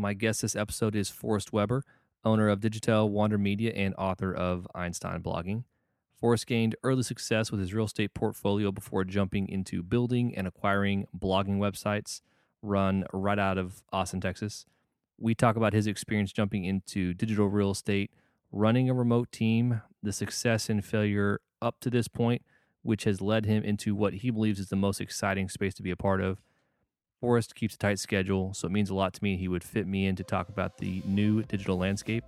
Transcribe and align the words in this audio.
My 0.00 0.14
guest 0.14 0.40
this 0.40 0.56
episode 0.56 0.96
is 0.96 1.10
Forrest 1.10 1.52
Webber, 1.52 1.84
owner 2.24 2.48
of 2.48 2.62
Digitail 2.62 3.10
Wander 3.10 3.36
Media 3.36 3.70
and 3.76 3.94
author 3.98 4.32
of 4.32 4.66
Einstein 4.74 5.22
Blogging. 5.22 5.64
Forrest 6.18 6.46
gained 6.46 6.74
early 6.82 7.02
success 7.02 7.50
with 7.50 7.60
his 7.60 7.74
real 7.74 7.84
estate 7.84 8.14
portfolio 8.14 8.72
before 8.72 9.04
jumping 9.04 9.46
into 9.46 9.82
building 9.82 10.34
and 10.34 10.46
acquiring 10.46 11.06
blogging 11.14 11.58
websites 11.58 12.22
run 12.62 13.04
right 13.12 13.38
out 13.38 13.58
of 13.58 13.82
Austin, 13.92 14.22
Texas. 14.22 14.64
We 15.18 15.34
talk 15.34 15.56
about 15.56 15.74
his 15.74 15.86
experience 15.86 16.32
jumping 16.32 16.64
into 16.64 17.12
digital 17.12 17.48
real 17.48 17.72
estate, 17.72 18.10
running 18.50 18.88
a 18.88 18.94
remote 18.94 19.30
team, 19.30 19.82
the 20.02 20.14
success 20.14 20.70
and 20.70 20.82
failure 20.82 21.42
up 21.60 21.78
to 21.80 21.90
this 21.90 22.08
point, 22.08 22.40
which 22.80 23.04
has 23.04 23.20
led 23.20 23.44
him 23.44 23.62
into 23.64 23.94
what 23.94 24.14
he 24.14 24.30
believes 24.30 24.60
is 24.60 24.70
the 24.70 24.76
most 24.76 24.98
exciting 24.98 25.50
space 25.50 25.74
to 25.74 25.82
be 25.82 25.90
a 25.90 25.96
part 25.96 26.22
of. 26.22 26.38
Forrest 27.20 27.54
keeps 27.54 27.74
a 27.74 27.78
tight 27.78 27.98
schedule, 27.98 28.54
so 28.54 28.66
it 28.66 28.70
means 28.70 28.88
a 28.88 28.94
lot 28.94 29.12
to 29.12 29.22
me 29.22 29.36
he 29.36 29.46
would 29.46 29.62
fit 29.62 29.86
me 29.86 30.06
in 30.06 30.16
to 30.16 30.24
talk 30.24 30.48
about 30.48 30.78
the 30.78 31.02
new 31.04 31.42
digital 31.42 31.76
landscape. 31.76 32.24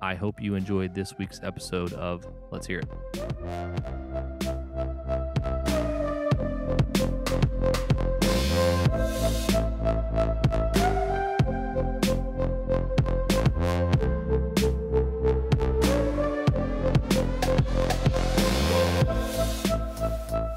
I 0.00 0.14
hope 0.14 0.40
you 0.40 0.54
enjoyed 0.54 0.94
this 0.94 1.18
week's 1.18 1.40
episode 1.42 1.92
of 1.94 2.24
Let's 2.52 2.64
Hear 2.68 2.78
It. 2.78 2.88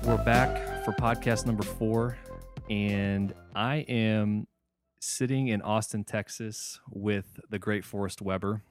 We're 0.05 0.23
back 0.23 0.85
for 0.85 0.91
podcast 0.91 1.47
number 1.47 1.63
four, 1.63 2.19
and 2.69 3.33
I 3.55 3.77
am 3.89 4.47
sitting 4.99 5.47
in 5.47 5.61
Austin, 5.61 6.03
Texas 6.03 6.79
with 6.89 7.39
the 7.49 7.57
great 7.57 7.83
Forrest 7.83 8.21
Webber. 8.21 8.63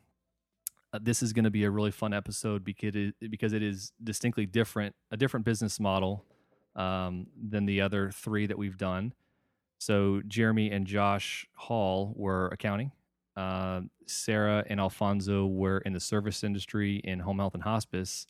Uh, 0.93 0.99
this 1.03 1.23
is 1.23 1.33
going 1.33 1.45
to 1.45 1.51
be 1.51 1.65
a 1.65 1.71
really 1.71 1.91
fun 1.91 2.15
episode 2.15 2.65
because 2.65 2.95
it, 2.95 3.15
because 3.31 3.53
it 3.53 3.63
is 3.63 3.93
distinctly 4.03 4.47
different, 4.47 4.95
a 5.11 5.17
different 5.17 5.45
business 5.45 5.81
model 5.81 6.25
um, 6.77 7.27
than 7.37 7.67
the 7.67 7.81
other 7.81 8.11
three 8.11 8.47
that 8.47 8.57
we've 8.57 8.79
done. 8.79 9.13
So 9.79 10.23
Jeremy 10.27 10.71
and 10.71 10.87
Josh 10.87 11.47
Hall 11.55 12.15
were 12.17 12.49
accounting. 12.49 12.93
Uh, 13.37 13.83
Sarah 14.07 14.65
and 14.69 14.81
Alfonso 14.81 15.47
were 15.47 15.79
in 15.79 15.93
the 15.93 16.01
service 16.01 16.43
industry 16.43 16.97
in 17.05 17.21
home 17.21 17.39
health 17.39 17.55
and 17.55 17.63
hospice. 17.63 18.27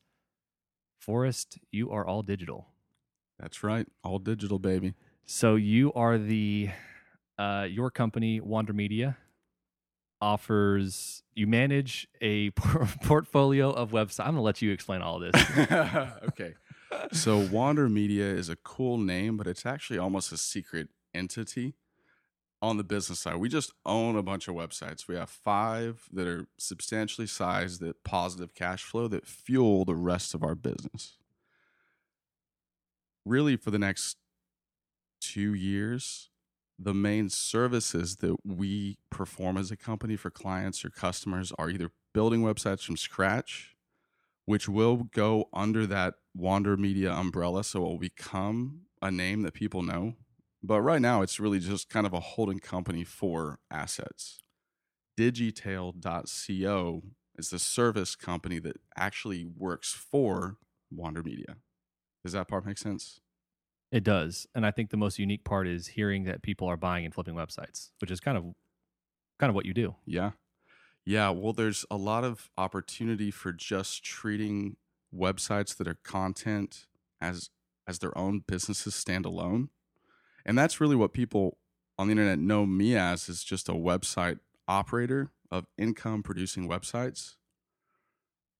Forrest, 0.98 1.58
you 1.70 1.91
are 1.91 2.06
all 2.06 2.22
digital. 2.22 2.69
That's 3.38 3.62
right. 3.62 3.86
All 4.03 4.19
digital, 4.19 4.58
baby. 4.58 4.94
So 5.31 5.57
you 5.57 5.93
are 5.93 6.17
the 6.17 6.71
uh, 7.39 7.67
your 7.69 7.91
company 7.91 8.41
Wander 8.41 8.73
Media 8.73 9.19
offers 10.23 11.23
you 11.34 11.47
manage 11.47 12.09
a 12.23 12.48
portfolio 13.05 13.71
of 13.71 13.91
websites. 13.91 14.21
I'm 14.21 14.33
gonna 14.33 14.41
let 14.41 14.62
you 14.62 14.73
explain 14.73 15.03
all 15.03 15.19
this. 15.19 15.34
okay. 16.29 16.55
So 17.12 17.47
Wander 17.53 17.91
Media 17.91 18.25
is 18.25 18.49
a 18.49 18.56
cool 18.56 18.97
name, 18.97 19.37
but 19.37 19.47
it's 19.47 19.67
actually 19.67 19.99
almost 19.99 20.33
a 20.33 20.39
secret 20.39 20.89
entity 21.12 21.75
on 22.62 22.79
the 22.79 22.84
business 22.84 23.19
side. 23.21 23.37
We 23.37 23.51
just 23.51 23.75
own 23.84 24.17
a 24.17 24.23
bunch 24.23 24.49
of 24.49 24.55
websites. 24.55 25.06
We 25.06 25.17
have 25.17 25.29
five 25.29 26.09
that 26.11 26.27
are 26.27 26.47
substantially 26.56 27.27
sized 27.27 27.83
that 27.83 28.03
positive 28.03 28.55
cash 28.55 28.83
flow 28.83 29.09
that 29.09 29.27
fuel 29.27 29.84
the 29.84 29.95
rest 29.95 30.34
of 30.34 30.43
our 30.43 30.55
business. 30.55 31.19
Really, 33.27 33.59
for 33.59 33.71
the 33.71 33.79
next 33.79 34.17
two 35.20 35.55
years, 35.55 36.30
the 36.78 36.94
main 36.94 37.28
services 37.28 38.16
that 38.16 38.36
we 38.44 38.98
perform 39.11 39.56
as 39.56 39.70
a 39.70 39.77
company 39.77 40.16
for 40.16 40.30
clients 40.30 40.84
or 40.84 40.91
customers 40.91 41.52
are 41.58 41.70
either 41.70 41.91
building 42.14 42.42
websites 42.42 42.84
from 42.84 42.97
scratch, 42.97 43.75
which 44.44 44.69
will 44.69 45.08
go 45.12 45.48
under 45.53 45.87
that 45.87 46.15
Wander 46.34 46.76
Media 46.76 47.12
umbrella. 47.12 47.65
So 47.65 47.81
it 47.81 47.88
will 47.88 47.98
become 47.98 48.82
a 49.03 49.10
name 49.10 49.43
that 49.43 49.54
people 49.54 49.82
know. 49.82 50.15
But 50.62 50.82
right 50.82 51.03
now, 51.03 51.22
it's 51.22 51.38
really 51.38 51.60
just 51.60 51.88
kind 51.88 52.06
of 52.06 52.12
a 52.12 52.20
holding 52.20 52.59
company 52.59 53.04
for 53.04 53.59
assets. 53.70 54.41
Digitail.co 55.16 57.03
is 57.37 57.50
the 57.50 57.59
service 57.59 58.16
company 58.16 58.59
that 58.60 58.76
actually 58.97 59.47
works 59.56 59.93
for 59.93 60.56
Wander 60.91 61.22
Media. 61.22 61.56
Does 62.25 62.32
that 62.32 62.48
part 62.48 62.66
make 62.66 62.78
sense? 62.78 63.20
It 63.91 64.04
does. 64.04 64.47
And 64.54 64.66
I 64.66 64.71
think 64.71 64.91
the 64.91 64.97
most 64.97 65.19
unique 65.19 65.44
part 65.44 65.66
is 65.66 65.88
hearing 65.88 66.25
that 66.25 66.43
people 66.43 66.69
are 66.69 66.76
buying 66.76 67.04
and 67.04 67.15
flipping 67.15 67.34
websites, 67.34 67.91
which 68.00 68.10
is 68.10 68.21
kind 68.21 68.37
of 68.37 68.44
kind 69.38 69.50
of 69.50 69.54
what 69.54 69.66
you 69.66 69.75
do. 69.75 69.94
Yeah. 70.04 70.32
Yeah, 71.06 71.31
well 71.31 71.54
there's 71.54 71.87
a 71.91 71.97
lot 71.97 72.25
of 72.25 72.50
opportunity 72.59 73.31
for 73.31 73.53
just 73.53 74.04
treating 74.04 74.76
websites 75.15 75.76
that 75.76 75.88
are 75.88 75.99
content 76.04 76.87
as 77.21 77.50
as 77.87 78.00
their 78.00 78.16
own 78.19 78.41
businesses 78.47 78.94
stand 78.94 79.25
alone. 79.25 79.71
And 80.44 80.59
that's 80.59 80.81
really 80.81 80.97
what 80.97 81.15
people 81.15 81.59
on 81.99 82.09
the 82.09 82.12
internet 82.12 82.38
know 82.38 82.66
me 82.66 82.94
as 82.94 83.28
is 83.28 83.43
just 83.43 83.69
a 83.69 83.72
website 83.72 84.38
operator 84.69 85.32
of 85.50 85.66
income 85.78 86.22
producing 86.22 86.69
websites 86.69 87.37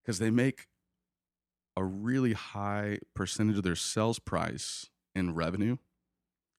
because 0.01 0.17
they 0.17 0.31
make 0.31 0.67
a 1.77 1.83
really 1.83 2.33
high 2.33 2.99
percentage 3.13 3.57
of 3.57 3.63
their 3.63 3.75
sales 3.75 4.17
price 4.17 4.89
in 5.19 5.35
revenue. 5.35 5.77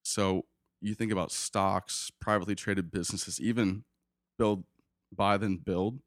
So 0.02 0.44
you 0.80 0.94
think 0.94 1.12
about 1.12 1.32
stocks, 1.32 2.10
privately 2.20 2.54
traded 2.54 2.90
businesses, 2.90 3.40
even 3.40 3.84
build, 4.38 4.64
buy, 5.12 5.36
then 5.36 5.56
build. 5.56 6.00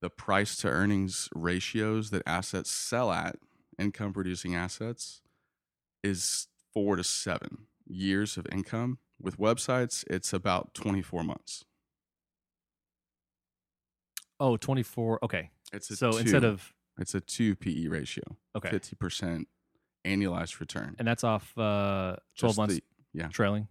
The 0.00 0.10
price 0.10 0.56
to 0.56 0.68
earnings 0.68 1.28
ratios 1.34 2.10
that 2.10 2.22
assets 2.26 2.70
sell 2.70 3.10
at, 3.10 3.36
income 3.78 4.12
producing 4.12 4.54
assets, 4.54 5.22
is 6.02 6.48
four 6.72 6.96
to 6.96 7.04
seven 7.04 7.66
years 7.86 8.36
of 8.36 8.46
income. 8.52 8.98
With 9.20 9.38
websites, 9.38 10.04
it's 10.10 10.32
about 10.32 10.74
24 10.74 11.24
months. 11.24 11.64
Oh, 14.38 14.56
24. 14.56 15.20
Okay. 15.24 15.50
It's 15.72 15.90
a 15.90 15.96
so 15.96 16.12
two, 16.12 16.18
instead 16.18 16.44
of 16.44 16.74
it's 16.98 17.14
a 17.14 17.20
two 17.20 17.56
PE 17.56 17.86
ratio. 17.86 18.24
okay, 18.56 18.68
50% 18.68 19.46
annualized 20.04 20.60
return. 20.60 20.94
and 20.98 21.06
that's 21.08 21.24
off 21.24 21.56
uh 21.58 22.16
12 22.38 22.50
Just 22.50 22.56
months 22.58 22.74
the- 22.76 22.82
yeah. 23.12 23.28
trailing. 23.28 23.68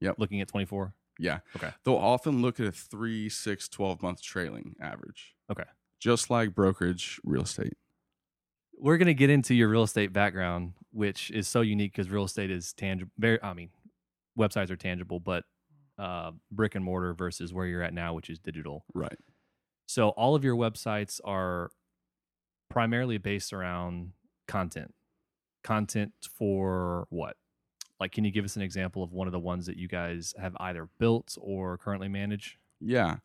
Yep. 0.00 0.16
Looking 0.18 0.40
at 0.40 0.48
24. 0.48 0.94
Yeah. 1.18 1.40
Okay. 1.56 1.70
They'll 1.84 1.94
often 1.96 2.40
look 2.42 2.58
at 2.60 2.66
a 2.66 2.72
three, 2.72 3.28
six, 3.28 3.68
12 3.68 4.02
month 4.02 4.22
trailing 4.22 4.74
average. 4.80 5.34
Okay. 5.50 5.64
Just 5.98 6.30
like 6.30 6.54
brokerage 6.54 7.20
real 7.24 7.42
estate. 7.42 7.74
We're 8.78 8.96
going 8.96 9.06
to 9.08 9.14
get 9.14 9.28
into 9.28 9.54
your 9.54 9.68
real 9.68 9.82
estate 9.82 10.12
background, 10.14 10.72
which 10.92 11.30
is 11.30 11.46
so 11.46 11.60
unique 11.60 11.92
because 11.92 12.08
real 12.08 12.24
estate 12.24 12.50
is 12.50 12.72
tangible. 12.72 13.12
Very, 13.18 13.38
I 13.42 13.52
mean, 13.52 13.68
websites 14.38 14.70
are 14.70 14.76
tangible, 14.76 15.20
but 15.20 15.44
uh, 15.98 16.30
brick 16.50 16.74
and 16.74 16.82
mortar 16.84 17.12
versus 17.12 17.52
where 17.52 17.66
you're 17.66 17.82
at 17.82 17.92
now, 17.92 18.14
which 18.14 18.30
is 18.30 18.38
digital. 18.38 18.86
Right. 18.94 19.18
So 19.86 20.08
all 20.10 20.34
of 20.34 20.42
your 20.44 20.56
websites 20.56 21.20
are 21.24 21.70
primarily 22.70 23.18
based 23.18 23.52
around 23.52 24.12
content. 24.48 24.94
Content 25.62 26.12
for 26.32 27.06
what? 27.10 27.36
Like, 27.98 28.12
can 28.12 28.24
you 28.24 28.30
give 28.30 28.44
us 28.44 28.56
an 28.56 28.62
example 28.62 29.02
of 29.02 29.12
one 29.12 29.28
of 29.28 29.32
the 29.32 29.38
ones 29.38 29.66
that 29.66 29.76
you 29.76 29.86
guys 29.86 30.34
have 30.40 30.56
either 30.58 30.88
built 30.98 31.36
or 31.40 31.76
currently 31.76 32.08
manage? 32.08 32.58
Yeah. 32.80 33.16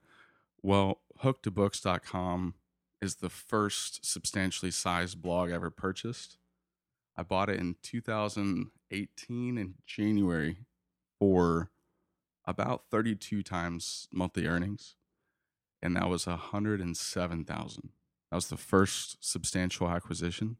Well, 0.61 0.99
hooktobooks.com 1.23 2.55
is 3.01 3.15
the 3.15 3.29
first 3.29 4.05
substantially 4.05 4.71
sized 4.71 5.21
blog 5.21 5.51
ever 5.51 5.69
purchased. 5.69 6.37
I 7.15 7.23
bought 7.23 7.49
it 7.49 7.59
in 7.59 7.75
2018 7.81 9.57
in 9.57 9.75
January 9.85 10.57
for 11.19 11.69
about 12.45 12.83
32 12.91 13.43
times 13.43 14.07
monthly 14.11 14.45
earnings. 14.45 14.95
And 15.81 15.95
that 15.95 16.09
was 16.09 16.27
107,000. 16.27 17.89
That 18.31 18.35
was 18.35 18.47
the 18.47 18.57
first 18.57 19.17
substantial 19.21 19.87
acquisition. 19.87 20.57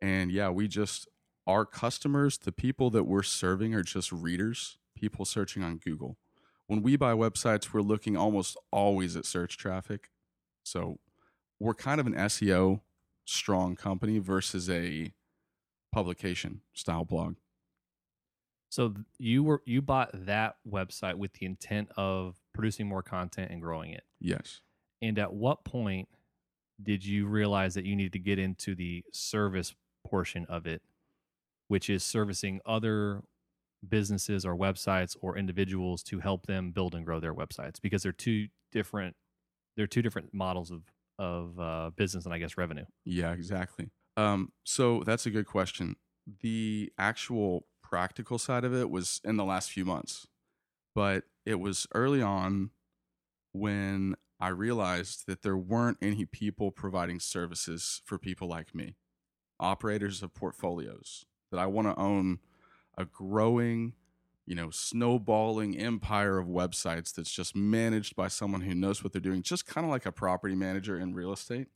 And 0.00 0.30
yeah, 0.30 0.50
we 0.50 0.68
just, 0.68 1.08
our 1.46 1.64
customers, 1.64 2.38
the 2.38 2.52
people 2.52 2.90
that 2.90 3.04
we're 3.04 3.22
serving 3.22 3.74
are 3.74 3.82
just 3.82 4.12
readers, 4.12 4.78
people 4.94 5.24
searching 5.24 5.62
on 5.62 5.78
Google 5.78 6.18
when 6.66 6.82
we 6.82 6.96
buy 6.96 7.12
websites, 7.12 7.72
we're 7.72 7.80
looking 7.80 8.16
almost 8.16 8.56
always 8.70 9.16
at 9.16 9.24
search 9.24 9.56
traffic. 9.56 10.10
So 10.62 10.98
we're 11.60 11.74
kind 11.74 12.00
of 12.00 12.06
an 12.06 12.14
SEO 12.14 12.80
strong 13.24 13.76
company 13.76 14.18
versus 14.18 14.68
a 14.68 15.12
publication 15.92 16.60
style 16.74 17.04
blog. 17.04 17.36
So 18.68 18.94
you 19.18 19.44
were 19.44 19.62
you 19.64 19.80
bought 19.80 20.10
that 20.12 20.56
website 20.68 21.14
with 21.14 21.32
the 21.34 21.46
intent 21.46 21.88
of 21.96 22.36
producing 22.52 22.88
more 22.88 23.02
content 23.02 23.50
and 23.50 23.62
growing 23.62 23.92
it. 23.92 24.04
Yes. 24.20 24.60
And 25.00 25.18
at 25.18 25.32
what 25.32 25.64
point 25.64 26.08
did 26.82 27.04
you 27.04 27.26
realize 27.26 27.74
that 27.74 27.84
you 27.84 27.96
needed 27.96 28.12
to 28.14 28.18
get 28.18 28.38
into 28.38 28.74
the 28.74 29.04
service 29.12 29.72
portion 30.06 30.46
of 30.48 30.66
it, 30.66 30.82
which 31.68 31.90
is 31.90 32.02
servicing 32.04 32.60
other 32.64 33.22
businesses 33.86 34.44
or 34.44 34.56
websites 34.56 35.16
or 35.20 35.36
individuals 35.36 36.02
to 36.02 36.20
help 36.20 36.46
them 36.46 36.72
build 36.72 36.94
and 36.94 37.04
grow 37.04 37.20
their 37.20 37.34
websites 37.34 37.80
because 37.80 38.02
they're 38.02 38.12
two 38.12 38.48
different 38.72 39.14
they're 39.76 39.86
two 39.86 40.02
different 40.02 40.32
models 40.32 40.70
of 40.70 40.82
of 41.18 41.58
uh, 41.58 41.90
business 41.96 42.24
and 42.24 42.34
I 42.34 42.38
guess 42.38 42.56
revenue. 42.56 42.84
Yeah, 43.04 43.32
exactly. 43.32 43.90
Um, 44.16 44.52
so 44.64 45.02
that's 45.04 45.26
a 45.26 45.30
good 45.30 45.46
question. 45.46 45.96
The 46.40 46.92
actual 46.98 47.66
practical 47.82 48.38
side 48.38 48.64
of 48.64 48.74
it 48.74 48.90
was 48.90 49.20
in 49.24 49.36
the 49.36 49.44
last 49.44 49.70
few 49.70 49.84
months, 49.84 50.26
but 50.94 51.24
it 51.44 51.60
was 51.60 51.86
early 51.94 52.20
on 52.22 52.70
when 53.52 54.16
I 54.40 54.48
realized 54.48 55.26
that 55.26 55.42
there 55.42 55.56
weren't 55.56 55.98
any 56.02 56.24
people 56.26 56.70
providing 56.70 57.20
services 57.20 58.02
for 58.04 58.18
people 58.18 58.48
like 58.48 58.74
me, 58.74 58.96
operators 59.60 60.22
of 60.22 60.34
portfolios, 60.34 61.26
that 61.50 61.58
I 61.58 61.66
want 61.66 61.88
to 61.88 62.00
own 62.00 62.38
a 62.98 63.04
growing, 63.04 63.94
you 64.46 64.54
know, 64.54 64.70
snowballing 64.70 65.76
empire 65.76 66.38
of 66.38 66.46
websites 66.46 67.14
that's 67.14 67.30
just 67.30 67.54
managed 67.54 68.16
by 68.16 68.28
someone 68.28 68.62
who 68.62 68.74
knows 68.74 69.02
what 69.02 69.12
they're 69.12 69.20
doing, 69.20 69.42
just 69.42 69.66
kind 69.66 69.84
of 69.84 69.90
like 69.90 70.06
a 70.06 70.12
property 70.12 70.54
manager 70.54 70.98
in 70.98 71.14
real 71.14 71.32
estate. 71.32 71.68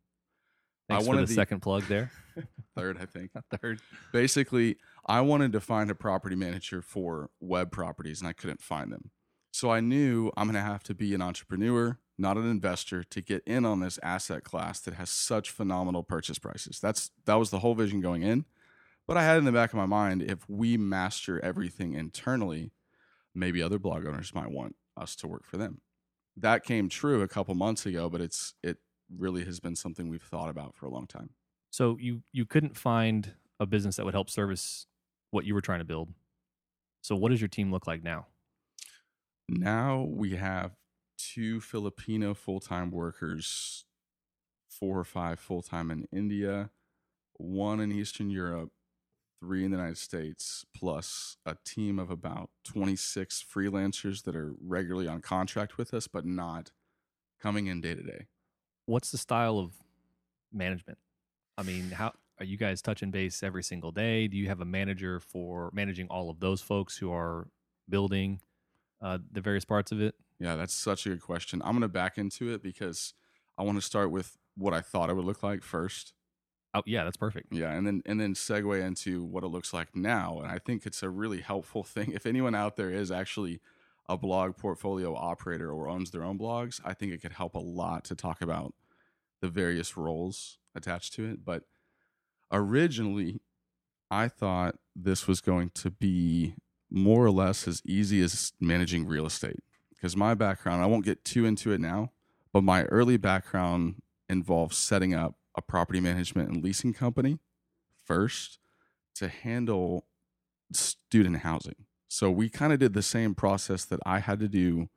Thanks 0.88 1.06
I 1.06 1.10
for 1.10 1.16
the, 1.16 1.26
the- 1.26 1.34
second 1.34 1.60
plug 1.60 1.84
there. 1.84 2.10
Third, 2.76 2.98
I 3.00 3.06
think. 3.06 3.30
Third. 3.60 3.80
Basically, 4.12 4.76
I 5.06 5.20
wanted 5.20 5.52
to 5.52 5.60
find 5.60 5.90
a 5.90 5.94
property 5.94 6.36
manager 6.36 6.82
for 6.82 7.30
web 7.40 7.70
properties 7.70 8.20
and 8.20 8.28
I 8.28 8.32
couldn't 8.32 8.60
find 8.62 8.90
them. 8.92 9.10
So 9.52 9.70
I 9.70 9.80
knew 9.80 10.30
I'm 10.36 10.46
going 10.46 10.54
to 10.54 10.60
have 10.60 10.82
to 10.84 10.94
be 10.94 11.14
an 11.14 11.22
entrepreneur, 11.22 11.98
not 12.20 12.36
an 12.36 12.48
investor, 12.48 13.02
to 13.02 13.20
get 13.20 13.42
in 13.46 13.64
on 13.64 13.80
this 13.80 13.98
asset 14.02 14.44
class 14.44 14.80
that 14.80 14.94
has 14.94 15.10
such 15.10 15.50
phenomenal 15.50 16.02
purchase 16.02 16.38
prices. 16.38 16.78
That's 16.78 17.10
that 17.24 17.34
was 17.34 17.50
the 17.50 17.60
whole 17.60 17.74
vision 17.74 18.00
going 18.00 18.22
in. 18.22 18.44
But 19.08 19.16
I 19.16 19.24
had 19.24 19.38
in 19.38 19.44
the 19.44 19.52
back 19.52 19.70
of 19.70 19.76
my 19.76 19.86
mind 19.86 20.22
if 20.22 20.48
we 20.48 20.76
master 20.76 21.42
everything 21.44 21.94
internally, 21.94 22.72
maybe 23.34 23.62
other 23.62 23.78
blog 23.78 24.06
owners 24.06 24.34
might 24.34 24.50
want 24.50 24.76
us 24.96 25.16
to 25.16 25.28
work 25.28 25.46
for 25.46 25.56
them. 25.56 25.80
That 26.36 26.62
came 26.62 26.88
true 26.88 27.22
a 27.22 27.28
couple 27.28 27.54
months 27.54 27.86
ago, 27.86 28.08
but 28.08 28.20
it's 28.20 28.54
it 28.62 28.78
really 29.16 29.44
has 29.44 29.58
been 29.58 29.74
something 29.74 30.08
we've 30.08 30.22
thought 30.22 30.50
about 30.50 30.76
for 30.76 30.86
a 30.86 30.90
long 30.90 31.06
time. 31.06 31.30
So 31.70 31.96
you 31.98 32.22
you 32.32 32.44
couldn't 32.44 32.76
find 32.76 33.32
a 33.58 33.66
business 33.66 33.96
that 33.96 34.04
would 34.04 34.14
help 34.14 34.30
service 34.30 34.86
what 35.30 35.44
you 35.44 35.54
were 35.54 35.60
trying 35.60 35.80
to 35.80 35.84
build. 35.84 36.10
So 37.02 37.16
what 37.16 37.30
does 37.30 37.40
your 37.40 37.48
team 37.48 37.72
look 37.72 37.86
like 37.86 38.02
now? 38.02 38.26
Now 39.48 40.02
we 40.02 40.36
have 40.36 40.72
two 41.34 41.60
Filipino 41.60 42.34
full 42.34 42.60
time 42.60 42.90
workers, 42.90 43.84
four 44.68 44.98
or 44.98 45.04
five 45.04 45.38
full 45.38 45.62
time 45.62 45.90
in 45.90 46.06
India, 46.12 46.70
one 47.36 47.80
in 47.80 47.92
Eastern 47.92 48.30
Europe, 48.30 48.70
three 49.40 49.64
in 49.64 49.70
the 49.70 49.76
United 49.76 49.98
States, 49.98 50.64
plus 50.74 51.36
a 51.46 51.56
team 51.64 51.98
of 51.98 52.10
about 52.10 52.50
26 52.64 53.44
freelancers 53.52 54.24
that 54.24 54.36
are 54.36 54.54
regularly 54.60 55.08
on 55.08 55.20
contract 55.20 55.78
with 55.78 55.94
us, 55.94 56.06
but 56.06 56.24
not 56.26 56.70
coming 57.40 57.66
in 57.66 57.80
day 57.80 57.94
to 57.94 58.02
day. 58.02 58.26
What's 58.86 59.10
the 59.10 59.18
style 59.18 59.58
of 59.58 59.72
management? 60.52 60.98
I 61.56 61.62
mean, 61.62 61.90
how 61.90 62.12
are 62.38 62.44
you 62.44 62.56
guys 62.56 62.82
touching 62.82 63.10
base 63.10 63.42
every 63.42 63.62
single 63.62 63.92
day? 63.92 64.26
Do 64.28 64.36
you 64.36 64.48
have 64.48 64.60
a 64.60 64.64
manager 64.64 65.20
for 65.20 65.70
managing 65.72 66.08
all 66.08 66.30
of 66.30 66.40
those 66.40 66.60
folks 66.60 66.96
who 66.96 67.12
are 67.12 67.48
building 67.88 68.40
uh, 69.02 69.18
the 69.30 69.40
various 69.40 69.64
parts 69.64 69.92
of 69.92 70.00
it? 70.00 70.14
Yeah, 70.40 70.56
that's 70.56 70.74
such 70.74 71.06
a 71.06 71.10
good 71.10 71.20
question. 71.20 71.60
I'm 71.62 71.72
going 71.72 71.82
to 71.82 71.88
back 71.88 72.18
into 72.18 72.52
it 72.52 72.62
because 72.62 73.12
I 73.58 73.62
want 73.62 73.76
to 73.76 73.82
start 73.82 74.10
with 74.10 74.38
what 74.56 74.72
I 74.72 74.80
thought 74.80 75.10
it 75.10 75.14
would 75.14 75.26
look 75.26 75.42
like 75.42 75.62
first. 75.62 76.14
Oh, 76.72 76.82
yeah, 76.86 77.04
that's 77.04 77.16
perfect. 77.16 77.52
Yeah, 77.52 77.72
and 77.72 77.86
then 77.86 78.02
and 78.06 78.20
then 78.20 78.34
segue 78.34 78.80
into 78.80 79.24
what 79.24 79.44
it 79.44 79.48
looks 79.48 79.74
like 79.74 79.94
now. 79.94 80.40
And 80.40 80.50
I 80.50 80.58
think 80.58 80.86
it's 80.86 81.02
a 81.02 81.10
really 81.10 81.40
helpful 81.40 81.82
thing. 81.84 82.12
If 82.12 82.26
anyone 82.26 82.54
out 82.54 82.76
there 82.76 82.90
is 82.90 83.10
actually 83.10 83.60
a 84.08 84.16
blog 84.16 84.56
portfolio 84.56 85.14
operator 85.14 85.70
or 85.70 85.88
owns 85.88 86.10
their 86.10 86.24
own 86.24 86.38
blogs, 86.38 86.80
I 86.84 86.94
think 86.94 87.12
it 87.12 87.20
could 87.20 87.32
help 87.32 87.54
a 87.54 87.60
lot 87.60 88.04
to 88.06 88.14
talk 88.14 88.40
about 88.40 88.74
the 89.40 89.48
various 89.48 89.96
roles 89.96 90.58
attached 90.74 91.12
to 91.14 91.26
it. 91.26 91.44
But 91.44 91.64
originally, 92.50 93.40
I 94.10 94.28
thought 94.28 94.76
this 94.96 95.28
was 95.28 95.40
going 95.40 95.70
to 95.76 95.90
be 95.90 96.54
more 96.90 97.24
or 97.24 97.30
less 97.30 97.68
as 97.68 97.82
easy 97.84 98.20
as 98.22 98.52
managing 98.60 99.06
real 99.06 99.26
estate. 99.26 99.60
Because 100.00 100.16
my 100.16 100.34
background, 100.34 100.82
I 100.82 100.86
won't 100.86 101.04
get 101.04 101.24
too 101.24 101.44
into 101.44 101.72
it 101.72 101.80
now, 101.80 102.10
but 102.52 102.64
my 102.64 102.84
early 102.84 103.18
background 103.18 103.96
involves 104.30 104.78
setting 104.78 105.12
up 105.12 105.34
a 105.54 105.60
property 105.60 106.00
management 106.00 106.48
and 106.48 106.64
leasing 106.64 106.94
company 106.94 107.38
first 108.06 108.58
to 109.16 109.28
handle 109.28 110.06
student 110.72 111.38
housing. 111.38 111.84
So 112.08 112.30
we 112.30 112.48
kind 112.48 112.72
of 112.72 112.78
did 112.78 112.94
the 112.94 113.02
same 113.02 113.34
process 113.34 113.84
that 113.84 114.00
I 114.06 114.20
had 114.20 114.40
to 114.40 114.48
do 114.48 114.88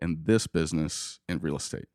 in 0.00 0.22
this 0.24 0.46
business 0.46 1.18
in 1.28 1.38
real 1.38 1.56
estate. 1.56 1.88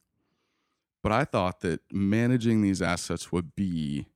But 1.02 1.12
I 1.12 1.24
thought 1.24 1.62
that 1.62 1.82
managing 1.92 2.62
these 2.62 2.82
assets 2.82 3.32
would 3.32 3.56
be 3.56 4.08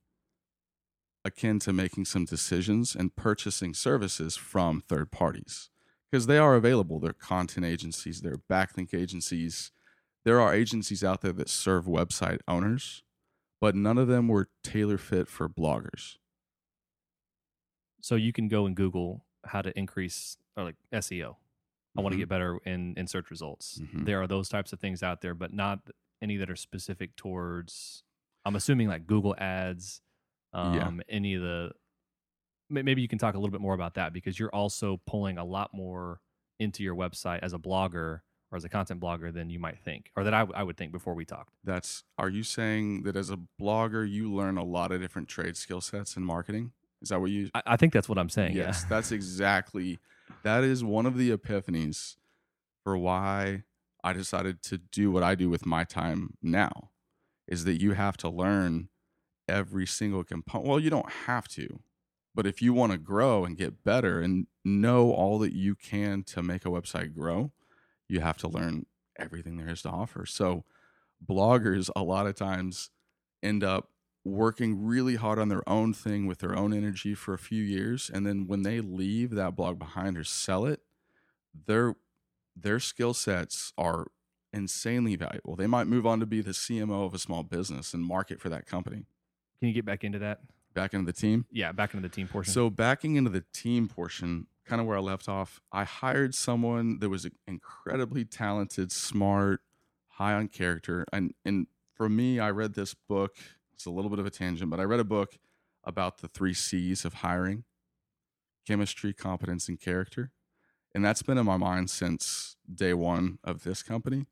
akin 1.24 1.58
to 1.60 1.72
making 1.72 2.04
some 2.04 2.24
decisions 2.26 2.94
and 2.94 3.16
purchasing 3.16 3.72
services 3.72 4.36
from 4.36 4.82
third 4.82 5.10
parties 5.10 5.70
because 6.12 6.26
they 6.26 6.36
are 6.38 6.54
available. 6.54 7.00
They're 7.00 7.14
content 7.14 7.64
agencies, 7.64 8.20
they're 8.20 8.36
backlink 8.50 8.92
agencies. 8.94 9.72
There 10.24 10.40
are 10.40 10.54
agencies 10.54 11.02
out 11.02 11.22
there 11.22 11.32
that 11.32 11.48
serve 11.48 11.86
website 11.86 12.40
owners, 12.46 13.02
but 13.60 13.74
none 13.74 13.98
of 13.98 14.06
them 14.08 14.28
were 14.28 14.50
tailor 14.62 14.98
fit 14.98 15.26
for 15.26 15.48
bloggers. 15.48 16.16
So 18.02 18.14
you 18.14 18.32
can 18.32 18.48
go 18.48 18.66
and 18.66 18.76
Google 18.76 19.24
how 19.44 19.62
to 19.62 19.76
increase 19.76 20.36
or 20.56 20.64
like 20.64 20.76
SEO. 20.92 21.36
I 21.96 22.00
want 22.00 22.12
to 22.12 22.18
get 22.18 22.28
better 22.28 22.58
in 22.64 22.94
in 22.96 23.06
search 23.06 23.30
results. 23.30 23.80
Mhm. 23.80 24.04
There 24.06 24.20
are 24.22 24.26
those 24.26 24.48
types 24.48 24.72
of 24.72 24.80
things 24.80 25.02
out 25.02 25.20
there, 25.20 25.34
but 25.34 25.52
not 25.52 25.80
any 26.22 26.36
that 26.36 26.48
are 26.50 26.56
specific 26.56 27.16
towards. 27.16 28.02
I'm 28.44 28.56
assuming 28.56 28.88
like 28.88 29.06
Google 29.06 29.34
Ads, 29.38 30.00
um, 30.52 30.74
Yeah. 30.98 31.04
any 31.08 31.34
of 31.34 31.42
the. 31.42 31.72
May- 32.72 32.82
Maybe 32.82 33.02
you 33.02 33.08
can 33.08 33.18
talk 33.18 33.34
a 33.34 33.38
little 33.38 33.52
bit 33.52 33.60
more 33.60 33.74
about 33.74 33.94
that 33.94 34.12
because 34.12 34.38
you're 34.38 34.54
also 34.54 35.00
pulling 35.06 35.38
a 35.38 35.44
lot 35.44 35.70
more 35.74 36.20
into 36.58 36.82
your 36.82 36.94
website 36.96 37.40
as 37.42 37.52
a 37.52 37.58
blogger 37.58 38.20
or 38.50 38.56
as 38.56 38.64
a 38.64 38.68
content 38.68 39.00
blogger 39.00 39.32
than 39.32 39.48
you 39.50 39.58
might 39.58 39.78
think, 39.78 40.10
or 40.16 40.24
that 40.24 40.34
I, 40.34 40.40
w- 40.40 40.54
I 40.58 40.62
would 40.62 40.76
think 40.76 40.92
before 40.92 41.14
we 41.14 41.24
talked. 41.24 41.54
That's 41.64 42.04
are 42.18 42.28
you 42.28 42.42
saying 42.42 43.02
that 43.04 43.16
as 43.16 43.30
a 43.30 43.38
blogger 43.60 44.08
you 44.08 44.32
learn 44.32 44.58
a 44.58 44.64
lot 44.64 44.92
of 44.92 45.00
different 45.00 45.28
trade 45.28 45.56
skill 45.56 45.80
sets 45.80 46.16
in 46.16 46.22
marketing? 46.24 46.72
Is 47.00 47.08
that 47.08 47.20
what 47.20 47.30
you 47.30 47.50
I, 47.54 47.62
I 47.66 47.76
think 47.76 47.92
that's 47.92 48.08
what 48.08 48.18
I'm 48.18 48.28
saying. 48.28 48.54
Yes, 48.56 48.82
Yeah. 48.82 48.88
that's 48.88 49.10
exactly 49.20 49.98
that 50.42 50.64
is 50.64 50.82
one 50.84 51.06
of 51.06 51.16
the 51.16 51.36
epiphanies 51.36 52.16
for 52.84 52.96
why 52.98 53.62
I 54.04 54.12
decided 54.12 54.62
to 54.64 54.78
do 54.78 55.10
what 55.10 55.22
I 55.22 55.34
do 55.34 55.48
with 55.48 55.64
my 55.66 55.84
time 55.84 56.34
now 56.42 56.90
is 57.48 57.64
that 57.64 57.80
you 57.80 57.92
have 57.92 58.16
to 58.18 58.28
learn 58.28 58.88
every 59.48 59.86
single 59.86 60.24
component. 60.24 60.68
Well, 60.68 60.80
you 60.80 60.90
don't 60.90 61.10
have 61.26 61.48
to, 61.48 61.80
but 62.34 62.46
if 62.46 62.62
you 62.62 62.72
want 62.72 62.92
to 62.92 62.98
grow 62.98 63.44
and 63.44 63.56
get 63.56 63.84
better 63.84 64.20
and 64.20 64.46
know 64.64 65.12
all 65.12 65.38
that 65.40 65.54
you 65.54 65.74
can 65.74 66.22
to 66.24 66.42
make 66.42 66.64
a 66.64 66.70
website 66.70 67.14
grow, 67.14 67.52
you 68.08 68.20
have 68.20 68.38
to 68.38 68.48
learn 68.48 68.86
everything 69.18 69.56
there 69.56 69.70
is 69.70 69.82
to 69.82 69.90
offer. 69.90 70.26
So, 70.26 70.64
bloggers 71.24 71.90
a 71.96 72.02
lot 72.02 72.26
of 72.26 72.34
times 72.34 72.90
end 73.42 73.64
up 73.64 73.90
working 74.24 74.84
really 74.84 75.16
hard 75.16 75.38
on 75.38 75.48
their 75.48 75.68
own 75.68 75.92
thing 75.94 76.26
with 76.26 76.38
their 76.38 76.56
own 76.56 76.72
energy 76.72 77.14
for 77.14 77.34
a 77.34 77.38
few 77.38 77.62
years 77.62 78.10
and 78.10 78.26
then 78.26 78.46
when 78.46 78.62
they 78.62 78.80
leave 78.80 79.30
that 79.30 79.56
blog 79.56 79.78
behind 79.78 80.16
or 80.16 80.24
sell 80.24 80.64
it 80.66 80.80
their 81.66 81.96
their 82.56 82.80
skill 82.80 83.14
sets 83.14 83.72
are 83.78 84.06
insanely 84.52 85.16
valuable 85.16 85.56
they 85.56 85.66
might 85.66 85.86
move 85.86 86.06
on 86.06 86.20
to 86.20 86.26
be 86.26 86.40
the 86.40 86.52
cmo 86.52 87.06
of 87.06 87.14
a 87.14 87.18
small 87.18 87.42
business 87.42 87.94
and 87.94 88.04
market 88.04 88.40
for 88.40 88.48
that 88.48 88.66
company 88.66 89.06
Can 89.58 89.68
you 89.68 89.74
get 89.74 89.84
back 89.84 90.04
into 90.04 90.18
that? 90.20 90.40
Back 90.74 90.94
into 90.94 91.06
the 91.06 91.12
team? 91.12 91.46
Yeah, 91.50 91.72
back 91.72 91.94
into 91.94 92.08
the 92.08 92.14
team 92.14 92.28
portion. 92.28 92.52
so 92.52 92.70
backing 92.70 93.16
into 93.16 93.30
the 93.30 93.44
team 93.52 93.88
portion 93.88 94.46
kind 94.64 94.80
of 94.80 94.86
where 94.86 94.96
i 94.96 95.00
left 95.00 95.28
off 95.28 95.60
i 95.72 95.82
hired 95.84 96.34
someone 96.34 96.98
that 97.00 97.08
was 97.08 97.26
incredibly 97.46 98.24
talented 98.24 98.92
smart 98.92 99.60
high 100.08 100.34
on 100.34 100.48
character. 100.48 101.04
And 101.12 101.34
and 101.44 101.66
for 101.94 102.08
me 102.08 102.38
i 102.38 102.50
read 102.50 102.74
this 102.74 102.94
book 102.94 103.36
it's 103.74 103.86
a 103.86 103.90
little 103.90 104.10
bit 104.10 104.18
of 104.20 104.26
a 104.26 104.30
tangent 104.30 104.70
but 104.70 104.78
i 104.80 104.84
read 104.84 105.00
a 105.00 105.04
book 105.04 105.36
about 105.84 106.18
the 106.18 106.28
three 106.28 106.54
c's 106.54 107.04
of 107.04 107.14
hiring 107.14 107.64
chemistry 108.66 109.12
competence 109.12 109.68
and 109.68 109.80
character. 109.80 110.30
And 110.94 111.04
that's 111.04 111.22
been 111.22 111.38
in 111.38 111.46
my 111.46 111.56
mind 111.56 111.90
since 111.90 112.56
day 112.72 112.94
one 112.94 113.38
of 113.42 113.64
this 113.64 113.82
company. 113.82 114.26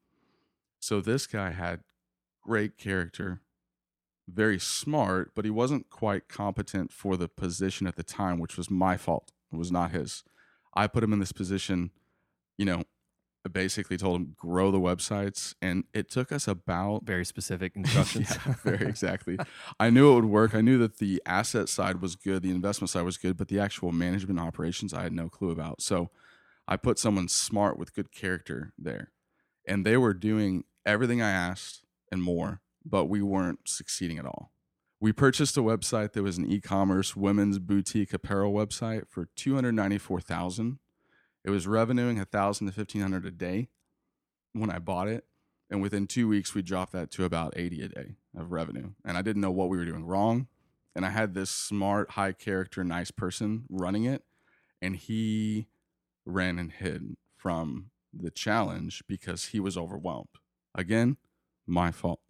So 0.78 1.00
this 1.00 1.26
guy 1.26 1.50
had 1.50 1.80
great 2.42 2.76
character 2.78 3.40
very 4.28 4.58
smart 4.58 5.32
but 5.34 5.44
he 5.44 5.50
wasn't 5.50 5.88
quite 5.90 6.28
competent 6.28 6.92
for 6.92 7.16
the 7.16 7.28
position 7.28 7.86
at 7.86 7.96
the 7.96 8.02
time 8.02 8.38
which 8.38 8.56
was 8.56 8.70
my 8.70 8.96
fault 8.96 9.32
it 9.52 9.56
was 9.56 9.72
not 9.72 9.90
his 9.90 10.22
i 10.74 10.86
put 10.86 11.02
him 11.02 11.12
in 11.12 11.18
this 11.18 11.32
position 11.32 11.90
you 12.56 12.64
know 12.64 12.84
I 13.44 13.48
basically 13.48 13.96
told 13.96 14.20
him 14.20 14.34
grow 14.36 14.70
the 14.70 14.80
websites 14.80 15.54
and 15.62 15.84
it 15.94 16.10
took 16.10 16.30
us 16.30 16.46
about 16.46 17.04
Very 17.04 17.24
specific 17.24 17.72
instructions. 17.76 18.28
yeah, 18.30 18.54
very 18.62 18.86
exactly. 18.86 19.38
I 19.78 19.88
knew 19.88 20.12
it 20.12 20.14
would 20.16 20.24
work. 20.26 20.54
I 20.54 20.60
knew 20.60 20.76
that 20.78 20.98
the 20.98 21.22
asset 21.24 21.68
side 21.68 22.02
was 22.02 22.16
good, 22.16 22.42
the 22.42 22.50
investment 22.50 22.90
side 22.90 23.04
was 23.04 23.16
good, 23.16 23.38
but 23.38 23.48
the 23.48 23.58
actual 23.58 23.92
management 23.92 24.38
operations 24.38 24.92
I 24.92 25.02
had 25.02 25.14
no 25.14 25.30
clue 25.30 25.50
about. 25.50 25.80
So 25.80 26.10
I 26.68 26.76
put 26.76 26.98
someone 26.98 27.28
smart 27.28 27.78
with 27.78 27.94
good 27.94 28.12
character 28.12 28.74
there. 28.78 29.10
And 29.66 29.86
they 29.86 29.96
were 29.96 30.14
doing 30.14 30.64
everything 30.84 31.22
I 31.22 31.30
asked 31.30 31.82
and 32.12 32.22
more, 32.22 32.60
but 32.84 33.06
we 33.06 33.22
weren't 33.22 33.68
succeeding 33.68 34.18
at 34.18 34.26
all. 34.26 34.52
We 35.00 35.12
purchased 35.12 35.56
a 35.56 35.62
website 35.62 36.12
that 36.12 36.22
was 36.22 36.36
an 36.36 36.50
e-commerce 36.50 37.16
women's 37.16 37.58
boutique 37.58 38.12
apparel 38.12 38.52
website 38.52 39.08
for 39.08 39.28
294,000. 39.34 40.78
It 41.42 41.50
was 41.50 41.66
revenuing 41.66 42.18
1,000 42.18 42.66
to 42.66 42.72
1,500 42.72 43.24
a 43.24 43.30
day 43.30 43.68
when 44.52 44.70
I 44.70 44.78
bought 44.78 45.08
it. 45.08 45.24
And 45.70 45.80
within 45.80 46.06
two 46.06 46.28
weeks, 46.28 46.54
we 46.54 46.62
dropped 46.62 46.92
that 46.92 47.10
to 47.12 47.24
about 47.24 47.54
80 47.56 47.82
a 47.82 47.88
day 47.88 48.16
of 48.36 48.52
revenue. 48.52 48.90
And 49.04 49.16
I 49.16 49.22
didn't 49.22 49.40
know 49.40 49.52
what 49.52 49.68
we 49.68 49.78
were 49.78 49.84
doing 49.84 50.04
wrong. 50.04 50.48
And 50.94 51.06
I 51.06 51.10
had 51.10 51.32
this 51.32 51.50
smart, 51.50 52.10
high 52.10 52.32
character, 52.32 52.84
nice 52.84 53.10
person 53.10 53.64
running 53.70 54.04
it. 54.04 54.24
And 54.82 54.96
he 54.96 55.68
ran 56.26 56.58
and 56.58 56.72
hid 56.72 57.16
from 57.36 57.90
the 58.12 58.30
challenge 58.30 59.04
because 59.06 59.46
he 59.46 59.60
was 59.60 59.76
overwhelmed. 59.76 60.28
Again, 60.74 61.16
my 61.66 61.90
fault. 61.90 62.20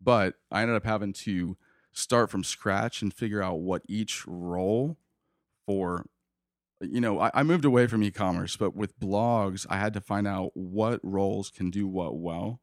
But 0.00 0.34
I 0.50 0.62
ended 0.62 0.76
up 0.76 0.84
having 0.84 1.12
to 1.12 1.56
start 1.92 2.30
from 2.30 2.44
scratch 2.44 3.02
and 3.02 3.12
figure 3.12 3.42
out 3.42 3.60
what 3.60 3.82
each 3.88 4.26
role 4.26 4.96
for 5.66 6.04
you 6.80 7.00
know 7.00 7.20
I, 7.20 7.30
I 7.32 7.42
moved 7.44 7.64
away 7.64 7.86
from 7.86 8.02
e-commerce 8.02 8.56
but 8.56 8.74
with 8.74 8.98
blogs 8.98 9.64
i 9.70 9.78
had 9.78 9.94
to 9.94 10.00
find 10.00 10.26
out 10.26 10.50
what 10.54 10.98
roles 11.04 11.50
can 11.50 11.70
do 11.70 11.86
what 11.86 12.18
well 12.18 12.60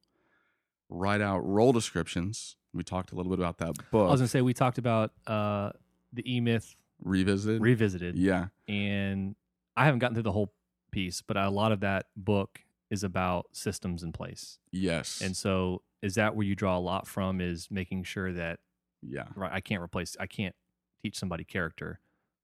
write 0.92 1.22
out 1.22 1.40
role 1.40 1.72
descriptions. 1.72 2.58
We 2.74 2.84
talked 2.84 3.12
a 3.12 3.16
little 3.16 3.30
bit 3.32 3.40
about 3.40 3.58
that 3.60 3.74
book 3.92 4.08
I 4.08 4.12
was 4.12 4.20
gonna 4.20 4.28
say 4.28 4.42
we 4.42 4.54
talked 4.54 4.78
about 4.78 5.12
uh, 5.26 5.72
the 6.14 6.36
E 6.36 6.40
Myth 6.40 6.76
revisited? 7.04 7.62
Revisited, 7.62 8.18
yeah. 8.18 8.48
And 8.68 9.36
I 9.76 9.86
haven't 9.86 10.00
gotten 10.00 10.16
through 10.16 10.24
the 10.24 10.32
whole 10.32 10.54
piece, 10.92 11.22
but 11.22 11.38
a 11.38 11.50
lot 11.50 11.72
of 11.72 11.80
that 11.80 12.08
book 12.16 12.60
is 12.92 13.04
about 13.04 13.48
systems 13.54 14.04
in 14.04 14.12
place. 14.12 14.60
yes 14.72 15.22
And 15.22 15.36
so, 15.36 15.82
is 16.04 16.16
that 16.16 16.36
where 16.36 16.46
you 16.46 16.56
draw 16.56 16.78
a 16.78 16.80
lot 16.80 17.08
from? 17.08 17.42
Is 17.42 17.70
making 17.72 18.04
sure 18.04 18.32
that 18.34 18.60
yeah 19.02 19.30
right, 19.36 19.52
I 19.52 19.62
can't 19.62 19.82
replace, 19.82 20.16
I 20.20 20.28
can't 20.28 20.56
teach 21.02 21.18
somebody 21.18 21.44
character. 21.44 22.00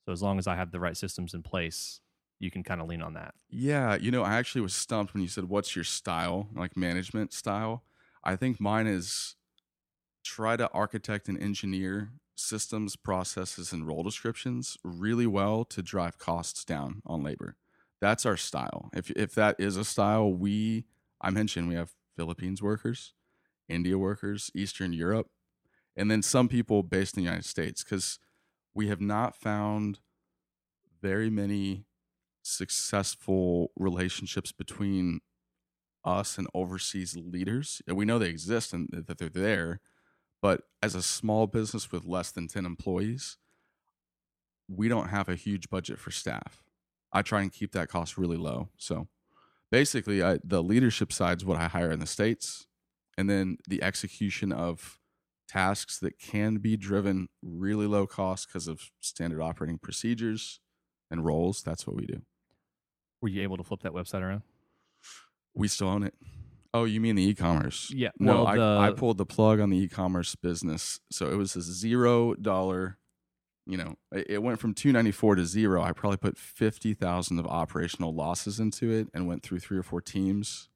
So 0.05 0.13
as 0.13 0.23
long 0.23 0.39
as 0.39 0.47
I 0.47 0.55
have 0.55 0.71
the 0.71 0.79
right 0.79 0.95
systems 0.95 1.33
in 1.33 1.43
place, 1.43 1.99
you 2.39 2.49
can 2.49 2.63
kind 2.63 2.81
of 2.81 2.87
lean 2.87 3.01
on 3.01 3.13
that. 3.15 3.35
Yeah, 3.49 3.95
you 3.95 4.09
know, 4.09 4.23
I 4.23 4.35
actually 4.35 4.61
was 4.61 4.73
stumped 4.73 5.13
when 5.13 5.21
you 5.21 5.29
said, 5.29 5.45
"What's 5.45 5.75
your 5.75 5.83
style?" 5.83 6.47
Like 6.55 6.77
management 6.77 7.33
style. 7.33 7.83
I 8.23 8.35
think 8.35 8.59
mine 8.59 8.87
is 8.87 9.35
try 10.23 10.55
to 10.57 10.69
architect 10.71 11.27
and 11.29 11.41
engineer 11.41 12.11
systems, 12.35 12.95
processes, 12.95 13.73
and 13.73 13.87
role 13.87 14.03
descriptions 14.03 14.77
really 14.83 15.27
well 15.27 15.65
to 15.65 15.81
drive 15.81 16.17
costs 16.17 16.63
down 16.63 17.01
on 17.05 17.23
labor. 17.23 17.55
That's 17.99 18.25
our 18.25 18.37
style. 18.37 18.89
If 18.93 19.11
if 19.11 19.33
that 19.35 19.55
is 19.59 19.75
a 19.77 19.85
style, 19.85 20.31
we 20.31 20.85
I 21.19 21.29
mentioned 21.29 21.67
we 21.67 21.75
have 21.75 21.91
Philippines 22.15 22.61
workers, 22.61 23.13
India 23.67 23.97
workers, 23.97 24.51
Eastern 24.53 24.93
Europe, 24.93 25.29
and 25.95 26.11
then 26.11 26.21
some 26.21 26.47
people 26.47 26.83
based 26.83 27.17
in 27.17 27.23
the 27.23 27.29
United 27.29 27.45
States 27.45 27.83
because 27.83 28.19
we 28.73 28.87
have 28.87 29.01
not 29.01 29.35
found 29.35 29.99
very 31.01 31.29
many 31.29 31.85
successful 32.43 33.71
relationships 33.75 34.51
between 34.51 35.19
us 36.05 36.37
and 36.37 36.47
overseas 36.53 37.17
leaders. 37.17 37.81
We 37.87 38.05
know 38.05 38.19
they 38.19 38.29
exist 38.29 38.73
and 38.73 38.87
that 38.91 39.17
they're 39.17 39.29
there, 39.29 39.81
but 40.41 40.61
as 40.81 40.95
a 40.95 41.01
small 41.01 41.47
business 41.47 41.91
with 41.91 42.05
less 42.05 42.31
than 42.31 42.47
10 42.47 42.65
employees, 42.65 43.37
we 44.69 44.87
don't 44.87 45.09
have 45.09 45.27
a 45.27 45.35
huge 45.35 45.69
budget 45.69 45.99
for 45.99 46.11
staff. 46.11 46.63
I 47.17 47.21
try 47.23 47.41
and 47.41 47.51
keep 47.51 47.71
that 47.71 47.89
cost 47.89 48.17
really 48.17 48.37
low. 48.37 48.69
So 48.77 49.07
basically, 49.71 50.21
I, 50.21 50.37
the 50.43 50.61
leadership 50.61 51.11
side 51.11 51.37
is 51.37 51.45
what 51.45 51.57
I 51.57 51.67
hire 51.67 51.91
in 51.91 51.99
the 51.99 52.05
States. 52.05 52.67
And 53.17 53.27
then 53.27 53.57
the 53.67 53.81
execution 53.81 54.51
of 54.51 54.99
tasks 55.47 55.97
that 55.99 56.19
can 56.19 56.57
be 56.57 56.77
driven 56.77 57.29
really 57.41 57.87
low 57.87 58.05
cost 58.05 58.47
because 58.47 58.67
of 58.67 58.91
standard 58.99 59.41
operating 59.41 59.79
procedures 59.79 60.59
and 61.09 61.25
roles. 61.25 61.63
That's 61.63 61.87
what 61.87 61.95
we 61.95 62.05
do. 62.05 62.21
Were 63.21 63.29
you 63.29 63.41
able 63.41 63.57
to 63.57 63.63
flip 63.63 63.81
that 63.81 63.93
website 63.93 64.21
around? 64.21 64.43
We 65.55 65.67
still 65.67 65.87
own 65.87 66.03
it. 66.03 66.13
Oh, 66.73 66.83
you 66.83 67.01
mean 67.01 67.15
the 67.15 67.27
e-commerce? 67.27 67.91
Yeah. 67.91 68.09
No, 68.19 68.43
well, 68.43 68.47
I, 68.47 68.55
the, 68.57 68.77
I 68.79 68.91
pulled 68.91 69.17
the 69.17 69.25
plug 69.25 69.59
on 69.59 69.71
the 69.71 69.77
e-commerce 69.77 70.35
business, 70.35 70.99
so 71.09 71.31
it 71.31 71.35
was 71.35 71.55
a 71.55 71.61
zero 71.61 72.35
dollar. 72.35 72.99
You 73.67 73.77
know, 73.77 73.95
it, 74.11 74.41
went 74.41 74.59
from 74.59 74.73
two 74.73 74.91
ninety 74.91 75.11
four 75.11 75.35
to 75.35 75.45
zero. 75.45 75.81
I 75.81 75.91
probably 75.91 76.17
put 76.17 76.37
fifty 76.37 76.93
thousand 76.93 77.39
of 77.39 77.47
operational 77.47 78.13
losses 78.13 78.59
into 78.59 78.91
it, 78.91 79.07
and 79.13 79.27
went 79.27 79.43
through 79.43 79.59
three 79.59 79.77
or 79.77 79.83
four 79.83 80.01
teams, 80.01 80.69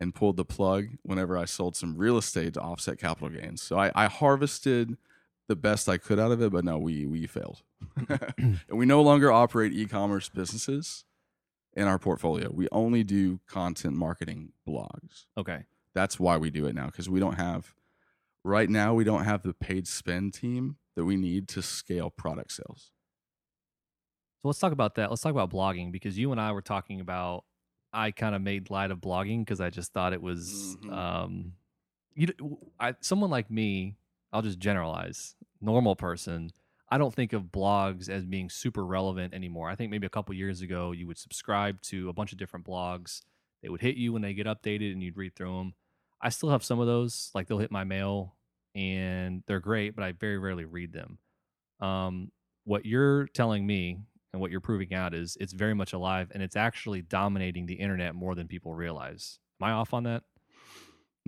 and 0.00 0.14
pulled 0.14 0.36
the 0.36 0.44
plug 0.44 0.86
whenever 1.02 1.38
I 1.38 1.44
sold 1.44 1.76
some 1.76 1.96
real 1.96 2.18
estate 2.18 2.54
to 2.54 2.60
offset 2.60 2.98
capital 2.98 3.28
gains. 3.28 3.62
So 3.62 3.78
I, 3.78 3.92
I 3.94 4.06
harvested 4.06 4.96
the 5.48 5.56
best 5.56 5.88
I 5.88 5.96
could 5.96 6.18
out 6.18 6.32
of 6.32 6.42
it, 6.42 6.52
but 6.52 6.64
no, 6.64 6.78
we 6.78 7.06
we 7.06 7.26
failed, 7.26 7.62
and 8.08 8.58
we 8.68 8.86
no 8.86 9.02
longer 9.02 9.30
operate 9.30 9.72
e-commerce 9.72 10.28
businesses 10.28 11.04
in 11.74 11.86
our 11.86 11.98
portfolio. 11.98 12.50
We 12.52 12.68
only 12.72 13.04
do 13.04 13.40
content 13.46 13.94
marketing 13.94 14.52
blogs. 14.68 15.26
okay. 15.36 15.64
That's 15.94 16.18
why 16.18 16.38
we 16.38 16.48
do 16.48 16.64
it 16.66 16.74
now 16.74 16.86
because 16.86 17.10
we 17.10 17.20
don't 17.20 17.34
have 17.34 17.74
right 18.44 18.68
now 18.68 18.94
we 18.94 19.04
don't 19.04 19.24
have 19.24 19.42
the 19.42 19.54
paid 19.54 19.86
spend 19.86 20.34
team 20.34 20.76
that 20.96 21.04
we 21.04 21.16
need 21.16 21.48
to 21.48 21.62
scale 21.62 22.10
product 22.10 22.52
sales. 22.52 22.90
So 24.42 24.48
let's 24.48 24.58
talk 24.58 24.72
about 24.72 24.96
that. 24.96 25.10
Let's 25.10 25.22
talk 25.22 25.30
about 25.30 25.50
blogging 25.50 25.92
because 25.92 26.18
you 26.18 26.32
and 26.32 26.40
I 26.40 26.52
were 26.52 26.62
talking 26.62 27.00
about. 27.00 27.44
I 27.92 28.10
kind 28.10 28.34
of 28.34 28.40
made 28.40 28.70
light 28.70 28.90
of 28.90 28.98
blogging 29.00 29.40
because 29.44 29.60
I 29.60 29.68
just 29.68 29.92
thought 29.92 30.12
it 30.14 30.22
was, 30.22 30.76
Mhm. 30.82 30.92
um, 30.92 31.52
you. 32.14 32.26
I 32.80 32.94
someone 33.00 33.28
like 33.30 33.50
me. 33.50 33.96
I'll 34.32 34.42
just 34.42 34.58
generalize. 34.58 35.36
Normal 35.60 35.94
person. 35.94 36.50
I 36.88 36.96
don't 36.98 37.14
think 37.14 37.32
of 37.34 37.44
blogs 37.52 38.08
as 38.08 38.24
being 38.24 38.48
super 38.50 38.84
relevant 38.84 39.34
anymore. 39.34 39.68
I 39.68 39.76
think 39.76 39.90
maybe 39.90 40.06
a 40.06 40.10
couple 40.10 40.34
years 40.34 40.62
ago 40.62 40.92
you 40.92 41.06
would 41.06 41.18
subscribe 41.18 41.80
to 41.82 42.08
a 42.08 42.12
bunch 42.14 42.32
of 42.32 42.38
different 42.38 42.66
blogs. 42.66 43.22
They 43.62 43.68
would 43.68 43.80
hit 43.82 43.96
you 43.96 44.12
when 44.12 44.22
they 44.22 44.34
get 44.34 44.46
updated 44.46 44.92
and 44.92 45.02
you'd 45.02 45.16
read 45.16 45.34
through 45.36 45.56
them. 45.58 45.74
I 46.22 46.28
still 46.28 46.50
have 46.50 46.64
some 46.64 46.80
of 46.80 46.86
those. 46.86 47.30
Like 47.34 47.48
they'll 47.48 47.58
hit 47.58 47.72
my 47.72 47.84
mail 47.84 48.36
and 48.74 49.42
they're 49.46 49.60
great, 49.60 49.94
but 49.96 50.04
I 50.04 50.12
very 50.12 50.38
rarely 50.38 50.64
read 50.64 50.92
them. 50.92 51.18
Um, 51.80 52.30
what 52.64 52.86
you're 52.86 53.26
telling 53.26 53.66
me 53.66 53.98
and 54.32 54.40
what 54.40 54.50
you're 54.50 54.60
proving 54.60 54.94
out 54.94 55.14
is 55.14 55.36
it's 55.40 55.52
very 55.52 55.74
much 55.74 55.92
alive 55.92 56.30
and 56.32 56.42
it's 56.42 56.56
actually 56.56 57.02
dominating 57.02 57.66
the 57.66 57.74
internet 57.74 58.14
more 58.14 58.34
than 58.34 58.46
people 58.46 58.74
realize. 58.74 59.40
Am 59.60 59.68
I 59.68 59.72
off 59.72 59.92
on 59.92 60.04
that? 60.04 60.22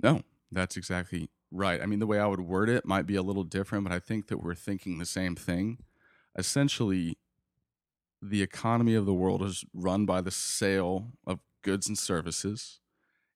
No, 0.01 0.21
that's 0.51 0.77
exactly 0.77 1.29
right. 1.51 1.81
I 1.81 1.85
mean, 1.85 1.99
the 1.99 2.07
way 2.07 2.19
I 2.19 2.27
would 2.27 2.41
word 2.41 2.69
it 2.69 2.85
might 2.85 3.05
be 3.05 3.15
a 3.15 3.21
little 3.21 3.43
different, 3.43 3.83
but 3.83 3.93
I 3.93 3.99
think 3.99 4.27
that 4.27 4.41
we're 4.41 4.55
thinking 4.55 4.97
the 4.97 5.05
same 5.05 5.35
thing. 5.35 5.79
Essentially, 6.37 7.17
the 8.21 8.41
economy 8.41 8.95
of 8.95 9.05
the 9.05 9.13
world 9.13 9.43
is 9.43 9.63
run 9.73 10.05
by 10.05 10.21
the 10.21 10.31
sale 10.31 11.11
of 11.27 11.39
goods 11.61 11.87
and 11.87 11.97
services. 11.97 12.79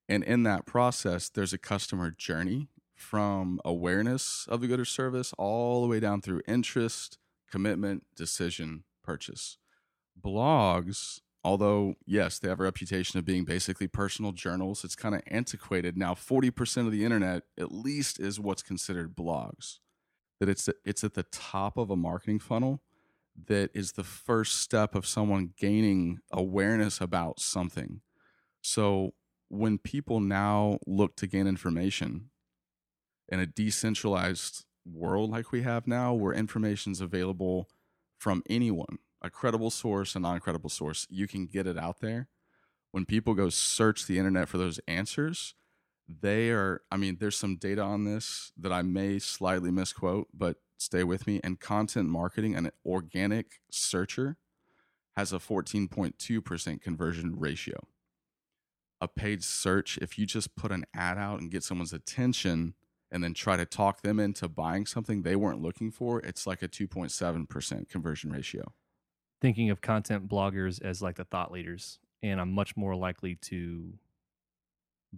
And 0.10 0.24
in 0.24 0.42
that 0.44 0.66
process, 0.66 1.30
there's 1.30 1.54
a 1.54 1.60
customer 1.60 2.10
journey 2.10 2.68
from 2.96 3.62
awareness 3.64 4.48
of 4.50 4.60
the 4.60 4.68
good 4.68 4.80
or 4.80 4.86
service 4.86 5.34
all 5.38 5.84
the 5.84 5.88
way 5.88 6.00
down 6.00 6.20
through 6.20 6.42
interest, 6.48 7.20
commitment, 7.50 8.04
decision, 8.16 8.86
purchase. 9.04 9.60
Blogs, 10.20 11.22
although, 11.44 11.94
yes, 12.08 12.40
they 12.40 12.50
have 12.50 12.60
a 12.60 12.64
reputation 12.64 13.20
of 13.20 13.26
being 13.26 13.46
basically 13.46 13.88
personal 13.88 14.32
journals, 14.32 14.84
it's 14.84 14.96
kind 14.96 15.14
of 15.14 15.22
antiquated. 15.28 15.96
Now, 15.96 16.16
40% 16.16 16.88
of 16.88 16.92
the 16.92 17.06
internet, 17.06 17.44
at 17.58 17.72
least, 17.72 18.20
is 18.20 18.40
what's 18.40 18.64
considered 18.64 19.16
blogs. 19.16 19.78
That 20.40 20.50
it's, 20.50 20.68
it's 20.84 21.04
at 21.04 21.14
the 21.14 21.24
top 21.32 21.78
of 21.78 21.92
a 21.92 21.96
marketing 21.96 22.40
funnel 22.40 22.82
that 23.48 23.70
is 23.76 23.92
the 23.92 24.04
first 24.04 24.60
step 24.60 24.96
of 24.96 25.06
someone 25.06 25.54
gaining 25.56 26.20
awareness 26.32 27.00
about 27.00 27.40
something. 27.40 28.02
So 28.62 29.14
when 29.50 29.78
people 29.78 30.20
now 30.20 30.80
look 30.88 31.16
to 31.18 31.28
gain 31.28 31.48
information 31.48 32.30
in 33.28 33.40
a 33.40 33.46
decentralized 33.46 34.66
world 34.86 35.32
like 35.32 35.52
we 35.52 35.62
have 35.64 35.88
now, 35.88 36.14
where 36.14 36.34
information 36.34 36.92
is 36.92 37.02
available 37.02 37.68
from 38.18 38.44
anyone, 38.50 39.00
a 39.22 39.30
credible 39.30 39.70
source, 39.70 40.16
a 40.16 40.20
non 40.20 40.40
credible 40.40 40.70
source, 40.70 41.08
you 41.10 41.28
can 41.28 41.46
get 41.46 41.68
it 41.68 41.78
out 41.78 42.00
there. 42.00 42.28
When 42.92 43.06
people 43.06 43.34
go 43.34 43.50
search 43.50 44.08
the 44.08 44.18
internet 44.18 44.48
for 44.48 44.58
those 44.58 44.80
answers, 44.88 45.54
they 46.08 46.50
are, 46.50 46.82
I 46.92 46.98
mean, 46.98 47.18
there's 47.20 47.38
some 47.38 47.56
data 47.56 47.82
on 47.82 48.04
this 48.04 48.52
that 48.58 48.72
I 48.72 48.82
may 48.82 49.20
slightly 49.20 49.70
misquote, 49.70 50.28
but 50.34 50.58
stay 50.78 51.04
with 51.04 51.28
me. 51.28 51.40
And 51.44 51.60
content 51.60 52.10
marketing, 52.10 52.56
an 52.56 52.72
organic 52.84 53.60
searcher 53.70 54.38
has 55.16 55.32
a 55.32 55.38
14.2% 55.38 56.82
conversion 56.82 57.36
ratio. 57.38 57.78
A 59.02 59.08
paid 59.08 59.44
search, 59.44 59.98
if 60.00 60.18
you 60.18 60.26
just 60.26 60.56
put 60.56 60.72
an 60.72 60.86
ad 60.94 61.18
out 61.18 61.40
and 61.40 61.52
get 61.52 61.64
someone's 61.64 61.94
attention 61.94 62.74
and 63.12 63.24
then 63.24 63.34
try 63.34 63.58
to 63.58 63.66
talk 63.66 64.02
them 64.02 64.20
into 64.20 64.48
buying 64.48 64.86
something 64.86 65.22
they 65.22 65.36
weren't 65.36 65.62
looking 65.62 65.92
for, 65.92 66.20
it's 66.20 66.46
like 66.46 66.62
a 66.62 66.68
2.7% 66.68 67.90
conversion 67.90 68.32
ratio. 68.32 68.74
Thinking 69.42 69.70
of 69.70 69.82
content 69.82 70.28
bloggers 70.28 70.82
as 70.84 71.02
like 71.02 71.16
the 71.16 71.24
thought 71.24 71.52
leaders, 71.52 72.00
and 72.22 72.42
I'm 72.42 72.52
much 72.52 72.76
more 72.76 72.96
likely 72.96 73.36
to 73.36 73.94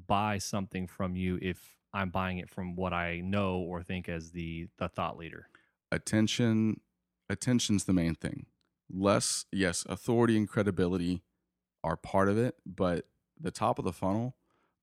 buy 0.07 0.38
something 0.38 0.88
from 0.88 1.15
you 1.15 1.39
if 1.41 1.75
I'm 1.93 2.09
buying 2.09 2.38
it 2.38 2.50
from 2.50 2.75
what 2.75 2.93
I 2.93 3.19
know 3.19 3.57
or 3.57 3.83
think 3.83 4.07
as 4.07 4.31
the 4.31 4.67
the 4.77 4.88
thought 4.88 5.17
leader. 5.17 5.47
Attention 5.91 6.79
attention's 7.29 7.85
the 7.85 7.93
main 7.93 8.15
thing. 8.15 8.45
Less, 8.89 9.45
yes, 9.51 9.85
authority 9.89 10.38
and 10.38 10.47
credibility 10.47 11.23
are 11.83 11.97
part 11.97 12.29
of 12.29 12.38
it, 12.38 12.55
but 12.65 13.07
the 13.41 13.51
top 13.51 13.79
of 13.79 13.86
the 13.86 13.93
funnel, 13.93 14.36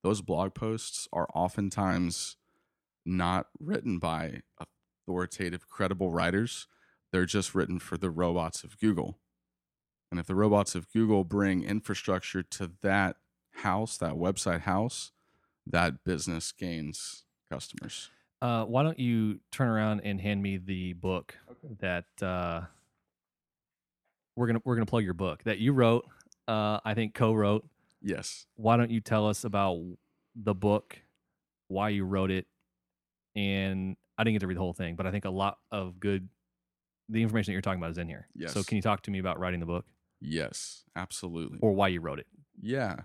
those 0.03 0.21
blog 0.21 0.53
posts 0.53 1.07
are 1.11 1.27
oftentimes 1.33 2.37
not 3.05 3.47
written 3.59 3.99
by 3.99 4.41
authoritative, 5.07 5.67
credible 5.67 6.11
writers. 6.11 6.67
They're 7.11 7.25
just 7.25 7.55
written 7.55 7.79
for 7.79 7.97
the 7.97 8.09
robots 8.09 8.63
of 8.63 8.79
Google. 8.79 9.19
And 10.11 10.19
if 10.19 10.27
the 10.27 10.35
robots 10.35 10.75
of 10.75 10.91
Google 10.91 11.23
bring 11.23 11.63
infrastructure 11.63 12.43
to 12.43 12.71
that 12.81 13.17
house, 13.55 13.97
that 13.97 14.13
website 14.13 14.61
house, 14.61 15.11
that 15.67 16.03
business 16.03 16.51
gains 16.51 17.23
customers. 17.51 18.09
Uh, 18.41 18.63
why 18.65 18.83
don't 18.83 18.99
you 18.99 19.39
turn 19.51 19.67
around 19.67 20.01
and 20.03 20.21
hand 20.21 20.41
me 20.41 20.57
the 20.57 20.93
book 20.93 21.35
that 21.79 22.05
uh, 22.21 22.61
we're 24.35 24.47
gonna 24.47 24.61
we're 24.63 24.75
gonna 24.75 24.85
plug 24.85 25.03
your 25.03 25.13
book 25.13 25.43
that 25.43 25.59
you 25.59 25.73
wrote. 25.73 26.05
Uh, 26.47 26.79
I 26.85 26.93
think 26.93 27.13
co-wrote. 27.13 27.67
Yes. 28.01 28.45
Why 28.55 28.77
don't 28.77 28.91
you 28.91 29.01
tell 29.01 29.27
us 29.27 29.43
about 29.43 29.81
the 30.35 30.53
book, 30.53 31.01
why 31.67 31.89
you 31.89 32.05
wrote 32.05 32.31
it, 32.31 32.47
and 33.35 33.95
I 34.17 34.23
didn't 34.23 34.35
get 34.35 34.39
to 34.41 34.47
read 34.47 34.57
the 34.57 34.61
whole 34.61 34.73
thing, 34.73 34.95
but 34.95 35.05
I 35.05 35.11
think 35.11 35.25
a 35.25 35.29
lot 35.29 35.57
of 35.71 35.99
good 35.99 36.29
the 37.11 37.23
information 37.23 37.51
that 37.51 37.53
you're 37.53 37.61
talking 37.61 37.79
about 37.79 37.91
is 37.91 37.97
in 37.97 38.07
here. 38.07 38.27
Yes. 38.35 38.53
So 38.53 38.61
can 38.63 38.75
you 38.75 38.81
talk 38.83 39.01
to 39.03 39.11
me 39.11 39.17
about 39.19 39.39
writing 39.39 39.59
the 39.59 39.65
book 39.65 39.85
Yes, 40.21 40.83
absolutely. 40.95 41.57
or 41.61 41.71
why 41.73 41.87
you 41.87 42.01
wrote 42.01 42.19
it? 42.19 42.27
Yeah. 42.61 43.01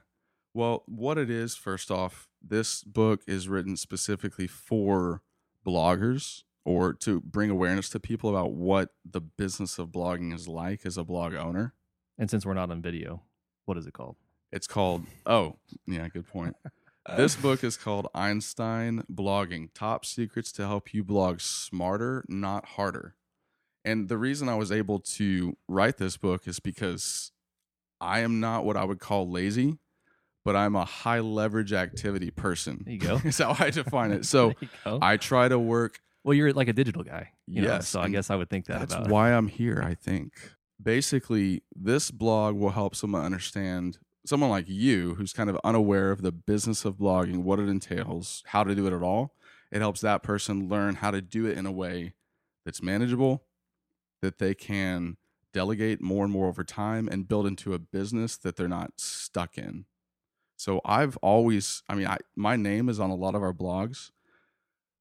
Well, 0.52 0.82
what 0.86 1.16
it 1.18 1.30
is, 1.30 1.56
first 1.56 1.90
off, 1.90 2.28
this 2.42 2.84
book 2.84 3.22
is 3.26 3.48
written 3.48 3.76
specifically 3.76 4.46
for 4.46 5.22
bloggers 5.66 6.42
or 6.64 6.92
to 6.92 7.20
bring 7.20 7.50
awareness 7.50 7.88
to 7.90 8.00
people 8.00 8.30
about 8.30 8.52
what 8.52 8.90
the 9.10 9.20
business 9.20 9.78
of 9.78 9.88
blogging 9.88 10.34
is 10.34 10.46
like 10.48 10.84
as 10.84 10.96
a 10.98 11.04
blog 11.04 11.34
owner. 11.34 11.74
And 12.18 12.30
since 12.30 12.44
we're 12.46 12.54
not 12.54 12.70
on 12.70 12.82
video, 12.82 13.22
what 13.64 13.76
is 13.78 13.86
it 13.86 13.94
called? 13.94 14.16
It's 14.54 14.68
called, 14.68 15.04
oh, 15.26 15.56
yeah, 15.84 16.06
good 16.06 16.28
point. 16.28 16.54
this 17.16 17.34
book 17.34 17.64
is 17.64 17.76
called 17.76 18.06
Einstein 18.14 19.02
Blogging 19.12 19.70
Top 19.74 20.06
Secrets 20.06 20.52
to 20.52 20.66
Help 20.68 20.94
You 20.94 21.02
Blog 21.02 21.40
Smarter, 21.40 22.24
Not 22.28 22.64
Harder. 22.64 23.16
And 23.84 24.08
the 24.08 24.16
reason 24.16 24.48
I 24.48 24.54
was 24.54 24.70
able 24.70 25.00
to 25.00 25.56
write 25.68 25.96
this 25.98 26.16
book 26.16 26.46
is 26.46 26.60
because 26.60 27.32
I 28.00 28.20
am 28.20 28.38
not 28.38 28.64
what 28.64 28.76
I 28.76 28.84
would 28.84 29.00
call 29.00 29.28
lazy, 29.28 29.78
but 30.44 30.54
I'm 30.54 30.76
a 30.76 30.84
high 30.84 31.18
leverage 31.18 31.72
activity 31.72 32.30
person. 32.30 32.82
There 32.84 32.94
you 32.94 33.00
go. 33.00 33.20
is 33.24 33.38
how 33.38 33.56
I 33.58 33.70
define 33.70 34.12
it. 34.12 34.24
So 34.24 34.50
There 34.50 34.56
you 34.60 34.68
go. 34.84 34.98
I 35.02 35.16
try 35.16 35.48
to 35.48 35.58
work. 35.58 35.98
well, 36.22 36.32
you're 36.34 36.52
like 36.52 36.68
a 36.68 36.72
digital 36.72 37.02
guy. 37.02 37.30
You 37.48 37.62
know, 37.62 37.68
Yes, 37.68 37.88
so 37.88 38.00
I 38.00 38.08
guess 38.08 38.30
I 38.30 38.36
would 38.36 38.50
think 38.50 38.66
that 38.66 38.78
That's 38.78 38.94
about. 38.94 39.08
why 39.08 39.32
I'm 39.32 39.48
here, 39.48 39.82
I 39.84 39.94
think. 39.94 40.32
Basically, 40.80 41.64
this 41.74 42.12
blog 42.12 42.54
will 42.54 42.70
help 42.70 42.94
someone 42.94 43.24
understand, 43.24 43.98
someone 44.26 44.50
like 44.50 44.68
you 44.68 45.14
who's 45.14 45.32
kind 45.32 45.50
of 45.50 45.58
unaware 45.62 46.10
of 46.10 46.22
the 46.22 46.32
business 46.32 46.84
of 46.84 46.96
blogging, 46.96 47.42
what 47.42 47.58
it 47.58 47.68
entails, 47.68 48.42
how 48.48 48.64
to 48.64 48.74
do 48.74 48.86
it 48.86 48.92
at 48.92 49.02
all. 49.02 49.34
It 49.70 49.80
helps 49.80 50.00
that 50.00 50.22
person 50.22 50.68
learn 50.68 50.96
how 50.96 51.10
to 51.10 51.20
do 51.20 51.46
it 51.46 51.58
in 51.58 51.66
a 51.66 51.72
way 51.72 52.14
that's 52.64 52.82
manageable, 52.82 53.44
that 54.22 54.38
they 54.38 54.54
can 54.54 55.16
delegate 55.52 56.00
more 56.00 56.24
and 56.24 56.32
more 56.32 56.48
over 56.48 56.64
time 56.64 57.08
and 57.08 57.28
build 57.28 57.46
into 57.46 57.74
a 57.74 57.78
business 57.78 58.36
that 58.36 58.56
they're 58.56 58.68
not 58.68 58.92
stuck 58.96 59.58
in. 59.58 59.84
So 60.56 60.80
I've 60.84 61.16
always, 61.18 61.82
I 61.88 61.94
mean, 61.94 62.06
I, 62.06 62.18
my 62.34 62.56
name 62.56 62.88
is 62.88 62.98
on 62.98 63.10
a 63.10 63.14
lot 63.14 63.34
of 63.34 63.42
our 63.42 63.52
blogs. 63.52 64.10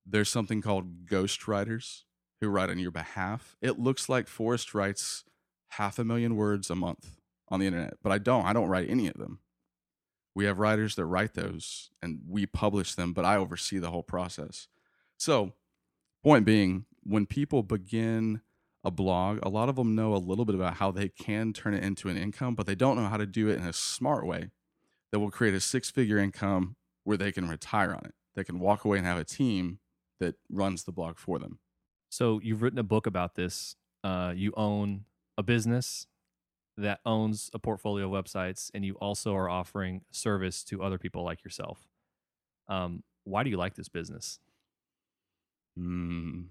There's 0.06 0.30
something 0.30 0.62
called 0.62 1.06
ghostwriters 1.06 2.04
who 2.42 2.50
write 2.50 2.70
on 2.70 2.80
your 2.80 2.92
behalf. 2.92 3.56
It 3.62 3.80
looks 3.80 4.10
like 4.10 4.28
Forrest 4.28 4.74
writes 4.74 5.24
half 5.70 5.98
a 5.98 6.04
million 6.04 6.36
words 6.36 6.70
a 6.70 6.76
month 6.76 7.22
on 7.50 7.60
the 7.60 7.68
internet, 7.68 7.96
but 8.02 8.12
I 8.12 8.18
don't. 8.18 8.46
I 8.46 8.54
don't 8.54 8.70
write 8.70 8.90
any 8.90 9.08
of 9.08 9.16
them. 9.16 9.40
We 10.36 10.46
have 10.46 10.60
writers 10.60 10.96
that 10.96 11.06
write 11.06 11.34
those 11.36 11.92
and 12.02 12.22
we 12.28 12.46
publish 12.46 12.96
them, 12.96 13.14
but 13.14 13.26
I 13.26 13.38
oversee 13.38 13.78
the 13.78 13.92
whole 13.92 14.04
process. 14.04 14.68
So, 15.18 15.54
point 16.24 16.46
being, 16.46 16.86
when 17.04 17.26
people 17.26 17.62
begin 17.62 18.42
a 18.84 18.92
blog, 18.92 19.40
a 19.44 19.50
lot 19.50 19.70
of 19.70 19.76
them 19.76 19.96
know 19.96 20.16
a 20.16 20.18
little 20.18 20.46
bit 20.46 20.56
about 20.56 20.76
how 20.76 20.92
they 20.92 21.10
can 21.10 21.54
turn 21.54 21.74
it 21.74 21.84
into 21.84 22.10
an 22.10 22.18
income, 22.18 22.56
but 22.56 22.66
they 22.66 22.76
don't 22.76 22.98
know 22.98 23.08
how 23.08 23.18
to 23.18 23.26
do 23.26 23.48
it 23.48 23.60
in 23.60 23.66
a 23.66 23.74
smart 23.74 24.26
way 24.26 24.50
that 25.12 25.20
will 25.20 25.32
create 25.32 25.54
a 25.54 25.60
six 25.60 25.92
figure 25.92 26.18
income 26.18 26.76
where 27.04 27.18
they 27.18 27.32
can 27.32 27.48
retire 27.48 27.92
on 27.92 28.02
it. 28.06 28.16
They 28.36 28.44
can 28.44 28.60
walk 28.60 28.84
away 28.84 28.98
and 28.98 29.06
have 29.06 29.20
a 29.20 29.24
team 29.24 29.80
that 30.20 30.36
runs 30.50 30.84
the 30.84 30.92
blog 30.92 31.18
for 31.18 31.38
them. 31.38 31.60
So 32.10 32.40
you've 32.44 32.62
written 32.62 32.80
a 32.80 32.84
book 32.84 33.06
about 33.06 33.36
this. 33.36 33.76
Uh, 34.04 34.34
you 34.36 34.54
own 34.58 35.06
a 35.38 35.44
business 35.44 36.08
that 36.78 37.00
owns 37.06 37.50
a 37.54 37.60
portfolio 37.60 38.06
of 38.14 38.26
websites, 38.26 38.72
and 38.74 38.84
you 38.84 38.96
also 38.96 39.36
are 39.36 39.50
offering 39.50 40.02
service 40.12 40.64
to 40.66 40.82
other 40.82 40.98
people 40.98 41.24
like 41.24 41.44
yourself. 41.44 41.88
Um, 42.68 43.04
why 43.24 43.44
do 43.44 43.50
you 43.50 43.58
like 43.58 43.76
this 43.76 43.90
business? 43.90 44.40
Mm. 45.78 46.46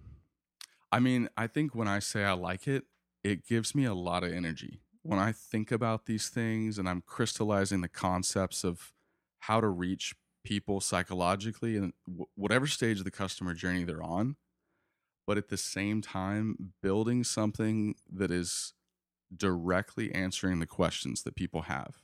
I 0.91 1.01
mean, 1.01 1.29
I 1.37 1.47
think 1.47 1.75
when 1.75 1.89
I 1.89 1.99
say 1.99 2.25
I 2.25 2.33
like 2.33 2.69
it, 2.69 2.85
it 3.25 3.47
gives 3.47 3.75
me 3.75 3.85
a 3.85 3.95
lot 3.95 4.25
of 4.25 4.33
energy. 4.33 4.81
When 5.03 5.19
I 5.19 5.33
think 5.33 5.73
about 5.73 6.07
these 6.07 6.29
things 6.29 6.79
and 6.79 6.89
I'm 6.89 7.03
crystallizing 7.05 7.81
the 7.81 7.89
concepts 7.89 8.63
of 8.63 8.93
how 9.41 9.61
to 9.61 9.69
reach 9.69 10.15
people 10.45 10.81
psychologically 10.81 11.77
and 11.77 11.93
w- 12.07 12.27
whatever 12.35 12.67
stage 12.67 12.99
of 12.99 13.05
the 13.05 13.11
customer 13.11 13.55
journey 13.55 13.85
they're 13.85 14.03
on, 14.03 14.37
but 15.27 15.39
at 15.39 15.49
the 15.49 15.57
same 15.57 16.03
time, 16.03 16.73
building 16.83 17.25
something 17.25 17.95
that 18.13 18.31
is 18.31 18.75
directly 19.37 20.13
answering 20.13 20.59
the 20.59 20.67
questions 20.67 21.23
that 21.23 21.35
people 21.35 21.63
have. 21.63 22.03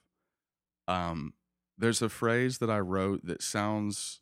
Um, 0.86 1.34
there's 1.76 2.02
a 2.02 2.08
phrase 2.08 2.58
that 2.58 2.70
I 2.70 2.80
wrote 2.80 3.24
that 3.26 3.42
sounds 3.42 4.20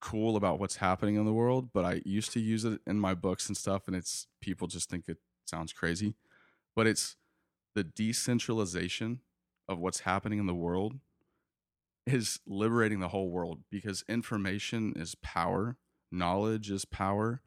cool 0.00 0.36
about 0.36 0.58
what's 0.58 0.76
happening 0.76 1.16
in 1.16 1.24
the 1.24 1.32
world, 1.32 1.70
but 1.72 1.84
I 1.84 2.02
used 2.04 2.32
to 2.32 2.40
use 2.40 2.64
it 2.64 2.80
in 2.86 2.98
my 2.98 3.14
books 3.14 3.48
and 3.48 3.56
stuff, 3.56 3.86
and 3.86 3.96
it's 3.96 4.26
people 4.40 4.66
just 4.66 4.90
think 4.90 5.08
it 5.08 5.18
sounds 5.46 5.72
crazy. 5.72 6.14
But 6.74 6.86
it's 6.86 7.16
the 7.74 7.84
decentralization 7.84 9.20
of 9.68 9.78
what's 9.78 10.00
happening 10.00 10.38
in 10.38 10.46
the 10.46 10.54
world 10.54 10.94
is 12.06 12.40
liberating 12.46 13.00
the 13.00 13.08
whole 13.08 13.30
world 13.30 13.62
because 13.70 14.04
information 14.08 14.92
is 14.96 15.14
power, 15.16 15.76
knowledge 16.10 16.70
is 16.70 16.84
power. 16.84 17.42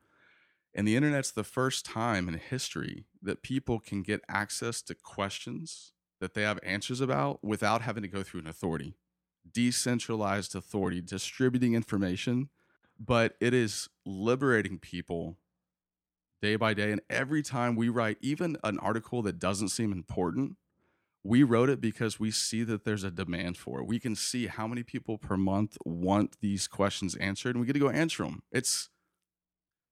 And 0.74 0.88
the 0.88 0.96
internet's 0.96 1.32
the 1.32 1.44
first 1.44 1.86
time 1.86 2.28
in 2.28 2.36
history 2.36 3.06
that 3.22 3.42
people 3.42 3.80
can 3.80 4.04
get 4.04 4.22
access 4.30 4.82
to 4.84 4.96
questions 4.96 5.94
that 6.20 6.34
they 6.34 6.44
have 6.44 6.60
answers 6.64 7.02
about 7.02 7.44
without 7.44 7.82
having 7.82 8.04
to 8.04 8.10
go 8.10 8.24
through 8.24 8.42
an 8.42 8.48
authority 8.48 8.96
decentralized 9.52 10.56
authority 10.56 11.02
distributing 11.02 11.74
information, 11.74 12.50
but 13.00 13.36
it 13.40 13.54
is 13.54 13.90
liberating 14.06 14.78
people 14.78 15.38
day 16.42 16.56
by 16.56 16.74
day. 16.74 16.92
And 16.92 17.02
every 17.10 17.42
time 17.42 17.76
we 17.76 17.90
write 17.90 18.18
even 18.22 18.58
an 18.64 18.80
article 18.80 19.22
that 19.24 19.40
doesn't 19.40 19.70
seem 19.70 19.92
important, 19.92 20.58
we 21.24 21.44
wrote 21.44 21.70
it 21.70 21.82
because 21.82 22.20
we 22.20 22.32
see 22.32 22.64
that 22.64 22.86
there's 22.86 23.04
a 23.04 23.12
demand 23.12 23.58
for 23.58 23.80
it. 23.80 23.88
We 23.88 24.00
can 24.00 24.16
see 24.16 24.48
how 24.48 24.68
many 24.68 24.84
people 24.84 25.18
per 25.18 25.36
month 25.36 25.78
want 25.84 26.38
these 26.40 26.68
questions 26.68 27.16
answered, 27.16 27.56
and 27.56 27.60
we 27.60 27.68
get 27.68 27.74
to 27.74 27.80
go 27.80 27.90
answer 27.90 28.24
them. 28.24 28.44
It's 28.52 28.90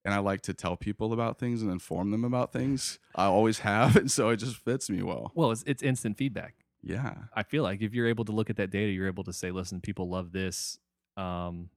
and 0.08 0.14
I 0.14 0.20
like 0.20 0.40
to 0.44 0.54
tell 0.54 0.78
people 0.78 1.12
about 1.12 1.38
things 1.38 1.62
and 1.62 1.70
inform 1.70 2.12
them 2.12 2.24
about 2.24 2.54
things. 2.54 2.98
I 3.14 3.26
always 3.26 3.60
have, 3.60 3.96
and 3.98 4.10
so 4.10 4.30
it 4.30 4.38
just 4.38 4.56
fits 4.56 4.90
me 4.90 5.04
well. 5.04 5.34
Well, 5.36 5.52
it's, 5.52 5.66
it's 5.68 5.84
instant 5.84 6.18
feedback. 6.18 6.56
Yeah. 6.82 7.14
I 7.36 7.44
feel 7.44 7.62
like 7.62 7.82
if 7.82 7.94
you're 7.94 8.08
able 8.08 8.24
to 8.24 8.32
look 8.32 8.50
at 8.50 8.56
that 8.56 8.70
data, 8.70 8.90
you're 8.90 9.08
able 9.08 9.26
to 9.26 9.34
say, 9.34 9.52
listen, 9.52 9.82
people 9.82 10.08
love 10.08 10.32
this. 10.32 10.80
Um, 11.18 11.72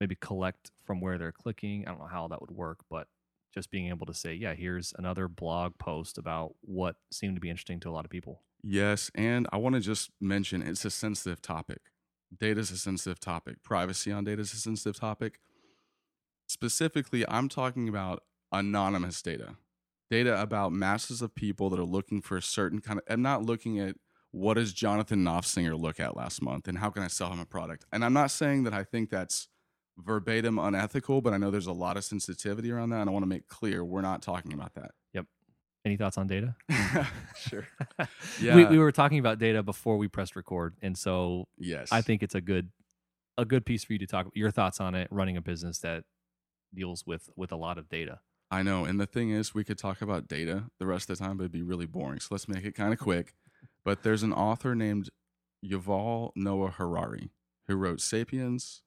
maybe 0.00 0.16
collect 0.16 0.72
from 0.84 1.00
where 1.00 1.18
they're 1.18 1.30
clicking. 1.30 1.86
I 1.86 1.92
don't 1.92 2.00
know 2.00 2.08
how 2.08 2.26
that 2.26 2.40
would 2.40 2.50
work, 2.50 2.80
but 2.90 3.06
just 3.54 3.70
being 3.70 3.90
able 3.90 4.06
to 4.06 4.14
say, 4.14 4.34
yeah, 4.34 4.54
here's 4.54 4.92
another 4.98 5.28
blog 5.28 5.78
post 5.78 6.18
about 6.18 6.56
what 6.62 6.96
seemed 7.12 7.36
to 7.36 7.40
be 7.40 7.48
interesting 7.48 7.78
to 7.80 7.90
a 7.90 7.92
lot 7.92 8.04
of 8.04 8.10
people. 8.10 8.42
Yes, 8.60 9.08
and 9.14 9.46
I 9.52 9.56
want 9.58 9.76
to 9.76 9.80
just 9.80 10.10
mention 10.20 10.62
it's 10.62 10.84
a 10.84 10.90
sensitive 10.90 11.40
topic. 11.40 11.92
Data 12.36 12.58
is 12.58 12.72
a 12.72 12.76
sensitive 12.76 13.20
topic. 13.20 13.62
Privacy 13.62 14.10
on 14.10 14.24
data 14.24 14.42
is 14.42 14.52
a 14.52 14.56
sensitive 14.56 14.98
topic. 14.98 15.38
Specifically, 16.48 17.24
I'm 17.28 17.48
talking 17.48 17.88
about 17.88 18.22
anonymous 18.50 19.20
data, 19.22 19.56
data 20.10 20.40
about 20.40 20.72
masses 20.72 21.20
of 21.22 21.34
people 21.34 21.68
that 21.70 21.78
are 21.78 21.84
looking 21.84 22.20
for 22.22 22.36
a 22.38 22.42
certain 22.42 22.80
kind 22.80 22.98
of. 22.98 23.04
I'm 23.08 23.22
not 23.22 23.44
looking 23.44 23.78
at 23.78 23.96
what 24.30 24.54
does 24.54 24.72
Jonathan 24.72 25.22
Knopfsinger 25.24 25.78
look 25.78 26.00
at 26.00 26.16
last 26.16 26.42
month 26.42 26.66
and 26.68 26.78
how 26.78 26.90
can 26.90 27.02
I 27.02 27.08
sell 27.08 27.30
him 27.32 27.38
a 27.40 27.44
product? 27.46 27.84
And 27.92 28.04
I'm 28.04 28.12
not 28.12 28.30
saying 28.30 28.64
that 28.64 28.72
I 28.74 28.82
think 28.82 29.10
that's 29.10 29.48
verbatim 29.98 30.58
unethical, 30.58 31.20
but 31.20 31.32
I 31.32 31.38
know 31.38 31.50
there's 31.50 31.66
a 31.66 31.72
lot 31.72 31.96
of 31.96 32.04
sensitivity 32.04 32.70
around 32.70 32.90
that. 32.90 33.00
And 33.00 33.10
I 33.10 33.12
want 33.12 33.24
to 33.24 33.28
make 33.28 33.48
clear 33.48 33.84
we're 33.84 34.00
not 34.00 34.22
talking 34.22 34.52
about 34.52 34.74
that. 34.74 34.92
Yep. 35.14 35.26
Any 35.84 35.96
thoughts 35.96 36.16
on 36.18 36.26
data? 36.26 36.56
sure. 37.36 37.66
we, 37.98 38.06
Yeah. 38.40 38.70
we 38.70 38.78
were 38.78 38.92
talking 38.92 39.18
about 39.18 39.38
data 39.38 39.62
before 39.62 39.96
we 39.98 40.08
pressed 40.08 40.36
record, 40.36 40.76
and 40.82 40.96
so 40.96 41.46
Yes. 41.58 41.90
I 41.92 42.00
think 42.02 42.22
it's 42.22 42.34
a 42.34 42.40
good 42.40 42.70
a 43.36 43.44
good 43.44 43.64
piece 43.64 43.84
for 43.84 43.92
you 43.92 43.98
to 44.00 44.06
talk 44.06 44.28
your 44.34 44.50
thoughts 44.50 44.80
on 44.80 44.94
it. 44.94 45.08
Running 45.10 45.36
a 45.36 45.40
business 45.40 45.78
that 45.80 46.04
deals 46.74 47.06
with 47.06 47.30
with 47.36 47.52
a 47.52 47.56
lot 47.56 47.78
of 47.78 47.88
data. 47.88 48.20
I 48.50 48.62
know. 48.62 48.84
And 48.84 48.98
the 48.98 49.06
thing 49.06 49.30
is, 49.30 49.54
we 49.54 49.64
could 49.64 49.78
talk 49.78 50.00
about 50.00 50.28
data 50.28 50.64
the 50.78 50.86
rest 50.86 51.10
of 51.10 51.18
the 51.18 51.24
time, 51.24 51.36
but 51.36 51.44
it'd 51.44 51.52
be 51.52 51.62
really 51.62 51.86
boring. 51.86 52.20
So 52.20 52.28
let's 52.30 52.48
make 52.48 52.64
it 52.64 52.74
kind 52.74 52.92
of 52.92 52.98
quick. 52.98 53.34
But 53.84 54.02
there's 54.02 54.22
an 54.22 54.32
author 54.32 54.74
named 54.74 55.10
Yuval 55.64 56.30
Noah 56.34 56.70
Harari 56.70 57.30
who 57.66 57.76
wrote 57.76 58.00
Sapiens. 58.00 58.82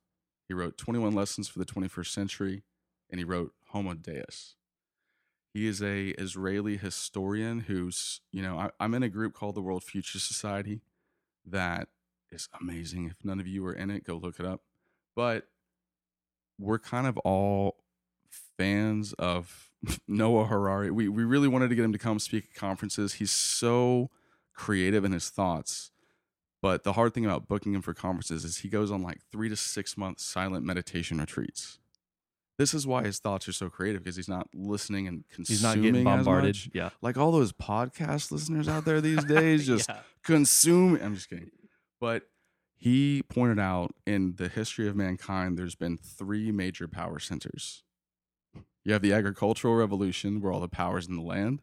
He 0.48 0.54
wrote 0.54 0.78
21 0.78 1.14
Lessons 1.14 1.48
for 1.48 1.60
the 1.60 1.66
21st 1.66 2.08
Century, 2.08 2.64
and 3.10 3.20
he 3.20 3.24
wrote 3.24 3.54
Homo 3.68 3.94
Deus. 3.94 4.56
He 5.54 5.68
is 5.68 5.82
a 5.82 6.10
Israeli 6.12 6.78
historian 6.78 7.62
who's, 7.62 8.22
you 8.32 8.42
know, 8.42 8.58
I, 8.58 8.70
I'm 8.80 8.94
in 8.94 9.04
a 9.04 9.10
group 9.10 9.34
called 9.34 9.56
the 9.56 9.62
World 9.62 9.84
Future 9.84 10.20
Society 10.20 10.82
that 11.46 11.90
is 12.32 12.48
amazing. 12.60 13.08
If 13.08 13.24
none 13.24 13.40
of 13.40 13.48
you 13.48 13.66
are 13.66 13.74
in 13.74 13.90
it, 13.90 14.04
go 14.04 14.16
look 14.16 14.40
it 14.40 14.46
up. 14.46 14.62
But 15.16 15.48
we're 16.62 16.80
kind 16.80 17.08
of 17.08 17.18
all 17.20 17.78
fans 18.58 19.14
of 19.14 19.70
Noah 20.08 20.46
Harari. 20.46 20.92
We 20.92 21.10
we 21.10 21.24
really 21.24 21.48
wanted 21.48 21.70
to 21.70 21.76
get 21.76 21.84
him 21.86 21.94
to 21.94 21.98
come 22.00 22.20
speak 22.20 22.46
at 22.52 22.54
conferences. 22.60 23.16
He's 23.16 23.32
so 23.32 24.10
creative 24.54 25.04
in 25.06 25.12
his 25.12 25.30
thoughts. 25.30 25.92
But 26.62 26.84
the 26.84 26.94
hard 26.94 27.16
thing 27.16 27.26
about 27.26 27.48
booking 27.48 27.74
him 27.74 27.82
for 27.82 27.94
conferences 27.96 28.46
is 28.46 28.58
he 28.58 28.70
goes 28.70 28.92
on 28.92 29.02
like 29.02 29.18
three 29.32 29.50
to 29.50 29.56
six 29.56 29.98
month 29.98 30.20
silent 30.20 30.64
meditation 30.66 31.18
retreats. 31.18 31.80
This 32.60 32.76
is 32.76 32.86
why 32.86 33.04
his 33.04 33.18
thoughts 33.18 33.48
are 33.48 33.54
so 33.54 33.70
creative 33.72 34.04
because 34.04 34.16
he's 34.16 34.28
not 34.30 34.48
listening 34.54 35.08
and 35.08 35.24
consuming. 35.34 35.56
He's 35.58 35.64
not 35.64 35.82
getting 35.82 36.04
bombarded. 36.04 36.56
Yeah. 36.76 36.92
Like 37.02 37.18
all 37.18 37.32
those 37.32 37.52
podcast 37.52 38.32
listeners 38.32 38.68
out 38.68 38.86
there 38.86 39.02
these 39.02 39.24
days, 39.24 39.66
just 39.66 39.90
Yeah. 39.90 40.02
consume. 40.24 41.00
I'm 41.02 41.16
just 41.16 41.28
kidding. 41.28 41.50
But 42.00 42.24
he 42.82 43.22
pointed 43.22 43.60
out 43.60 43.94
in 44.08 44.34
the 44.38 44.48
history 44.48 44.88
of 44.88 44.96
mankind, 44.96 45.56
there's 45.56 45.76
been 45.76 45.98
three 45.98 46.52
major 46.52 46.88
power 46.88 47.20
centers. 47.20 47.84
You 48.84 48.94
have 48.94 49.04
the 49.04 49.14
agricultural 49.14 49.76
revolution, 49.76 50.42
where 50.42 50.52
all 50.52 50.60
the 50.60 50.68
power's 50.68 51.08
in 51.08 51.16
the 51.16 51.22
land, 51.22 51.62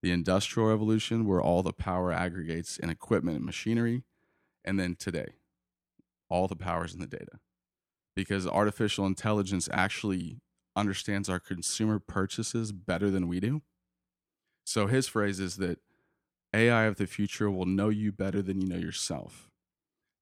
the 0.00 0.12
industrial 0.12 0.68
revolution, 0.68 1.26
where 1.26 1.42
all 1.42 1.64
the 1.64 1.72
power 1.72 2.12
aggregates 2.12 2.78
in 2.78 2.88
equipment 2.88 3.38
and 3.38 3.44
machinery, 3.44 4.04
and 4.64 4.78
then 4.78 4.94
today, 4.94 5.32
all 6.28 6.46
the 6.46 6.54
power's 6.54 6.94
in 6.94 7.00
the 7.00 7.06
data. 7.08 7.40
Because 8.14 8.46
artificial 8.46 9.06
intelligence 9.06 9.68
actually 9.72 10.38
understands 10.76 11.28
our 11.28 11.40
consumer 11.40 11.98
purchases 11.98 12.70
better 12.70 13.10
than 13.10 13.26
we 13.26 13.40
do. 13.40 13.60
So 14.64 14.86
his 14.86 15.08
phrase 15.08 15.40
is 15.40 15.56
that 15.56 15.80
AI 16.54 16.84
of 16.84 16.94
the 16.94 17.08
future 17.08 17.50
will 17.50 17.66
know 17.66 17.88
you 17.88 18.12
better 18.12 18.40
than 18.40 18.60
you 18.60 18.68
know 18.68 18.76
yourself. 18.76 19.48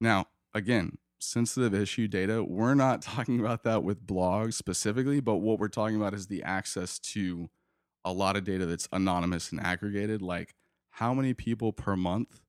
Now, 0.01 0.25
again, 0.53 0.97
sensitive 1.19 1.73
issue 1.73 2.07
data, 2.07 2.43
we're 2.43 2.73
not 2.73 3.01
talking 3.01 3.39
about 3.39 3.63
that 3.63 3.83
with 3.83 4.05
blogs 4.05 4.55
specifically, 4.55 5.21
but 5.21 5.37
what 5.37 5.59
we're 5.59 5.69
talking 5.69 5.95
about 5.95 6.13
is 6.13 6.27
the 6.27 6.43
access 6.43 6.99
to 6.99 7.49
a 8.03 8.11
lot 8.11 8.35
of 8.35 8.43
data 8.43 8.65
that's 8.65 8.89
anonymous 8.91 9.51
and 9.51 9.61
aggregated. 9.61 10.21
Like, 10.21 10.55
how 10.89 11.13
many 11.13 11.33
people 11.33 11.71
per 11.71 11.95
month 11.95 12.41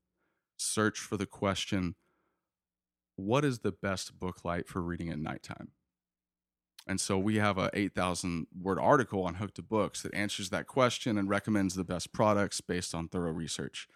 search 0.56 0.98
for 0.98 1.16
the 1.16 1.26
question, 1.26 1.94
what 3.16 3.44
is 3.44 3.58
the 3.58 3.72
best 3.72 4.18
book 4.18 4.44
light 4.44 4.66
for 4.66 4.80
reading 4.80 5.10
at 5.10 5.18
nighttime? 5.18 5.72
And 6.86 7.00
so 7.00 7.16
we 7.18 7.36
have 7.36 7.58
a 7.58 7.70
8,000 7.74 8.48
word 8.60 8.78
article 8.80 9.22
on 9.22 9.34
Hook 9.34 9.54
to 9.54 9.62
Books 9.62 10.02
that 10.02 10.14
answers 10.14 10.50
that 10.50 10.66
question 10.66 11.16
and 11.16 11.28
recommends 11.28 11.74
the 11.74 11.84
best 11.84 12.12
products 12.12 12.60
based 12.60 12.94
on 12.94 13.08
thorough 13.08 13.30
research. 13.30 13.86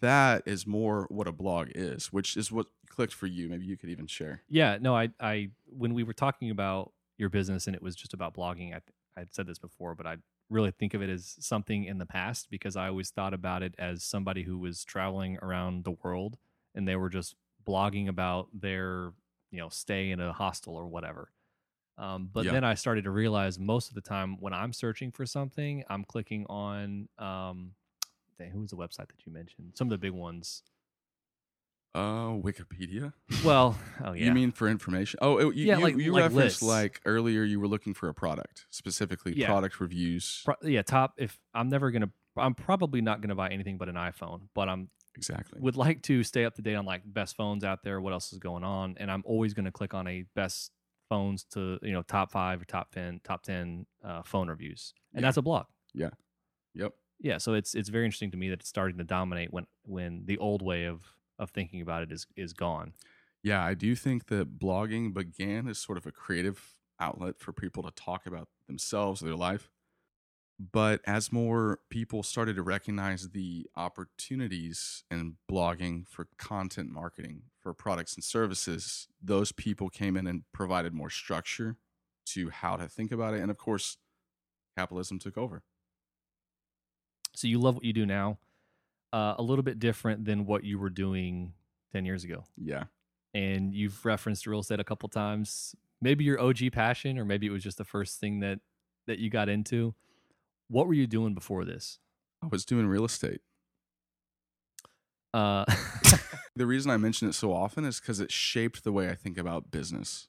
That 0.00 0.42
is 0.46 0.66
more 0.66 1.06
what 1.10 1.26
a 1.26 1.32
blog 1.32 1.68
is, 1.74 2.12
which 2.12 2.36
is 2.36 2.52
what 2.52 2.66
clicked 2.88 3.14
for 3.14 3.26
you. 3.26 3.48
Maybe 3.48 3.66
you 3.66 3.76
could 3.76 3.90
even 3.90 4.06
share. 4.06 4.44
Yeah, 4.48 4.78
no, 4.80 4.96
I, 4.96 5.10
I, 5.20 5.50
when 5.66 5.94
we 5.94 6.02
were 6.02 6.12
talking 6.12 6.50
about 6.50 6.92
your 7.16 7.28
business 7.28 7.66
and 7.66 7.76
it 7.76 7.82
was 7.82 7.96
just 7.96 8.14
about 8.14 8.34
blogging, 8.34 8.74
I, 8.74 8.80
I'd 9.20 9.34
said 9.34 9.46
this 9.46 9.58
before, 9.58 9.94
but 9.94 10.06
I 10.06 10.16
really 10.48 10.70
think 10.70 10.94
of 10.94 11.02
it 11.02 11.10
as 11.10 11.36
something 11.40 11.84
in 11.84 11.98
the 11.98 12.06
past 12.06 12.48
because 12.50 12.76
I 12.76 12.88
always 12.88 13.10
thought 13.10 13.34
about 13.34 13.62
it 13.62 13.74
as 13.78 14.02
somebody 14.04 14.44
who 14.44 14.58
was 14.58 14.84
traveling 14.84 15.38
around 15.42 15.84
the 15.84 15.90
world 16.02 16.38
and 16.74 16.88
they 16.88 16.96
were 16.96 17.10
just 17.10 17.34
blogging 17.66 18.08
about 18.08 18.48
their, 18.54 19.12
you 19.50 19.58
know, 19.58 19.68
stay 19.68 20.10
in 20.10 20.20
a 20.20 20.32
hostel 20.32 20.74
or 20.76 20.86
whatever. 20.86 21.32
Um, 21.98 22.30
but 22.32 22.48
Yeah. 22.48 22.50
then 22.50 22.64
I 22.64 22.74
started 22.74 23.04
to 23.04 23.10
realize 23.10 23.58
most 23.58 23.88
of 23.88 23.94
the 23.94 24.00
time 24.00 24.38
when 24.40 24.52
I'm 24.54 24.72
searching 24.72 25.12
for 25.12 25.26
something, 25.26 25.84
I'm 25.90 26.04
clicking 26.04 26.46
on, 26.46 27.08
um, 27.18 27.74
dang, 28.38 28.50
who 28.50 28.60
was 28.60 28.70
the 28.70 28.76
website 28.76 29.08
that 29.08 29.26
you 29.26 29.32
mentioned? 29.32 29.72
Some 29.74 29.88
of 29.88 29.90
the 29.90 29.98
big 29.98 30.12
ones. 30.12 30.62
Uh, 31.94 32.32
Wikipedia. 32.36 33.12
Well, 33.44 33.76
oh 34.04 34.12
yeah, 34.12 34.26
You 34.26 34.32
mean 34.32 34.52
for 34.52 34.68
information? 34.68 35.18
Oh, 35.22 35.38
it- 35.38 35.56
you, 35.56 35.66
Yeah, 35.66 35.78
you, 35.78 35.82
like- 35.82 35.96
you 35.96 36.12
like 36.12 36.22
referenced 36.24 36.62
lists. 36.62 36.62
like 36.62 37.00
earlier 37.06 37.42
you 37.42 37.58
were 37.58 37.66
looking 37.66 37.94
for 37.94 38.08
a 38.08 38.14
product, 38.14 38.66
specifically 38.70 39.32
Yeah. 39.36 39.46
product 39.46 39.80
reviews. 39.80 40.42
Pro- 40.44 40.54
yeah, 40.62 40.82
top. 40.82 41.14
If 41.18 41.38
I'm 41.54 41.68
never 41.68 41.90
gonna, 41.90 42.10
I'm 42.36 42.54
probably 42.54 43.00
not 43.00 43.20
gonna 43.20 43.34
buy 43.34 43.48
anything 43.48 43.78
but 43.78 43.88
an 43.88 43.96
iPhone. 43.96 44.42
But 44.54 44.68
I'm 44.68 44.90
exactly. 45.16 45.60
would 45.60 45.76
like 45.76 46.02
to 46.02 46.22
stay 46.22 46.44
up 46.44 46.54
to 46.56 46.62
date 46.62 46.74
on 46.76 46.84
like 46.84 47.02
best 47.04 47.36
phones 47.36 47.64
out 47.64 47.82
there. 47.82 48.00
What 48.00 48.12
else 48.12 48.32
is 48.32 48.38
going 48.38 48.64
on? 48.64 48.96
And 49.00 49.10
I'm 49.10 49.22
always 49.24 49.54
gonna 49.54 49.72
click 49.72 49.94
on 49.94 50.06
a 50.06 50.24
best 50.36 50.70
phones 51.08 51.42
to 51.52 51.78
you 51.82 51.92
know 51.92 52.02
top 52.02 52.30
five 52.30 52.60
or 52.60 52.64
top 52.66 52.92
ten, 52.92 53.18
top 53.24 53.42
ten 53.42 53.86
uh, 54.04 54.22
phone 54.22 54.48
reviews, 54.50 54.92
and 55.14 55.22
Yeah. 55.22 55.28
that's 55.28 55.38
a 55.38 55.42
blog. 55.42 55.64
Yeah. 55.94 56.10
Yep. 56.74 56.92
Yeah, 57.20 57.38
so 57.38 57.54
it's 57.54 57.74
it's 57.74 57.88
very 57.88 58.04
interesting 58.04 58.30
to 58.30 58.36
me 58.36 58.48
that 58.50 58.60
it's 58.60 58.68
starting 58.68 58.98
to 58.98 59.04
dominate 59.04 59.52
when 59.52 59.66
when 59.82 60.26
the 60.26 60.38
old 60.38 60.62
way 60.62 60.84
of 60.84 61.16
of 61.38 61.50
thinking 61.50 61.80
about 61.80 62.02
it 62.02 62.12
is 62.12 62.26
is 62.36 62.52
gone. 62.52 62.94
Yeah, 63.42 63.64
I 63.64 63.74
do 63.74 63.94
think 63.94 64.26
that 64.26 64.58
blogging 64.58 65.14
began 65.14 65.68
as 65.68 65.78
sort 65.78 65.98
of 65.98 66.06
a 66.06 66.12
creative 66.12 66.78
outlet 66.98 67.38
for 67.38 67.52
people 67.52 67.82
to 67.84 67.90
talk 67.90 68.26
about 68.26 68.48
themselves, 68.66 69.20
their 69.20 69.36
life. 69.36 69.70
But 70.60 71.02
as 71.06 71.32
more 71.32 71.80
people 71.90 72.22
started 72.24 72.56
to 72.56 72.62
recognize 72.62 73.30
the 73.30 73.68
opportunities 73.76 75.04
in 75.10 75.38
blogging 75.50 76.08
for 76.08 76.28
content 76.38 76.90
marketing 76.90 77.44
for 77.58 77.74
products 77.74 78.14
and 78.14 78.24
services, 78.24 79.08
those 79.22 79.52
people 79.52 79.88
came 79.90 80.16
in 80.16 80.26
and 80.26 80.44
provided 80.52 80.94
more 80.94 81.10
structure 81.10 81.78
to 82.26 82.50
how 82.50 82.76
to 82.76 82.88
think 82.88 83.12
about 83.12 83.34
it. 83.34 83.40
And 83.40 83.50
of 83.52 83.58
course, 83.58 83.98
capitalism 84.76 85.18
took 85.18 85.38
over. 85.38 85.64
So 87.38 87.46
you 87.48 87.58
love 87.60 87.76
what 87.76 87.84
you 87.84 87.92
do 87.92 88.04
now, 88.06 88.38
uh, 89.12 89.34
a 89.38 89.42
little 89.42 89.62
bit 89.62 89.78
different 89.78 90.24
than 90.24 90.44
what 90.46 90.64
you 90.64 90.78
were 90.78 90.90
doing 90.90 91.52
ten 91.92 92.04
years 92.04 92.24
ago. 92.24 92.44
Yeah. 92.56 92.84
and 93.34 93.72
you've 93.74 94.04
referenced 94.04 94.46
real 94.46 94.60
estate 94.60 94.80
a 94.80 94.84
couple 94.84 95.08
times. 95.08 95.74
Maybe 96.00 96.24
your 96.24 96.40
OG 96.40 96.72
passion, 96.72 97.18
or 97.18 97.24
maybe 97.24 97.46
it 97.46 97.50
was 97.50 97.62
just 97.62 97.78
the 97.78 97.84
first 97.84 98.18
thing 98.20 98.40
that 98.40 98.58
that 99.06 99.18
you 99.18 99.30
got 99.30 99.48
into. 99.48 99.94
What 100.68 100.86
were 100.86 100.94
you 100.94 101.06
doing 101.06 101.34
before 101.34 101.64
this? 101.64 101.98
I 102.42 102.46
was 102.48 102.64
doing 102.64 102.86
real 102.86 103.04
estate. 103.04 103.40
Uh, 105.34 105.64
The 106.56 106.66
reason 106.66 106.90
I 106.90 106.96
mention 106.96 107.28
it 107.28 107.34
so 107.34 107.52
often 107.52 107.84
is 107.84 108.00
because 108.00 108.18
it 108.18 108.32
shaped 108.32 108.82
the 108.82 108.90
way 108.90 109.08
I 109.08 109.14
think 109.14 109.38
about 109.38 109.70
business. 109.70 110.26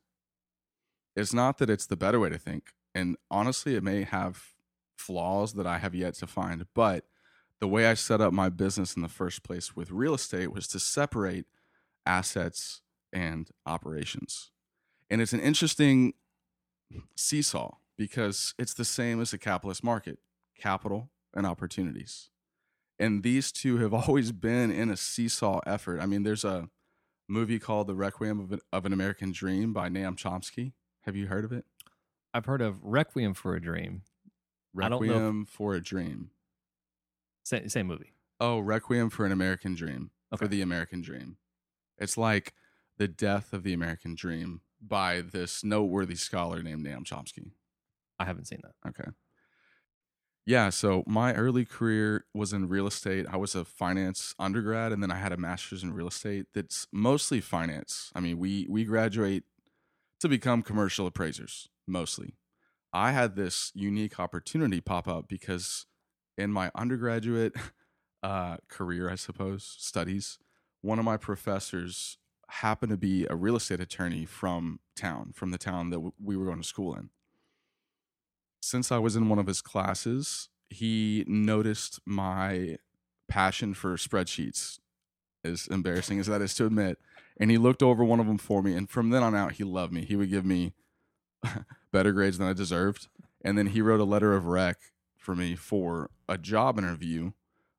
It's 1.15 1.33
not 1.33 1.57
that 1.57 1.71
it's 1.71 1.87
the 1.87 1.97
better 1.97 2.19
way 2.19 2.29
to 2.29 2.37
think. 2.37 2.73
And 2.93 3.17
honestly, 3.31 3.73
it 3.75 3.81
may 3.83 4.03
have 4.03 4.53
flaws 4.99 5.53
that 5.53 5.67
I 5.67 5.77
have 5.77 5.95
yet 5.95 6.15
to 6.15 6.27
find. 6.27 6.65
But 6.73 7.05
the 7.59 7.67
way 7.67 7.87
I 7.87 7.93
set 7.93 8.21
up 8.21 8.33
my 8.33 8.49
business 8.49 8.95
in 8.95 9.01
the 9.01 9.09
first 9.09 9.43
place 9.43 9.75
with 9.75 9.91
real 9.91 10.13
estate 10.13 10.53
was 10.53 10.67
to 10.69 10.79
separate 10.79 11.45
assets 12.05 12.81
and 13.11 13.49
operations. 13.65 14.51
And 15.09 15.21
it's 15.21 15.33
an 15.33 15.39
interesting 15.39 16.13
seesaw 17.15 17.75
because 17.97 18.53
it's 18.57 18.73
the 18.73 18.85
same 18.85 19.19
as 19.21 19.31
the 19.31 19.37
capitalist 19.37 19.83
market 19.83 20.19
capital 20.57 21.09
and 21.33 21.45
opportunities 21.45 22.29
and 22.99 23.23
these 23.23 23.51
two 23.51 23.77
have 23.77 23.93
always 24.07 24.31
been 24.31 24.69
in 24.69 24.89
a 24.89 24.97
seesaw 24.97 25.61
effort. 25.65 26.01
I 26.01 26.05
mean, 26.05 26.23
there's 26.23 26.43
a 26.43 26.69
movie 27.27 27.59
called 27.59 27.87
The 27.87 27.95
Requiem 27.95 28.39
of 28.39 28.51
an, 28.51 28.59
of 28.73 28.85
an 28.85 28.93
American 28.93 29.31
Dream 29.31 29.71
by 29.73 29.89
Noam 29.89 30.17
Chomsky. 30.17 30.73
Have 31.03 31.15
you 31.15 31.27
heard 31.27 31.45
of 31.45 31.51
it? 31.51 31.65
I've 32.33 32.45
heard 32.45 32.61
of 32.61 32.83
Requiem 32.83 33.33
for 33.33 33.55
a 33.55 33.61
Dream. 33.61 34.03
I 34.77 34.89
don't 34.89 35.05
know 35.05 35.05
if- 35.05 35.11
Requiem 35.11 35.45
for 35.45 35.75
a 35.75 35.81
Dream. 35.81 36.31
Same, 37.43 37.67
same 37.69 37.87
movie. 37.87 38.13
Oh, 38.39 38.59
Requiem 38.59 39.09
for 39.09 39.25
an 39.25 39.31
American 39.31 39.75
Dream. 39.75 40.11
Okay. 40.33 40.45
For 40.45 40.47
the 40.47 40.61
American 40.61 41.01
Dream. 41.01 41.37
It's 41.97 42.17
like 42.17 42.53
the 42.97 43.07
death 43.07 43.51
of 43.53 43.63
the 43.63 43.73
American 43.73 44.15
Dream 44.15 44.61
by 44.81 45.21
this 45.21 45.63
noteworthy 45.63 46.15
scholar 46.15 46.61
named 46.61 46.85
Noam 46.85 47.03
Chomsky. 47.03 47.51
I 48.19 48.25
haven't 48.25 48.45
seen 48.45 48.61
that. 48.63 48.89
Okay. 48.89 49.09
Yeah, 50.45 50.69
so 50.69 51.03
my 51.05 51.33
early 51.33 51.65
career 51.65 52.25
was 52.33 52.53
in 52.53 52.67
real 52.69 52.87
estate. 52.87 53.25
I 53.29 53.37
was 53.37 53.53
a 53.55 53.65
finance 53.65 54.33
undergrad 54.39 54.91
and 54.91 55.03
then 55.03 55.11
I 55.11 55.15
had 55.17 55.31
a 55.31 55.37
master's 55.37 55.83
in 55.83 55.93
real 55.93 56.07
estate 56.07 56.47
that's 56.53 56.87
mostly 56.91 57.39
finance. 57.41 58.11
I 58.15 58.19
mean, 58.19 58.39
we 58.39 58.65
we 58.69 58.83
graduate 58.83 59.43
to 60.21 60.29
become 60.29 60.61
commercial 60.63 61.05
appraisers 61.07 61.69
mostly. 61.87 62.35
I 62.91 63.11
had 63.11 63.35
this 63.35 63.71
unique 63.75 64.19
opportunity 64.19 64.81
pop 64.81 65.07
up 65.07 65.27
because 65.27 65.85
in 66.37 66.51
my 66.51 66.71
undergraduate 66.75 67.53
uh, 68.23 68.57
career, 68.67 69.09
I 69.09 69.15
suppose, 69.15 69.75
studies, 69.77 70.39
one 70.81 70.99
of 70.99 71.05
my 71.05 71.17
professors 71.17 72.17
happened 72.49 72.89
to 72.89 72.97
be 72.97 73.27
a 73.29 73.35
real 73.35 73.55
estate 73.55 73.79
attorney 73.79 74.25
from 74.25 74.79
town, 74.95 75.31
from 75.35 75.51
the 75.51 75.57
town 75.57 75.91
that 75.91 75.97
w- 75.97 76.13
we 76.21 76.35
were 76.35 76.45
going 76.45 76.61
to 76.61 76.67
school 76.67 76.95
in. 76.95 77.09
Since 78.61 78.91
I 78.91 78.97
was 78.97 79.15
in 79.15 79.29
one 79.29 79.39
of 79.39 79.47
his 79.47 79.61
classes, 79.61 80.49
he 80.69 81.23
noticed 81.27 81.99
my 82.05 82.77
passion 83.27 83.73
for 83.73 83.95
spreadsheets, 83.95 84.79
as 85.43 85.67
embarrassing 85.67 86.19
as 86.19 86.27
that 86.27 86.41
is 86.41 86.55
to 86.55 86.65
admit. 86.65 86.97
And 87.39 87.51
he 87.51 87.57
looked 87.57 87.83
over 87.83 88.03
one 88.03 88.19
of 88.19 88.27
them 88.27 88.37
for 88.37 88.61
me. 88.61 88.73
And 88.73 88.89
from 88.89 89.11
then 89.11 89.23
on 89.23 89.35
out, 89.35 89.53
he 89.53 89.63
loved 89.63 89.93
me. 89.93 90.03
He 90.03 90.15
would 90.15 90.29
give 90.29 90.45
me 90.45 90.73
better 91.91 92.11
grades 92.11 92.37
than 92.37 92.47
I 92.47 92.53
deserved. 92.53 93.07
And 93.43 93.57
then 93.57 93.67
he 93.67 93.81
wrote 93.81 93.99
a 93.99 94.05
letter 94.05 94.33
of 94.33 94.45
rec 94.45 94.77
for 95.17 95.35
me 95.35 95.55
for 95.55 96.09
a 96.27 96.37
job 96.37 96.77
interview 96.77 97.31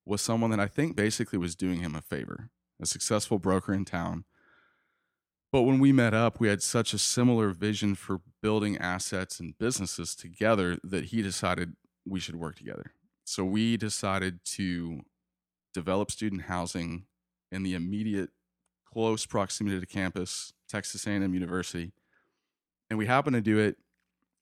with 0.07 0.20
someone 0.20 0.51
that 0.51 0.61
I 0.61 0.66
think 0.66 0.96
basically 0.96 1.38
was 1.38 1.55
doing 1.55 1.81
him 1.81 1.94
a 1.94 2.01
favor, 2.01 2.51
a 2.81 2.87
successful 2.87 3.38
broker 3.38 3.73
in 3.73 3.85
town. 3.85 4.25
But 5.53 5.62
when 5.62 5.81
we 5.81 5.92
met 5.92 6.14
up, 6.14 6.38
we 6.38 6.49
had 6.49 6.62
such 6.62 6.94
a 6.94 6.99
similar 6.99 7.51
vision 7.51 7.94
for 7.94 8.20
building 8.40 8.79
assets 8.79 9.40
and 9.40 9.59
businesses 9.59 10.14
together 10.14 10.79
that 10.85 11.07
he 11.07 11.23
decided 11.23 11.75
we 12.07 12.20
should 12.20 12.37
work 12.37 12.57
together. 12.57 12.92
So 13.25 13.44
we 13.44 13.77
decided 13.77 14.44
to 14.57 15.01
develop 15.75 16.11
student 16.11 16.42
housing 16.42 17.05
in 17.51 17.62
the 17.62 17.75
immediate 17.75 18.31
close 18.92 19.27
proximity 19.27 19.79
to 19.79 19.87
campus, 19.87 20.53
Texas 20.68 21.07
A&M 21.07 21.35
University. 21.35 21.92
And 22.90 22.98
we 22.98 23.07
happened 23.07 23.35
to 23.35 23.40
do 23.40 23.59
it 23.59 23.79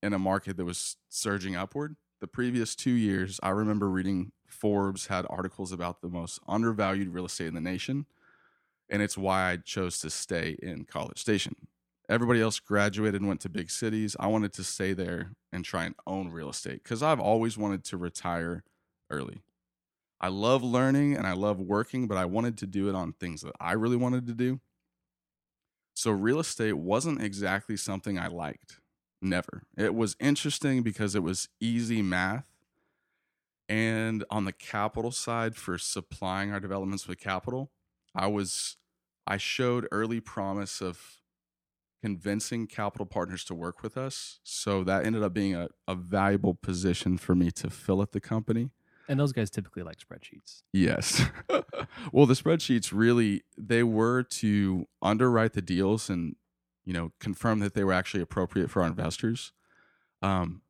in 0.02 0.12
a 0.14 0.18
market 0.18 0.56
that 0.56 0.64
was 0.64 0.96
surging 1.08 1.54
upward. 1.54 1.96
The 2.20 2.26
previous 2.26 2.74
2 2.74 2.90
years, 2.90 3.38
I 3.42 3.50
remember 3.50 3.88
reading 3.88 4.32
Forbes 4.48 5.06
had 5.06 5.26
articles 5.28 5.70
about 5.70 6.00
the 6.00 6.08
most 6.08 6.40
undervalued 6.48 7.10
real 7.10 7.26
estate 7.26 7.48
in 7.48 7.54
the 7.54 7.60
nation 7.60 8.06
and 8.90 9.02
it's 9.02 9.18
why 9.18 9.50
I 9.50 9.56
chose 9.58 9.98
to 9.98 10.10
stay 10.10 10.56
in 10.62 10.84
College 10.84 11.18
Station. 11.18 11.54
Everybody 12.08 12.40
else 12.40 12.58
graduated 12.58 13.20
and 13.20 13.28
went 13.28 13.40
to 13.42 13.50
big 13.50 13.70
cities. 13.70 14.16
I 14.18 14.28
wanted 14.28 14.54
to 14.54 14.64
stay 14.64 14.94
there 14.94 15.32
and 15.52 15.64
try 15.64 15.84
and 15.84 15.94
own 16.06 16.30
real 16.30 16.48
estate 16.48 16.82
because 16.82 17.02
I've 17.02 17.20
always 17.20 17.58
wanted 17.58 17.84
to 17.84 17.98
retire 17.98 18.64
early. 19.10 19.42
I 20.20 20.28
love 20.28 20.62
learning 20.62 21.14
and 21.14 21.26
I 21.26 21.34
love 21.34 21.60
working, 21.60 22.08
but 22.08 22.16
I 22.16 22.24
wanted 22.24 22.56
to 22.58 22.66
do 22.66 22.88
it 22.88 22.94
on 22.94 23.12
things 23.12 23.42
that 23.42 23.52
I 23.60 23.72
really 23.72 23.96
wanted 23.96 24.26
to 24.26 24.34
do. 24.34 24.60
So, 25.98 26.12
real 26.12 26.38
estate 26.38 26.74
wasn't 26.74 27.20
exactly 27.20 27.76
something 27.76 28.20
I 28.20 28.28
liked. 28.28 28.78
Never. 29.20 29.64
It 29.76 29.96
was 29.96 30.14
interesting 30.20 30.84
because 30.84 31.16
it 31.16 31.24
was 31.24 31.48
easy 31.60 32.02
math. 32.02 32.46
And 33.68 34.24
on 34.30 34.44
the 34.44 34.52
capital 34.52 35.10
side, 35.10 35.56
for 35.56 35.76
supplying 35.76 36.52
our 36.52 36.60
developments 36.60 37.08
with 37.08 37.18
capital, 37.18 37.72
I 38.14 38.28
was 38.28 38.76
I 39.26 39.38
showed 39.38 39.88
early 39.90 40.20
promise 40.20 40.80
of 40.80 41.18
convincing 42.00 42.68
capital 42.68 43.04
partners 43.04 43.42
to 43.46 43.54
work 43.56 43.82
with 43.82 43.96
us. 43.96 44.38
So 44.44 44.84
that 44.84 45.04
ended 45.04 45.24
up 45.24 45.34
being 45.34 45.56
a, 45.56 45.66
a 45.88 45.96
valuable 45.96 46.54
position 46.54 47.18
for 47.18 47.34
me 47.34 47.50
to 47.50 47.70
fill 47.70 48.02
at 48.02 48.12
the 48.12 48.20
company. 48.20 48.70
And 49.08 49.18
those 49.18 49.32
guys 49.32 49.50
typically 49.50 49.82
like 49.82 49.96
spreadsheets. 49.98 50.62
Yes. 50.72 51.22
well, 52.12 52.26
the 52.26 52.34
spreadsheets 52.34 52.92
really 52.92 53.42
they 53.56 53.82
were 53.82 54.22
to 54.22 54.86
underwrite 55.00 55.54
the 55.54 55.62
deals 55.62 56.10
and 56.10 56.36
you 56.84 56.92
know 56.92 57.12
confirm 57.18 57.60
that 57.60 57.74
they 57.74 57.84
were 57.84 57.92
actually 57.92 58.22
appropriate 58.22 58.70
for 58.70 58.82
our 58.82 58.88
investors. 58.88 59.52
Um, 60.20 60.62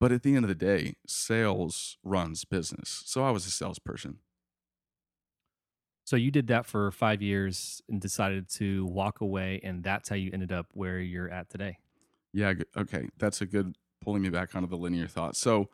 but 0.00 0.12
at 0.12 0.22
the 0.22 0.34
end 0.34 0.44
of 0.44 0.48
the 0.48 0.54
day, 0.54 0.96
sales 1.06 1.96
runs 2.02 2.44
business. 2.44 3.02
So 3.06 3.24
I 3.24 3.30
was 3.30 3.46
a 3.46 3.50
salesperson. 3.50 4.18
So 6.04 6.16
you 6.16 6.30
did 6.30 6.48
that 6.48 6.66
for 6.66 6.90
five 6.90 7.22
years 7.22 7.80
and 7.88 8.00
decided 8.00 8.48
to 8.54 8.84
walk 8.86 9.20
away, 9.20 9.60
and 9.62 9.84
that's 9.84 10.08
how 10.08 10.16
you 10.16 10.30
ended 10.32 10.52
up 10.52 10.66
where 10.72 10.98
you're 10.98 11.30
at 11.30 11.48
today. 11.48 11.78
Yeah. 12.32 12.54
Okay. 12.76 13.08
That's 13.18 13.40
a 13.40 13.46
good 13.46 13.76
pulling 14.02 14.22
me 14.22 14.28
back 14.28 14.54
onto 14.54 14.68
the 14.68 14.76
linear 14.76 15.06
thought. 15.06 15.36
So 15.36 15.68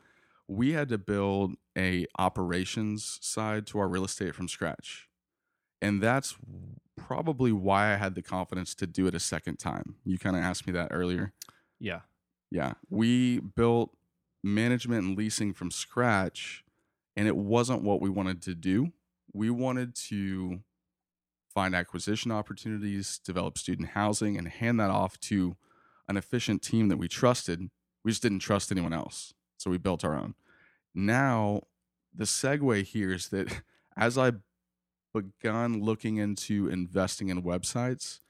we 0.46 0.72
had 0.72 0.88
to 0.90 0.98
build 0.98 1.54
a 1.78 2.06
operations 2.18 3.18
side 3.22 3.66
to 3.68 3.78
our 3.78 3.88
real 3.88 4.04
estate 4.04 4.34
from 4.34 4.48
scratch. 4.48 5.08
And 5.80 6.02
that's 6.02 6.36
probably 6.96 7.52
why 7.52 7.92
I 7.92 7.96
had 7.96 8.14
the 8.16 8.22
confidence 8.22 8.74
to 8.76 8.86
do 8.86 9.06
it 9.06 9.14
a 9.14 9.20
second 9.20 9.58
time. 9.58 9.94
You 10.04 10.18
kind 10.18 10.36
of 10.36 10.42
asked 10.42 10.66
me 10.66 10.72
that 10.72 10.88
earlier. 10.90 11.32
Yeah. 11.78 12.00
Yeah. 12.50 12.72
We 12.90 13.38
built 13.38 13.96
management 14.42 15.04
and 15.04 15.16
leasing 15.16 15.52
from 15.52 15.70
scratch, 15.70 16.64
and 17.16 17.28
it 17.28 17.36
wasn't 17.36 17.82
what 17.82 18.00
we 18.00 18.10
wanted 18.10 18.42
to 18.42 18.54
do 18.54 18.92
we 19.32 19.50
wanted 19.50 19.94
to 19.94 20.60
find 21.52 21.74
acquisition 21.74 22.30
opportunities, 22.30 23.18
develop 23.24 23.58
student 23.58 23.90
housing, 23.90 24.36
and 24.36 24.48
hand 24.48 24.78
that 24.80 24.90
off 24.90 25.18
to 25.20 25.56
an 26.08 26.16
efficient 26.16 26.62
team 26.62 26.88
that 26.88 26.96
we 26.96 27.08
trusted. 27.08 27.70
We 28.04 28.10
just 28.10 28.22
didn't 28.22 28.40
trust 28.40 28.72
anyone 28.72 28.92
else. 28.92 29.34
So 29.58 29.70
we 29.70 29.78
built 29.78 30.04
our 30.04 30.14
own. 30.14 30.34
Now, 30.94 31.62
the 32.14 32.24
segue 32.24 32.84
here 32.84 33.12
is 33.12 33.28
that 33.28 33.62
as 33.96 34.18
I 34.18 34.32
begun 35.14 35.82
looking 35.82 36.16
into 36.16 36.68
investing 36.68 37.28
in 37.28 37.42
websites, 37.42 38.20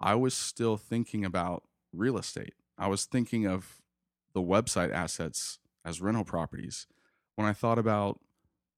I 0.00 0.14
was 0.14 0.34
still 0.34 0.76
thinking 0.76 1.24
about 1.24 1.64
real 1.92 2.18
estate. 2.18 2.54
I 2.78 2.88
was 2.88 3.06
thinking 3.06 3.46
of 3.46 3.80
the 4.34 4.42
website 4.42 4.92
assets 4.92 5.58
as 5.84 6.00
rental 6.00 6.24
properties. 6.24 6.86
When 7.36 7.46
I 7.46 7.52
thought 7.52 7.78
about 7.78 8.20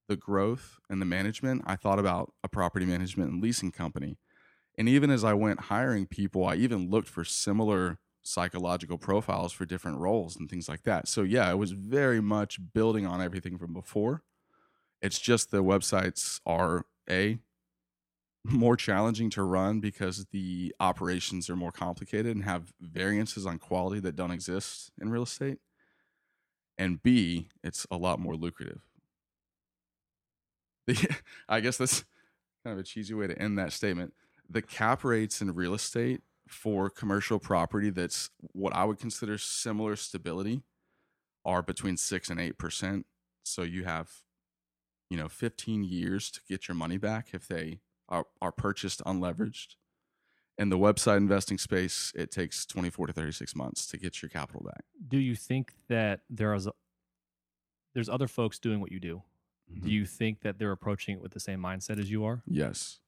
the 0.09 0.16
growth 0.16 0.79
and 0.88 1.03
the 1.03 1.07
management, 1.07 1.62
I 1.66 1.77
thought 1.77 1.99
about 1.99 2.33
a 2.44 2.49
property 2.49 2.87
management 2.87 3.31
and 3.31 3.42
leasing 3.42 3.73
company. 3.73 4.18
And 4.77 4.88
even 4.88 5.11
as 5.11 5.25
I 5.25 5.35
went 5.35 5.62
hiring 5.62 6.07
people, 6.07 6.44
I 6.47 6.55
even 6.55 6.88
looked 6.88 7.09
for 7.09 7.25
similar 7.25 7.99
psychological 8.23 8.99
profiles 8.99 9.53
for 9.53 9.64
different 9.64 9.99
roles 9.99 10.37
and 10.37 10.49
things 10.49 10.68
like 10.68 10.83
that. 10.85 11.09
So, 11.09 11.23
yeah, 11.23 11.51
it 11.51 11.57
was 11.57 11.73
very 11.73 12.21
much 12.21 12.61
building 12.73 13.07
on 13.07 13.21
everything 13.21 13.59
from 13.59 13.73
before. 13.73 14.23
It's 15.00 15.18
just 15.18 15.50
the 15.50 15.62
websites 15.62 16.40
are 16.44 16.84
A, 17.08 17.38
more 18.44 18.76
challenging 18.76 19.30
to 19.30 19.42
run 19.42 19.80
because 19.80 20.26
the 20.32 20.74
operations 20.80 21.50
are 21.50 21.56
more 21.56 21.72
complicated 21.72 22.34
and 22.34 22.44
have 22.44 22.72
variances 22.80 23.46
on 23.46 23.58
quality 23.58 24.00
that 24.00 24.16
don't 24.16 24.30
exist 24.30 24.90
in 25.00 25.11
real 25.11 25.22
estate. 25.22 25.58
And 26.76 27.02
B, 27.02 27.48
it's 27.62 27.87
a 27.90 27.96
lot 27.96 28.20
more 28.20 28.37
lucrative. 28.37 28.80
The, 30.87 31.16
I 31.48 31.61
guess 31.61 31.76
that's 31.76 32.04
kind 32.64 32.78
of 32.78 32.78
a 32.78 32.87
cheesy 32.87 33.14
way 33.14 33.26
to 33.26 33.40
end 33.40 33.58
that 33.58 33.72
statement. 33.72 34.14
The 34.48 34.62
cap 34.62 35.04
rates 35.04 35.40
in 35.40 35.54
real 35.54 35.74
estate 35.74 36.22
for 36.48 36.88
commercial 36.88 37.38
property 37.38 37.90
that's 37.90 38.30
what 38.40 38.74
I 38.74 38.84
would 38.84 38.98
consider 38.98 39.37
similar 39.37 39.96
stability 39.96 40.62
are 41.44 41.62
between 41.62 41.96
six 41.96 42.30
and 42.30 42.40
eight 42.40 42.58
percent. 42.58 43.06
So 43.44 43.62
you 43.62 43.84
have, 43.84 44.11
you 45.11 45.16
know, 45.16 45.29
15 45.29 45.85
years 45.85 46.31
to 46.31 46.40
get 46.49 46.68
your 46.68 46.75
money 46.75 46.99
back 46.99 47.29
if 47.33 47.49
they 47.49 47.81
are, 48.09 48.27
are 48.40 48.53
purchased 48.53 49.03
unleveraged. 49.05 49.77
In 50.59 50.71
the 50.71 50.79
website 50.79 51.18
investing 51.18 51.57
space, 51.57 52.12
it 52.16 52.33
takes 52.33 52.66
24 52.66 53.09
to 53.09 53.12
36 53.12 53.55
months 53.55 53.87
to 53.87 53.97
get 53.97 54.21
your 54.23 54.29
capital 54.29 54.62
back. 54.64 54.85
Do 55.07 55.18
you 55.18 55.37
think 55.37 55.75
that 55.88 56.21
there 56.29 56.53
is 56.53 56.66
a, 56.66 56.73
there's 57.94 58.09
other 58.09 58.27
folks 58.27 58.59
doing 58.59 58.81
what 58.81 58.90
you 58.90 58.99
do? 58.99 59.23
Mm-hmm. 59.73 59.87
Do 59.87 59.92
you 59.92 60.05
think 60.05 60.40
that 60.40 60.59
they're 60.59 60.73
approaching 60.73 61.16
it 61.16 61.23
with 61.23 61.33
the 61.33 61.40
same 61.40 61.61
mindset 61.61 62.01
as 62.01 62.11
you 62.11 62.25
are? 62.25 62.42
Yes. 62.47 62.99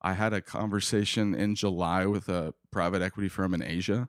I 0.00 0.14
had 0.14 0.32
a 0.32 0.40
conversation 0.40 1.34
in 1.34 1.54
July 1.54 2.06
with 2.06 2.28
a 2.28 2.54
private 2.70 3.02
equity 3.02 3.28
firm 3.28 3.54
in 3.54 3.62
Asia 3.62 4.08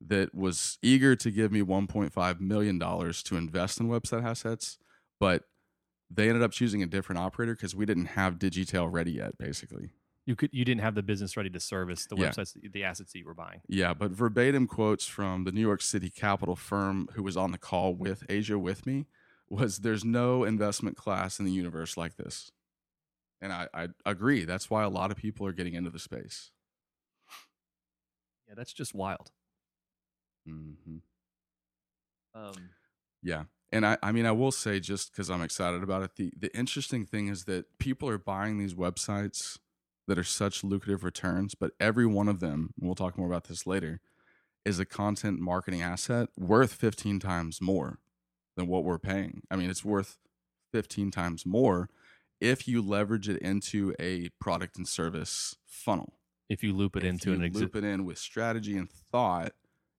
that 0.00 0.34
was 0.34 0.78
eager 0.82 1.14
to 1.16 1.30
give 1.30 1.52
me 1.52 1.60
$1.5 1.60 2.40
million 2.40 2.78
to 2.78 3.36
invest 3.36 3.80
in 3.80 3.88
website 3.88 4.24
assets, 4.24 4.78
but 5.20 5.44
they 6.14 6.28
ended 6.28 6.42
up 6.42 6.52
choosing 6.52 6.82
a 6.82 6.86
different 6.86 7.20
operator 7.20 7.54
because 7.54 7.74
we 7.74 7.86
didn't 7.86 8.06
have 8.06 8.38
Digitail 8.38 8.88
ready 8.88 9.12
yet, 9.12 9.38
basically. 9.38 9.90
You 10.24 10.36
could 10.36 10.50
you 10.52 10.64
didn't 10.64 10.82
have 10.82 10.94
the 10.94 11.02
business 11.02 11.36
ready 11.36 11.50
to 11.50 11.58
service 11.58 12.06
the 12.06 12.16
yeah. 12.16 12.30
websites, 12.30 12.72
the 12.72 12.84
assets 12.84 13.12
that 13.12 13.18
you 13.18 13.26
were 13.26 13.34
buying. 13.34 13.60
Yeah, 13.68 13.92
but 13.92 14.12
verbatim 14.12 14.68
quotes 14.68 15.06
from 15.06 15.44
the 15.44 15.52
New 15.52 15.60
York 15.60 15.82
City 15.82 16.10
capital 16.10 16.54
firm 16.54 17.08
who 17.14 17.22
was 17.22 17.36
on 17.36 17.50
the 17.50 17.58
call 17.58 17.94
with 17.94 18.24
Asia 18.28 18.58
with 18.58 18.86
me 18.86 19.06
was 19.48 19.78
there's 19.78 20.04
no 20.04 20.44
investment 20.44 20.96
class 20.96 21.38
in 21.38 21.44
the 21.44 21.52
universe 21.52 21.96
like 21.96 22.16
this. 22.16 22.52
And 23.40 23.52
I, 23.52 23.66
I 23.74 23.88
agree. 24.06 24.44
That's 24.44 24.70
why 24.70 24.84
a 24.84 24.88
lot 24.88 25.10
of 25.10 25.16
people 25.16 25.46
are 25.46 25.52
getting 25.52 25.74
into 25.74 25.90
the 25.90 25.98
space. 25.98 26.52
Yeah, 28.48 28.54
that's 28.56 28.72
just 28.72 28.94
wild. 28.94 29.32
Mm-hmm. 30.48 30.98
Um, 32.34 32.70
yeah. 33.22 33.44
And 33.72 33.86
I, 33.86 33.96
I 34.02 34.12
mean, 34.12 34.26
I 34.26 34.32
will 34.32 34.52
say 34.52 34.80
just 34.80 35.12
because 35.12 35.30
I'm 35.30 35.42
excited 35.42 35.82
about 35.82 36.02
it, 36.02 36.16
the, 36.16 36.32
the 36.38 36.54
interesting 36.56 37.06
thing 37.06 37.28
is 37.28 37.44
that 37.44 37.78
people 37.78 38.08
are 38.08 38.18
buying 38.18 38.58
these 38.58 38.74
websites 38.74 39.58
that 40.06 40.18
are 40.18 40.24
such 40.24 40.62
lucrative 40.62 41.04
returns, 41.04 41.54
but 41.54 41.72
every 41.80 42.04
one 42.04 42.28
of 42.28 42.40
them, 42.40 42.74
and 42.78 42.86
we'll 42.86 42.94
talk 42.94 43.16
more 43.16 43.26
about 43.26 43.44
this 43.44 43.66
later, 43.66 44.00
is 44.64 44.78
a 44.78 44.84
content 44.84 45.40
marketing 45.40 45.80
asset 45.80 46.28
worth 46.36 46.72
15 46.74 47.18
times 47.18 47.60
more 47.60 47.98
than 48.56 48.66
what 48.66 48.84
we're 48.84 48.98
paying. 48.98 49.42
I 49.50 49.56
mean, 49.56 49.70
it's 49.70 49.84
worth 49.84 50.18
15 50.72 51.10
times 51.10 51.46
more 51.46 51.88
if 52.40 52.66
you 52.68 52.82
leverage 52.82 53.28
it 53.28 53.38
into 53.38 53.94
a 53.98 54.28
product 54.40 54.76
and 54.76 54.86
service 54.86 55.56
funnel. 55.64 56.14
If 56.48 56.62
you 56.62 56.74
loop 56.74 56.96
it 56.96 57.04
if 57.04 57.10
into 57.10 57.32
an 57.32 57.40
exi- 57.40 57.54
loop 57.54 57.76
it 57.76 57.84
in 57.84 58.04
with 58.04 58.18
strategy 58.18 58.76
and 58.76 58.90
thought, 58.90 59.52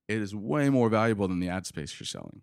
it 0.07 0.21
is 0.21 0.35
way 0.35 0.69
more 0.69 0.89
valuable 0.89 1.27
than 1.27 1.39
the 1.39 1.49
ad 1.49 1.65
space 1.65 1.99
you're 1.99 2.05
selling. 2.05 2.41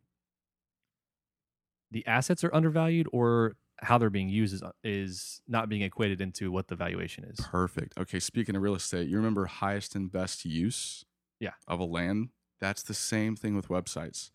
The 1.90 2.07
assets 2.07 2.44
are 2.44 2.55
undervalued 2.55 3.09
or 3.12 3.55
how 3.83 3.96
they're 3.98 4.11
being 4.11 4.29
used 4.29 4.55
is 4.55 4.62
uh, 4.62 4.72
is 4.85 5.40
not 5.48 5.68
being 5.68 5.83
equated 5.83 6.20
into 6.20 6.53
what 6.53 6.68
the 6.68 6.76
valuation 6.76 7.24
is. 7.24 7.40
Perfect. 7.40 7.96
Okay, 7.98 8.20
speaking 8.20 8.55
of 8.55 8.62
real 8.62 8.74
estate, 8.74 9.09
you 9.09 9.16
remember 9.16 9.46
highest 9.46 9.94
and 9.94 10.11
best 10.12 10.44
use 10.44 11.05
Yeah. 11.40 11.53
of 11.66 11.81
a 11.81 11.85
land? 11.85 12.31
That's 12.61 12.83
the 12.83 12.94
same 12.94 13.37
thing 13.37 13.57
with 13.57 13.68
websites. 13.68 14.31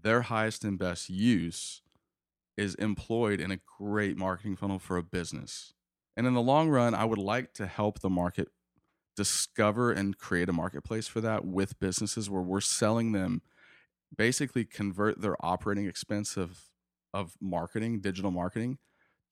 Their 0.00 0.22
highest 0.22 0.64
and 0.64 0.78
best 0.78 1.10
use 1.10 1.82
is 2.56 2.74
employed 2.76 3.40
in 3.40 3.50
a 3.50 3.60
great 3.78 4.16
marketing 4.16 4.56
funnel 4.56 4.78
for 4.78 4.96
a 4.96 5.02
business. 5.02 5.74
And 6.16 6.26
in 6.26 6.34
the 6.34 6.40
long 6.42 6.68
run, 6.70 6.94
I 6.94 7.04
would 7.04 7.18
like 7.18 7.52
to 7.54 7.66
help 7.66 8.00
the 8.00 8.08
market 8.10 8.48
discover 9.16 9.92
and 9.92 10.16
create 10.16 10.48
a 10.48 10.52
marketplace 10.52 11.06
for 11.08 11.20
that 11.20 11.44
with 11.44 11.78
businesses 11.78 12.30
where 12.30 12.42
we're 12.42 12.60
selling 12.60 13.12
them 13.12 13.42
basically 14.16 14.64
convert 14.64 15.20
their 15.20 15.36
operating 15.44 15.86
expense 15.86 16.36
of 16.36 16.64
of 17.12 17.36
marketing, 17.40 18.00
digital 18.00 18.30
marketing 18.30 18.78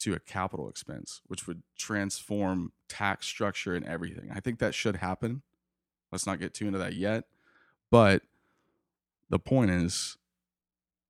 to 0.01 0.15
a 0.15 0.21
capital 0.21 0.69
expense, 0.69 1.23
which 1.27 1.47
would 1.47 1.63
transform 1.77 2.73
tax 2.89 3.27
structure 3.27 3.75
and 3.75 3.87
everything. 3.87 4.31
I 4.35 4.41
think 4.41 4.59
that 4.59 4.75
should 4.75 4.97
happen. 4.97 5.43
Let's 6.13 6.27
not 6.27 6.39
get 6.39 6.55
too 6.55 6.67
into 6.67 6.79
that 6.79 6.95
yet. 6.95 7.25
But 7.91 8.23
the 9.31 9.39
point 9.39 9.71
is, 9.71 10.17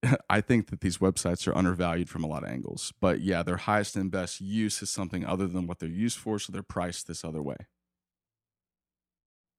I 0.31 0.41
think 0.41 0.69
that 0.71 0.81
these 0.81 0.99
websites 0.99 1.47
are 1.49 1.57
undervalued 1.57 2.09
from 2.09 2.25
a 2.25 2.29
lot 2.29 2.45
of 2.45 2.51
angles. 2.51 2.93
But 3.01 3.21
yeah, 3.21 3.43
their 3.43 3.57
highest 3.57 3.97
and 3.97 4.11
best 4.11 4.41
use 4.41 4.83
is 4.83 4.91
something 4.91 5.25
other 5.25 5.47
than 5.47 5.67
what 5.67 5.79
they're 5.79 5.89
used 5.89 6.19
for. 6.19 6.39
So 6.39 6.53
they're 6.53 6.63
priced 6.63 7.09
this 7.09 7.25
other 7.25 7.43
way. 7.43 7.57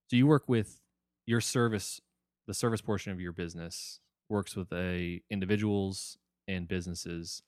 So 0.09 0.15
you 0.15 0.27
work 0.27 0.47
with 0.47 0.79
your 1.25 1.41
service, 1.41 2.01
the 2.47 2.53
service 2.53 2.81
portion 2.81 3.11
of 3.11 3.19
your 3.19 3.33
business 3.33 3.99
works 4.29 4.55
with 4.55 4.71
a 4.73 5.21
individuals 5.29 6.17
and 6.47 6.67
businesses 6.67 7.43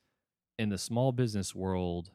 in 0.57 0.69
the 0.69 0.77
small 0.77 1.11
business 1.11 1.55
world. 1.55 2.11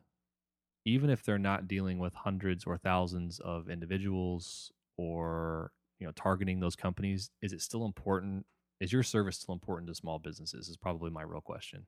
Even 0.86 1.08
if 1.08 1.24
they're 1.24 1.38
not 1.38 1.66
dealing 1.66 1.98
with 1.98 2.12
hundreds 2.12 2.64
or 2.64 2.76
thousands 2.76 3.40
of 3.40 3.70
individuals 3.70 4.70
or 4.98 5.72
you 5.98 6.06
know 6.06 6.12
targeting 6.12 6.60
those 6.60 6.76
companies, 6.76 7.30
is 7.40 7.52
it 7.52 7.62
still 7.62 7.86
important? 7.86 8.44
Is 8.80 8.92
your 8.92 9.02
service 9.02 9.38
still 9.38 9.54
important 9.54 9.88
to 9.88 9.94
small 9.94 10.18
businesses? 10.18 10.68
Is 10.68 10.76
probably 10.76 11.10
my 11.10 11.22
real 11.22 11.40
question. 11.40 11.86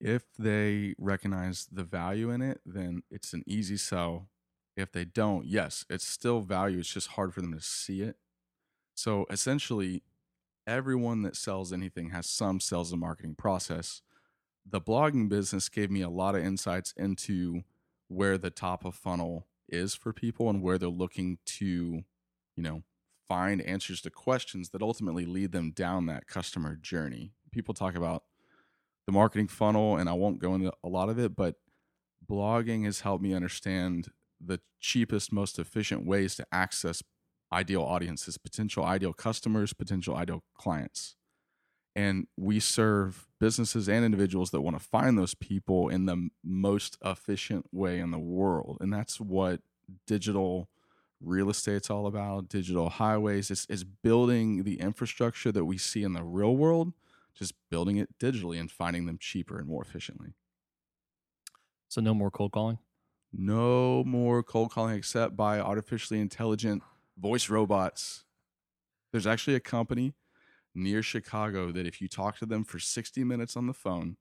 If 0.00 0.24
they 0.38 0.94
recognize 0.98 1.66
the 1.72 1.84
value 1.84 2.28
in 2.30 2.42
it, 2.42 2.60
then 2.66 3.02
it's 3.10 3.32
an 3.32 3.44
easy 3.46 3.78
sell. 3.78 4.28
If 4.76 4.92
they 4.92 5.04
don't, 5.04 5.46
yes, 5.46 5.86
it's 5.88 6.06
still 6.06 6.40
value. 6.40 6.80
It's 6.80 6.92
just 6.92 7.08
hard 7.08 7.32
for 7.32 7.40
them 7.40 7.54
to 7.54 7.62
see 7.62 8.02
it. 8.02 8.16
So 8.94 9.24
essentially, 9.30 10.02
everyone 10.66 11.22
that 11.22 11.36
sells 11.36 11.72
anything 11.72 12.10
has 12.10 12.28
some 12.28 12.60
sales 12.60 12.92
and 12.92 13.00
marketing 13.00 13.34
process. 13.36 14.02
The 14.66 14.80
blogging 14.80 15.28
business 15.28 15.68
gave 15.68 15.90
me 15.90 16.02
a 16.02 16.08
lot 16.08 16.34
of 16.34 16.42
insights 16.42 16.92
into 16.96 17.62
where 18.08 18.38
the 18.38 18.50
top 18.50 18.84
of 18.84 18.94
funnel 18.94 19.46
is 19.68 19.94
for 19.94 20.12
people 20.12 20.48
and 20.48 20.62
where 20.62 20.78
they're 20.78 20.88
looking 20.88 21.38
to, 21.44 21.64
you 21.64 22.62
know, 22.62 22.82
find 23.26 23.60
answers 23.62 24.00
to 24.02 24.10
questions 24.10 24.70
that 24.70 24.82
ultimately 24.82 25.26
lead 25.26 25.52
them 25.52 25.70
down 25.70 26.06
that 26.06 26.26
customer 26.26 26.76
journey. 26.76 27.32
People 27.52 27.74
talk 27.74 27.94
about 27.94 28.24
the 29.06 29.12
marketing 29.12 29.48
funnel, 29.48 29.96
and 29.96 30.08
I 30.08 30.12
won't 30.14 30.38
go 30.38 30.54
into 30.54 30.72
a 30.82 30.88
lot 30.88 31.08
of 31.08 31.18
it, 31.18 31.36
but 31.36 31.56
blogging 32.26 32.84
has 32.84 33.00
helped 33.00 33.22
me 33.22 33.34
understand 33.34 34.08
the 34.40 34.60
cheapest, 34.80 35.32
most 35.32 35.58
efficient 35.58 36.06
ways 36.06 36.34
to 36.36 36.46
access 36.52 37.02
ideal 37.52 37.82
audiences, 37.82 38.38
potential 38.38 38.84
ideal 38.84 39.12
customers, 39.12 39.72
potential 39.72 40.16
ideal 40.16 40.42
clients. 40.54 41.16
And 41.96 42.26
we 42.36 42.58
serve 42.60 43.28
businesses 43.38 43.88
and 43.88 44.04
individuals 44.04 44.50
that 44.50 44.62
want 44.62 44.76
to 44.78 44.84
find 44.84 45.16
those 45.18 45.34
people 45.34 45.88
in 45.88 46.06
the 46.06 46.28
most 46.42 46.98
efficient 47.04 47.66
way 47.72 48.00
in 48.00 48.10
the 48.10 48.18
world. 48.18 48.78
And 48.80 48.92
that's 48.92 49.20
what 49.20 49.60
digital 50.06 50.68
real 51.20 51.48
estate's 51.50 51.90
all 51.90 52.06
about 52.06 52.48
digital 52.48 52.90
highways 52.90 53.50
is, 53.50 53.66
is 53.70 53.84
building 53.84 54.64
the 54.64 54.80
infrastructure 54.80 55.52
that 55.52 55.64
we 55.64 55.78
see 55.78 56.02
in 56.02 56.12
the 56.12 56.22
real 56.24 56.56
world 56.56 56.92
just 57.34 57.54
building 57.70 57.96
it 57.96 58.18
digitally 58.18 58.60
and 58.60 58.70
finding 58.70 59.06
them 59.06 59.18
cheaper 59.18 59.58
and 59.58 59.66
more 59.66 59.82
efficiently 59.82 60.34
So 61.88 62.00
no 62.00 62.14
more 62.14 62.30
cold 62.30 62.52
calling. 62.52 62.78
no 63.32 64.04
more 64.04 64.42
cold 64.42 64.70
calling 64.70 64.96
except 64.96 65.36
by 65.36 65.58
artificially 65.60 66.20
intelligent 66.20 66.82
voice 67.16 67.48
robots 67.48 68.24
there's 69.12 69.26
actually 69.26 69.54
a 69.54 69.60
company 69.60 70.14
near 70.74 71.02
chicago 71.02 71.70
that 71.72 71.86
if 71.86 72.00
you 72.00 72.08
talk 72.08 72.38
to 72.38 72.46
them 72.46 72.64
for 72.64 72.78
60 72.78 73.24
minutes 73.24 73.56
on 73.56 73.66
the 73.66 73.74
phone 73.74 74.16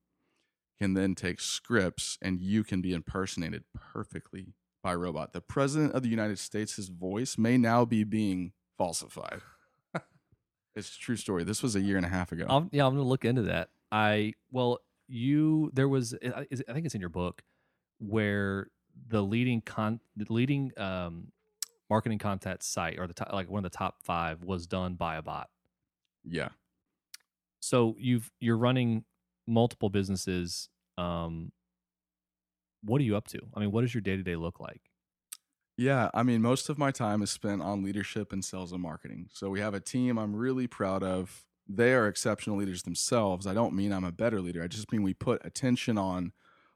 can 0.80 0.94
then 0.94 1.16
take 1.16 1.40
scripts 1.40 2.18
and 2.22 2.42
you 2.42 2.64
can 2.64 2.82
be 2.82 2.94
impersonated 2.94 3.64
perfectly 3.74 4.54
by 4.84 4.94
a 4.94 4.98
robot 4.98 5.34
the 5.34 5.42
president 5.42 5.94
of 5.94 6.04
the 6.04 6.10
united 6.10 6.38
states 6.40 6.76
his 6.76 6.90
voice 6.90 7.38
may 7.38 7.58
now 7.58 7.86
be 7.86 8.04
being 8.04 8.52
falsified 8.78 9.42
it's 10.76 10.96
a 10.96 11.00
true 11.00 11.16
story 11.16 11.44
this 11.44 11.64
was 11.64 11.76
a 11.76 11.82
year 11.82 11.98
and 11.98 12.06
a 12.06 12.10
half 12.10 12.32
ago 12.32 12.46
I'm, 12.50 12.70
yeah, 12.72 12.86
I'm 12.86 12.94
gonna 12.96 13.08
look 13.08 13.26
into 13.26 13.44
that. 13.44 13.70
I 13.92 14.34
well, 14.52 14.80
you 15.08 15.70
there 15.74 15.88
was 15.88 16.16
I 16.16 16.48
is 16.50 16.62
it- 16.62 16.66
I 16.70 16.74
think 16.74 16.86
it's 16.88 16.96
in 16.96 17.02
your 17.02 17.10
book 17.12 17.44
where 18.00 18.70
the 19.08 19.22
leading 19.22 19.62
con 19.62 20.00
the 20.16 20.26
leading 20.34 20.72
um 20.78 21.32
marketing 21.90 22.18
content 22.18 22.64
site 22.64 22.98
or 22.98 23.06
the 23.06 23.14
top, 23.14 23.32
like 23.32 23.50
one 23.50 23.64
of 23.64 23.72
the 23.72 23.78
top 23.78 24.02
five 24.04 24.44
was 24.44 24.66
done 24.66 24.96
by 24.96 25.16
a 25.18 25.22
bot. 25.22 25.50
Yeah 26.24 26.50
So 27.60 27.96
you've 27.98 28.32
you're 28.40 28.58
running 28.58 29.06
multiple 29.48 29.90
businesses. 29.90 30.70
Um, 30.98 31.52
what 32.82 33.00
are 33.02 33.04
you 33.04 33.16
up 33.16 33.28
to? 33.28 33.40
I 33.54 33.60
mean, 33.60 33.72
what 33.72 33.82
does 33.82 33.94
your 33.94 34.02
day 34.02 34.18
to 34.18 34.24
day 34.24 34.36
look 34.36 34.60
like? 34.60 34.82
Yeah, 35.78 36.12
I 36.14 36.22
mean, 36.24 36.42
most 36.42 36.70
of 36.70 36.78
my 36.78 36.92
time 36.92 37.22
is 37.24 37.32
spent 37.32 37.62
on 37.62 37.84
leadership 37.84 38.32
and 38.32 38.46
sales 38.46 38.72
and 38.72 38.82
marketing. 38.82 39.30
So 39.34 39.50
we 39.50 39.60
have 39.60 39.74
a 39.74 39.80
team 39.80 40.18
I'm 40.20 40.36
really 40.36 40.68
proud 40.68 41.04
of. 41.04 41.46
They 41.68 41.94
are 41.94 42.08
exceptional 42.08 42.58
leaders 42.58 42.84
themselves. 42.84 43.48
I 43.48 43.54
don't 43.54 43.74
mean 43.74 43.92
I'm 43.92 44.04
a 44.04 44.12
better 44.12 44.40
leader. 44.42 44.62
I 44.62 44.68
just 44.68 44.92
mean 44.92 45.02
we 45.02 45.14
put 45.14 45.44
attention 45.46 45.98
on 45.98 46.34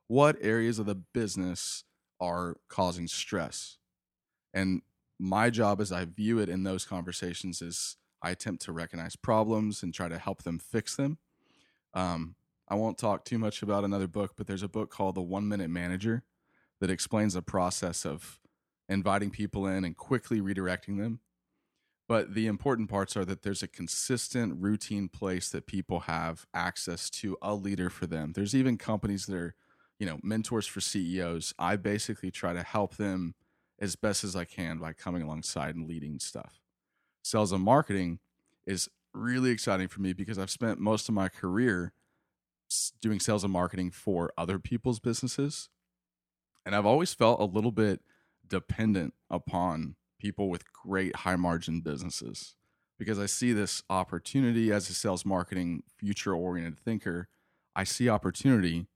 what 0.07 0.37
areas 0.41 0.79
of 0.79 0.85
the 0.87 0.95
business 0.95 1.83
are 2.19 2.55
causing 2.69 3.07
stress. 3.07 3.77
And 4.53 4.81
my 5.19 5.49
job 5.49 5.81
as 5.81 5.91
I 5.91 6.05
view 6.05 6.39
it 6.39 6.49
in 6.49 6.63
those 6.63 6.85
conversations 6.85 7.61
is 7.61 7.97
I 8.21 8.31
attempt 8.31 8.63
to 8.63 8.71
recognize 8.71 9.15
problems 9.15 9.83
and 9.83 9.93
try 9.93 10.07
to 10.07 10.17
help 10.17 10.43
them 10.43 10.59
fix 10.59 10.95
them. 10.95 11.17
Um, 11.93 12.35
I 12.67 12.75
won't 12.75 12.97
talk 12.97 13.23
too 13.23 13.37
much 13.37 13.61
about 13.61 13.83
another 13.83 14.07
book, 14.07 14.33
but 14.35 14.47
there's 14.47 14.63
a 14.63 14.67
book 14.67 14.89
called 14.89 15.15
The 15.15 15.21
One 15.21 15.47
Minute 15.47 15.69
Manager 15.69 16.23
that 16.79 16.89
explains 16.89 17.33
the 17.33 17.41
process 17.41 18.05
of 18.05 18.39
inviting 18.89 19.29
people 19.29 19.65
in 19.65 19.83
and 19.83 19.95
quickly 19.95 20.41
redirecting 20.41 20.97
them. 20.97 21.19
But 22.07 22.33
the 22.33 22.47
important 22.47 22.89
parts 22.89 23.17
are 23.17 23.25
that 23.25 23.43
there's 23.43 23.63
a 23.63 23.67
consistent 23.67 24.61
routine 24.61 25.09
place 25.09 25.49
that 25.49 25.67
people 25.67 26.01
have 26.01 26.45
access 26.53 27.09
to 27.11 27.37
a 27.41 27.53
leader 27.53 27.89
for 27.89 28.07
them. 28.07 28.31
There's 28.33 28.55
even 28.55 28.77
companies 28.77 29.25
that 29.25 29.35
are, 29.35 29.55
you 29.99 30.05
know, 30.05 30.19
mentors 30.23 30.67
for 30.67 30.79
CEOs. 30.79 31.53
I 31.59 31.75
basically 31.75 32.31
try 32.31 32.53
to 32.53 32.63
help 32.63 32.95
them 32.95 33.35
as 33.79 33.95
best 33.95 34.23
as 34.23 34.35
I 34.35 34.45
can 34.45 34.77
by 34.77 34.93
coming 34.93 35.21
alongside 35.21 35.75
and 35.75 35.87
leading 35.87 36.19
stuff. 36.19 36.61
Sales 37.27 37.51
and 37.51 37.61
marketing 37.61 38.19
is 38.65 38.87
really 39.13 39.49
exciting 39.49 39.89
for 39.89 39.99
me 39.99 40.13
because 40.13 40.39
I've 40.39 40.49
spent 40.49 40.79
most 40.79 41.09
of 41.09 41.15
my 41.15 41.27
career 41.27 41.91
doing 43.01 43.19
sales 43.19 43.43
and 43.43 43.51
marketing 43.51 43.91
for 43.91 44.31
other 44.37 44.59
people's 44.59 44.99
businesses. 44.99 45.67
And 46.65 46.73
I've 46.73 46.85
always 46.85 47.13
felt 47.13 47.41
a 47.41 47.45
little 47.45 47.73
bit 47.73 47.99
dependent 48.47 49.13
upon 49.29 49.97
people 50.19 50.49
with 50.49 50.71
great 50.71 51.17
high 51.17 51.35
margin 51.35 51.81
businesses 51.81 52.55
because 52.97 53.19
I 53.19 53.25
see 53.25 53.51
this 53.51 53.83
opportunity 53.89 54.71
as 54.71 54.89
a 54.89 54.93
sales 54.93 55.25
marketing 55.25 55.83
future 55.97 56.33
oriented 56.33 56.79
thinker. 56.79 57.27
I 57.75 57.83
see 57.83 58.07
opportunity, 58.07 58.87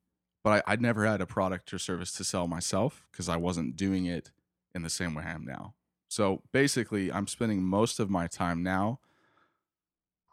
but 0.42 0.64
I, 0.66 0.72
I'd 0.72 0.82
never 0.82 1.06
had 1.06 1.20
a 1.20 1.26
product 1.26 1.74
or 1.74 1.80
service 1.80 2.14
to 2.14 2.24
sell 2.24 2.48
myself 2.48 3.10
because 3.12 3.28
I 3.28 3.36
wasn't 3.36 3.76
doing 3.76 4.06
it 4.06 4.32
in 4.74 4.84
the 4.84 4.90
same 4.90 5.16
way 5.16 5.24
I 5.26 5.32
am 5.32 5.44
now. 5.44 5.74
So 6.12 6.42
basically, 6.52 7.10
I'm 7.10 7.26
spending 7.26 7.64
most 7.64 7.98
of 7.98 8.10
my 8.10 8.28
time 8.28 8.62
now 8.64 9.00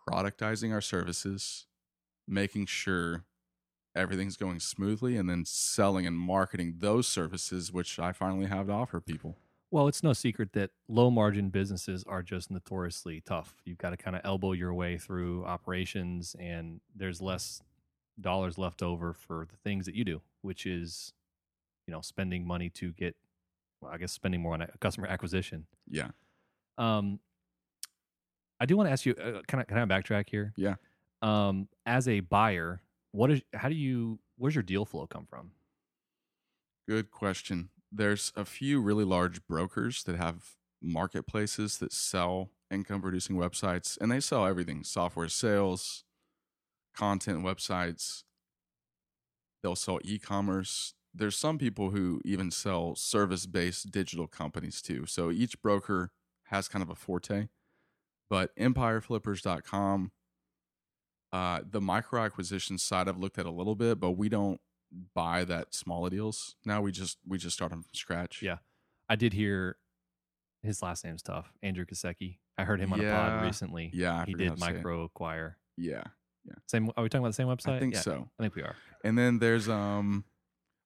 productizing 0.08 0.72
our 0.72 0.80
services, 0.80 1.66
making 2.26 2.66
sure 2.66 3.24
everything's 3.94 4.36
going 4.36 4.58
smoothly 4.58 5.16
and 5.16 5.30
then 5.30 5.44
selling 5.44 6.04
and 6.04 6.18
marketing 6.18 6.74
those 6.78 7.06
services 7.06 7.72
which 7.72 7.96
I 8.00 8.10
finally 8.10 8.46
have 8.46 8.66
to 8.66 8.72
offer 8.72 9.00
people. 9.00 9.36
Well, 9.70 9.86
it's 9.86 10.02
no 10.02 10.14
secret 10.14 10.52
that 10.54 10.70
low 10.88 11.12
margin 11.12 11.48
businesses 11.48 12.02
are 12.08 12.24
just 12.24 12.50
notoriously 12.50 13.20
tough. 13.20 13.54
You've 13.64 13.78
got 13.78 13.90
to 13.90 13.96
kind 13.96 14.16
of 14.16 14.22
elbow 14.24 14.50
your 14.54 14.74
way 14.74 14.98
through 14.98 15.44
operations, 15.44 16.34
and 16.40 16.80
there's 16.92 17.22
less 17.22 17.62
dollars 18.20 18.58
left 18.58 18.82
over 18.82 19.12
for 19.12 19.46
the 19.48 19.56
things 19.56 19.86
that 19.86 19.94
you 19.94 20.02
do, 20.04 20.22
which 20.40 20.66
is, 20.66 21.12
you 21.86 21.92
know, 21.92 22.00
spending 22.00 22.44
money 22.44 22.68
to 22.70 22.92
get, 22.92 23.14
well, 23.80 23.92
I 23.92 23.98
guess 23.98 24.12
spending 24.12 24.40
more 24.40 24.54
on 24.54 24.62
a- 24.62 24.70
customer 24.80 25.06
acquisition. 25.06 25.66
Yeah. 25.88 26.10
Um, 26.76 27.20
I 28.60 28.66
do 28.66 28.76
want 28.76 28.88
to 28.88 28.92
ask 28.92 29.06
you, 29.06 29.14
uh, 29.14 29.42
can 29.46 29.60
I 29.60 29.64
can 29.64 29.78
I 29.78 29.84
backtrack 29.84 30.28
here? 30.28 30.52
Yeah. 30.56 30.74
Um, 31.22 31.68
as 31.86 32.08
a 32.08 32.20
buyer, 32.20 32.82
what 33.12 33.30
is 33.30 33.42
how 33.54 33.68
do 33.68 33.74
you 33.74 34.18
where's 34.36 34.54
your 34.54 34.62
deal 34.62 34.84
flow 34.84 35.06
come 35.06 35.26
from? 35.26 35.52
Good 36.88 37.10
question. 37.10 37.70
There's 37.92 38.32
a 38.36 38.44
few 38.44 38.80
really 38.80 39.04
large 39.04 39.46
brokers 39.46 40.02
that 40.04 40.16
have 40.16 40.54
marketplaces 40.82 41.78
that 41.78 41.92
sell 41.92 42.50
income 42.70 43.00
producing 43.00 43.36
websites 43.36 43.96
and 44.00 44.10
they 44.10 44.20
sell 44.20 44.46
everything 44.46 44.84
software 44.84 45.28
sales, 45.28 46.04
content 46.94 47.42
websites. 47.44 48.24
They'll 49.62 49.76
sell 49.76 49.98
e 50.04 50.18
commerce. 50.18 50.94
There's 51.14 51.36
some 51.36 51.58
people 51.58 51.90
who 51.90 52.20
even 52.24 52.50
sell 52.50 52.94
service 52.94 53.46
based 53.46 53.90
digital 53.90 54.26
companies 54.26 54.82
too. 54.82 55.06
So 55.06 55.30
each 55.30 55.60
broker 55.62 56.10
has 56.44 56.68
kind 56.68 56.82
of 56.82 56.90
a 56.90 56.94
forte. 56.94 57.48
But 58.30 58.54
empireflippers.com, 58.56 60.12
uh, 61.32 61.60
the 61.68 61.80
micro 61.80 62.22
acquisition 62.22 62.76
side 62.78 63.08
I've 63.08 63.18
looked 63.18 63.38
at 63.38 63.46
a 63.46 63.50
little 63.50 63.74
bit, 63.74 63.98
but 63.98 64.12
we 64.12 64.28
don't 64.28 64.60
buy 65.14 65.44
that 65.44 65.74
smaller 65.74 66.10
deals. 66.10 66.56
Now 66.64 66.82
we 66.82 66.92
just 66.92 67.18
we 67.26 67.38
just 67.38 67.56
start 67.56 67.70
them 67.70 67.82
from 67.82 67.94
scratch. 67.94 68.42
Yeah. 68.42 68.58
I 69.08 69.16
did 69.16 69.32
hear 69.32 69.76
his 70.62 70.82
last 70.82 71.04
name's 71.04 71.22
tough, 71.22 71.52
Andrew 71.62 71.84
Gazdecki. 71.86 72.38
I 72.58 72.64
heard 72.64 72.80
him 72.80 72.92
on 72.92 73.00
a 73.00 73.10
pod 73.10 73.44
recently. 73.44 73.90
Yeah, 73.94 74.22
I 74.22 74.24
he 74.26 74.34
did 74.34 74.56
to 74.56 74.60
say 74.60 74.72
it. 74.72 74.82
MicroAcquire. 74.82 75.54
Yeah, 75.76 76.02
Same. 76.66 76.90
Are 76.96 77.02
we 77.02 77.08
talking 77.08 77.20
about 77.20 77.28
the 77.28 77.34
same 77.34 77.46
website? 77.46 77.76
I 77.76 77.78
think 77.78 77.94
Yeah, 77.94 78.00
so. 78.00 78.28
I 78.38 78.42
think 78.42 78.56
we 78.56 78.62
are. 78.62 78.74
And 79.04 79.16
then 79.16 79.38
there's 79.38 79.68
um, 79.68 80.24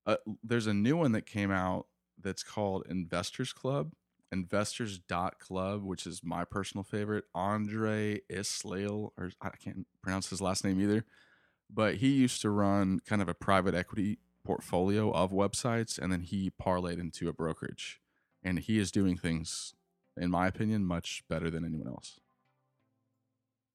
uh, 0.06 0.16
there's 0.42 0.66
a 0.66 0.74
new 0.74 0.96
one 0.96 1.12
that 1.12 1.26
came 1.26 1.50
out 1.50 1.86
that's 2.20 2.42
called 2.42 2.84
Investors 2.88 3.52
Club, 3.52 3.92
Investors 4.30 4.98
dot 4.98 5.38
Club, 5.38 5.82
which 5.82 6.06
is 6.06 6.22
my 6.24 6.44
personal 6.44 6.84
favorite. 6.84 7.24
Andre 7.34 8.20
Islail, 8.30 9.10
or 9.16 9.30
I 9.40 9.50
can't 9.50 9.86
pronounce 10.02 10.30
his 10.30 10.40
last 10.40 10.64
name 10.64 10.80
either, 10.80 11.04
but 11.70 11.96
he 11.96 12.08
used 12.08 12.40
to 12.42 12.50
run 12.50 13.00
kind 13.06 13.22
of 13.22 13.28
a 13.28 13.34
private 13.34 13.74
equity 13.74 14.18
portfolio 14.44 15.10
of 15.12 15.30
websites, 15.30 15.98
and 15.98 16.12
then 16.12 16.22
he 16.22 16.50
parlayed 16.50 16.98
into 16.98 17.28
a 17.28 17.32
brokerage, 17.32 18.00
and 18.42 18.58
he 18.58 18.78
is 18.78 18.90
doing 18.90 19.16
things, 19.16 19.74
in 20.16 20.30
my 20.30 20.46
opinion, 20.46 20.84
much 20.84 21.22
better 21.28 21.50
than 21.50 21.64
anyone 21.64 21.88
else. 21.88 22.18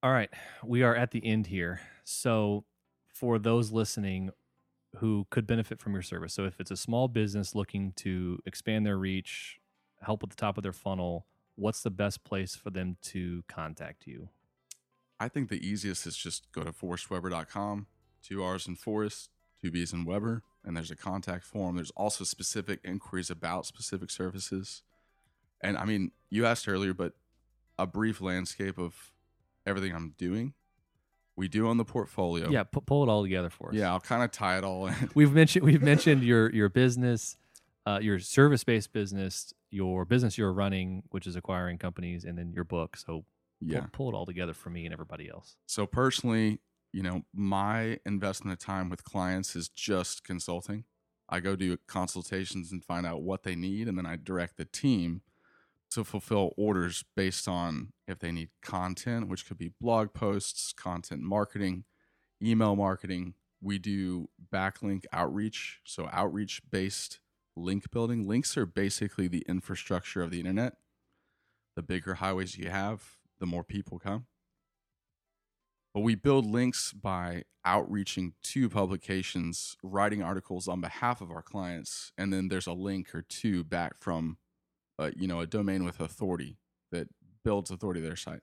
All 0.02 0.12
right, 0.12 0.30
we 0.64 0.82
are 0.82 0.94
at 0.94 1.10
the 1.10 1.24
end 1.24 1.48
here. 1.48 1.80
So, 2.04 2.64
for 3.12 3.38
those 3.38 3.72
listening 3.72 4.30
who 5.00 5.26
could 5.30 5.46
benefit 5.46 5.80
from 5.80 5.92
your 5.92 6.02
service, 6.02 6.34
so 6.34 6.44
if 6.44 6.60
it's 6.60 6.70
a 6.70 6.76
small 6.76 7.08
business 7.08 7.54
looking 7.54 7.92
to 7.96 8.38
expand 8.46 8.86
their 8.86 8.98
reach, 8.98 9.58
help 10.02 10.22
at 10.22 10.30
the 10.30 10.36
top 10.36 10.56
of 10.56 10.62
their 10.62 10.72
funnel, 10.72 11.26
what's 11.56 11.82
the 11.82 11.90
best 11.90 12.24
place 12.24 12.54
for 12.54 12.70
them 12.70 12.96
to 13.02 13.42
contact 13.48 14.06
you? 14.06 14.28
I 15.20 15.28
think 15.28 15.48
the 15.48 15.66
easiest 15.66 16.06
is 16.06 16.16
just 16.16 16.50
go 16.52 16.62
to 16.62 16.72
forrestwebber.com, 16.72 17.86
two 18.22 18.42
R's 18.42 18.68
in 18.68 18.76
Forrest, 18.76 19.30
two 19.60 19.70
B's 19.70 19.92
in 19.92 20.04
Webber, 20.04 20.42
and 20.64 20.76
there's 20.76 20.90
a 20.90 20.96
contact 20.96 21.44
form. 21.44 21.76
There's 21.76 21.90
also 21.92 22.24
specific 22.24 22.80
inquiries 22.84 23.30
about 23.30 23.66
specific 23.66 24.10
services. 24.10 24.82
And 25.60 25.76
I 25.76 25.84
mean, 25.84 26.12
you 26.30 26.46
asked 26.46 26.68
earlier, 26.68 26.94
but 26.94 27.14
a 27.78 27.86
brief 27.86 28.20
landscape 28.20 28.78
of 28.78 29.12
everything 29.66 29.94
I'm 29.94 30.14
doing. 30.16 30.54
We 31.38 31.46
do 31.46 31.68
on 31.68 31.76
the 31.76 31.84
portfolio. 31.84 32.50
Yeah, 32.50 32.64
pu- 32.64 32.80
pull 32.80 33.04
it 33.04 33.08
all 33.08 33.22
together 33.22 33.48
for 33.48 33.68
us. 33.68 33.76
Yeah, 33.76 33.92
I'll 33.92 34.00
kind 34.00 34.24
of 34.24 34.32
tie 34.32 34.58
it 34.58 34.64
all 34.64 34.88
in. 34.88 35.10
we've 35.14 35.32
mentioned 35.32 35.64
we've 35.64 35.82
mentioned 35.82 36.24
your 36.24 36.52
your 36.52 36.68
business, 36.68 37.36
uh, 37.86 38.00
your 38.02 38.18
service 38.18 38.64
based 38.64 38.92
business, 38.92 39.54
your 39.70 40.04
business 40.04 40.36
you're 40.36 40.52
running, 40.52 41.04
which 41.10 41.28
is 41.28 41.36
acquiring 41.36 41.78
companies, 41.78 42.24
and 42.24 42.36
then 42.36 42.52
your 42.52 42.64
book. 42.64 42.96
So 42.96 43.06
pull, 43.06 43.24
yeah. 43.60 43.86
pull 43.92 44.08
it 44.08 44.16
all 44.16 44.26
together 44.26 44.52
for 44.52 44.70
me 44.70 44.84
and 44.84 44.92
everybody 44.92 45.30
else. 45.30 45.54
So 45.66 45.86
personally, 45.86 46.58
you 46.92 47.04
know, 47.04 47.22
my 47.32 48.00
investment 48.04 48.52
of 48.52 48.58
time 48.58 48.90
with 48.90 49.04
clients 49.04 49.54
is 49.54 49.68
just 49.68 50.24
consulting. 50.24 50.84
I 51.28 51.38
go 51.38 51.54
do 51.54 51.76
consultations 51.86 52.72
and 52.72 52.84
find 52.84 53.06
out 53.06 53.22
what 53.22 53.44
they 53.44 53.54
need, 53.54 53.86
and 53.86 53.96
then 53.96 54.06
I 54.06 54.16
direct 54.16 54.56
the 54.56 54.64
team 54.64 55.22
to 55.90 56.04
fulfill 56.04 56.52
orders 56.56 57.04
based 57.16 57.48
on 57.48 57.92
if 58.06 58.18
they 58.18 58.32
need 58.32 58.50
content, 58.62 59.28
which 59.28 59.46
could 59.46 59.58
be 59.58 59.72
blog 59.80 60.12
posts, 60.12 60.72
content 60.72 61.22
marketing, 61.22 61.84
email 62.42 62.76
marketing. 62.76 63.34
We 63.60 63.78
do 63.78 64.28
backlink 64.52 65.04
outreach, 65.12 65.80
so 65.84 66.08
outreach 66.12 66.62
based 66.70 67.20
link 67.56 67.90
building. 67.90 68.26
Links 68.26 68.56
are 68.56 68.66
basically 68.66 69.28
the 69.28 69.44
infrastructure 69.48 70.22
of 70.22 70.30
the 70.30 70.40
internet. 70.40 70.74
The 71.74 71.82
bigger 71.82 72.14
highways 72.14 72.56
you 72.56 72.70
have, 72.70 73.16
the 73.38 73.46
more 73.46 73.64
people 73.64 73.98
come. 73.98 74.26
But 75.94 76.00
we 76.00 76.14
build 76.14 76.46
links 76.46 76.92
by 76.92 77.44
outreaching 77.64 78.34
to 78.42 78.68
publications, 78.68 79.76
writing 79.82 80.22
articles 80.22 80.68
on 80.68 80.80
behalf 80.80 81.20
of 81.20 81.30
our 81.30 81.42
clients, 81.42 82.12
and 82.16 82.32
then 82.32 82.48
there's 82.48 82.66
a 82.66 82.72
link 82.72 83.14
or 83.14 83.22
two 83.22 83.64
back 83.64 83.98
from, 83.98 84.38
you 85.16 85.26
know, 85.26 85.40
a 85.40 85.46
domain 85.46 85.84
with 85.84 86.00
authority 86.00 86.58
that 86.90 87.08
builds 87.44 87.70
authority 87.70 88.00
to 88.00 88.06
their 88.06 88.16
site. 88.16 88.40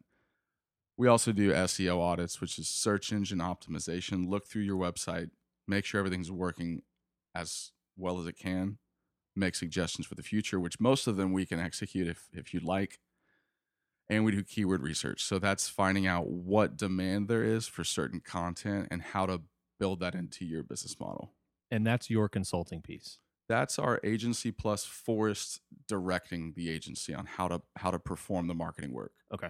We 0.97 1.07
also 1.07 1.31
do 1.31 1.51
SEO 1.51 1.99
audits, 1.99 2.39
which 2.39 2.57
is 2.57 2.69
search 2.69 3.11
engine 3.11 3.39
optimization. 3.39 4.29
Look 4.29 4.47
through 4.47 4.61
your 4.61 4.77
website, 4.77 5.31
make 5.67 5.83
sure 5.85 5.99
everything's 5.99 6.31
working 6.31 6.83
as 7.33 7.71
well 7.97 8.19
as 8.19 8.27
it 8.27 8.37
can, 8.37 8.77
make 9.35 9.55
suggestions 9.55 10.07
for 10.07 10.15
the 10.15 10.23
future, 10.23 10.59
which 10.59 10.79
most 10.79 11.07
of 11.07 11.17
them 11.17 11.33
we 11.33 11.45
can 11.45 11.59
execute 11.59 12.07
if 12.07 12.29
if 12.31 12.53
you'd 12.53 12.63
like 12.63 12.99
and 14.09 14.23
we 14.23 14.31
do 14.31 14.43
keyword 14.43 14.83
research. 14.83 15.23
So 15.23 15.39
that's 15.39 15.67
finding 15.67 16.05
out 16.05 16.27
what 16.27 16.77
demand 16.77 17.27
there 17.27 17.43
is 17.43 17.67
for 17.67 17.83
certain 17.83 18.19
content 18.19 18.87
and 18.91 19.01
how 19.01 19.25
to 19.25 19.41
build 19.79 19.99
that 20.01 20.15
into 20.15 20.45
your 20.45 20.63
business 20.63 20.99
model. 20.99 21.33
And 21.71 21.85
that's 21.85 22.09
your 22.09 22.29
consulting 22.29 22.81
piece. 22.81 23.17
That's 23.47 23.77
our 23.77 23.99
agency 24.03 24.51
plus 24.51 24.85
Forrest 24.85 25.61
directing 25.87 26.53
the 26.55 26.69
agency 26.69 27.13
on 27.13 27.25
how 27.25 27.47
to 27.47 27.61
how 27.75 27.91
to 27.91 27.99
perform 27.99 28.47
the 28.47 28.55
marketing 28.55 28.93
work. 28.93 29.13
Okay. 29.33 29.49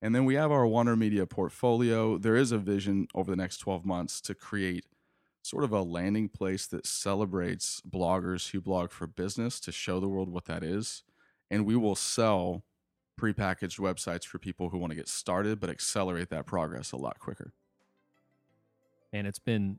And 0.00 0.14
then 0.14 0.24
we 0.24 0.34
have 0.34 0.52
our 0.52 0.66
Wonder 0.66 0.96
Media 0.96 1.26
portfolio. 1.26 2.18
There 2.18 2.36
is 2.36 2.52
a 2.52 2.58
vision 2.58 3.08
over 3.14 3.30
the 3.30 3.36
next 3.36 3.58
12 3.58 3.84
months 3.84 4.20
to 4.22 4.34
create 4.34 4.86
sort 5.42 5.64
of 5.64 5.72
a 5.72 5.82
landing 5.82 6.28
place 6.28 6.66
that 6.66 6.86
celebrates 6.86 7.80
bloggers 7.88 8.50
who 8.50 8.60
blog 8.60 8.90
for 8.90 9.06
business 9.06 9.58
to 9.60 9.72
show 9.72 9.98
the 9.98 10.08
world 10.08 10.28
what 10.28 10.44
that 10.44 10.62
is. 10.62 11.02
And 11.50 11.64
we 11.64 11.74
will 11.74 11.96
sell 11.96 12.64
prepackaged 13.18 13.80
websites 13.80 14.24
for 14.24 14.38
people 14.38 14.68
who 14.68 14.78
want 14.78 14.92
to 14.92 14.96
get 14.96 15.08
started 15.08 15.58
but 15.58 15.70
accelerate 15.70 16.30
that 16.30 16.46
progress 16.46 16.92
a 16.92 16.96
lot 16.96 17.18
quicker. 17.18 17.52
And 19.12 19.26
it's 19.26 19.38
been 19.38 19.78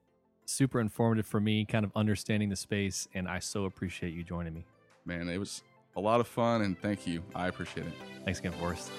super 0.49 0.79
informative 0.79 1.25
for 1.25 1.39
me, 1.39 1.65
kind 1.65 1.85
of 1.85 1.91
understanding 1.95 2.49
the 2.49 2.55
space. 2.55 3.07
And 3.13 3.27
I 3.27 3.39
so 3.39 3.65
appreciate 3.65 4.13
you 4.13 4.23
joining 4.23 4.53
me. 4.53 4.65
Man, 5.05 5.29
it 5.29 5.37
was 5.37 5.63
a 5.95 6.01
lot 6.01 6.19
of 6.19 6.27
fun 6.27 6.61
and 6.61 6.79
thank 6.79 7.07
you. 7.07 7.23
I 7.35 7.47
appreciate 7.47 7.87
it. 7.87 7.93
Thanks 8.25 8.39
again, 8.39 8.53
Forrest. 8.53 8.91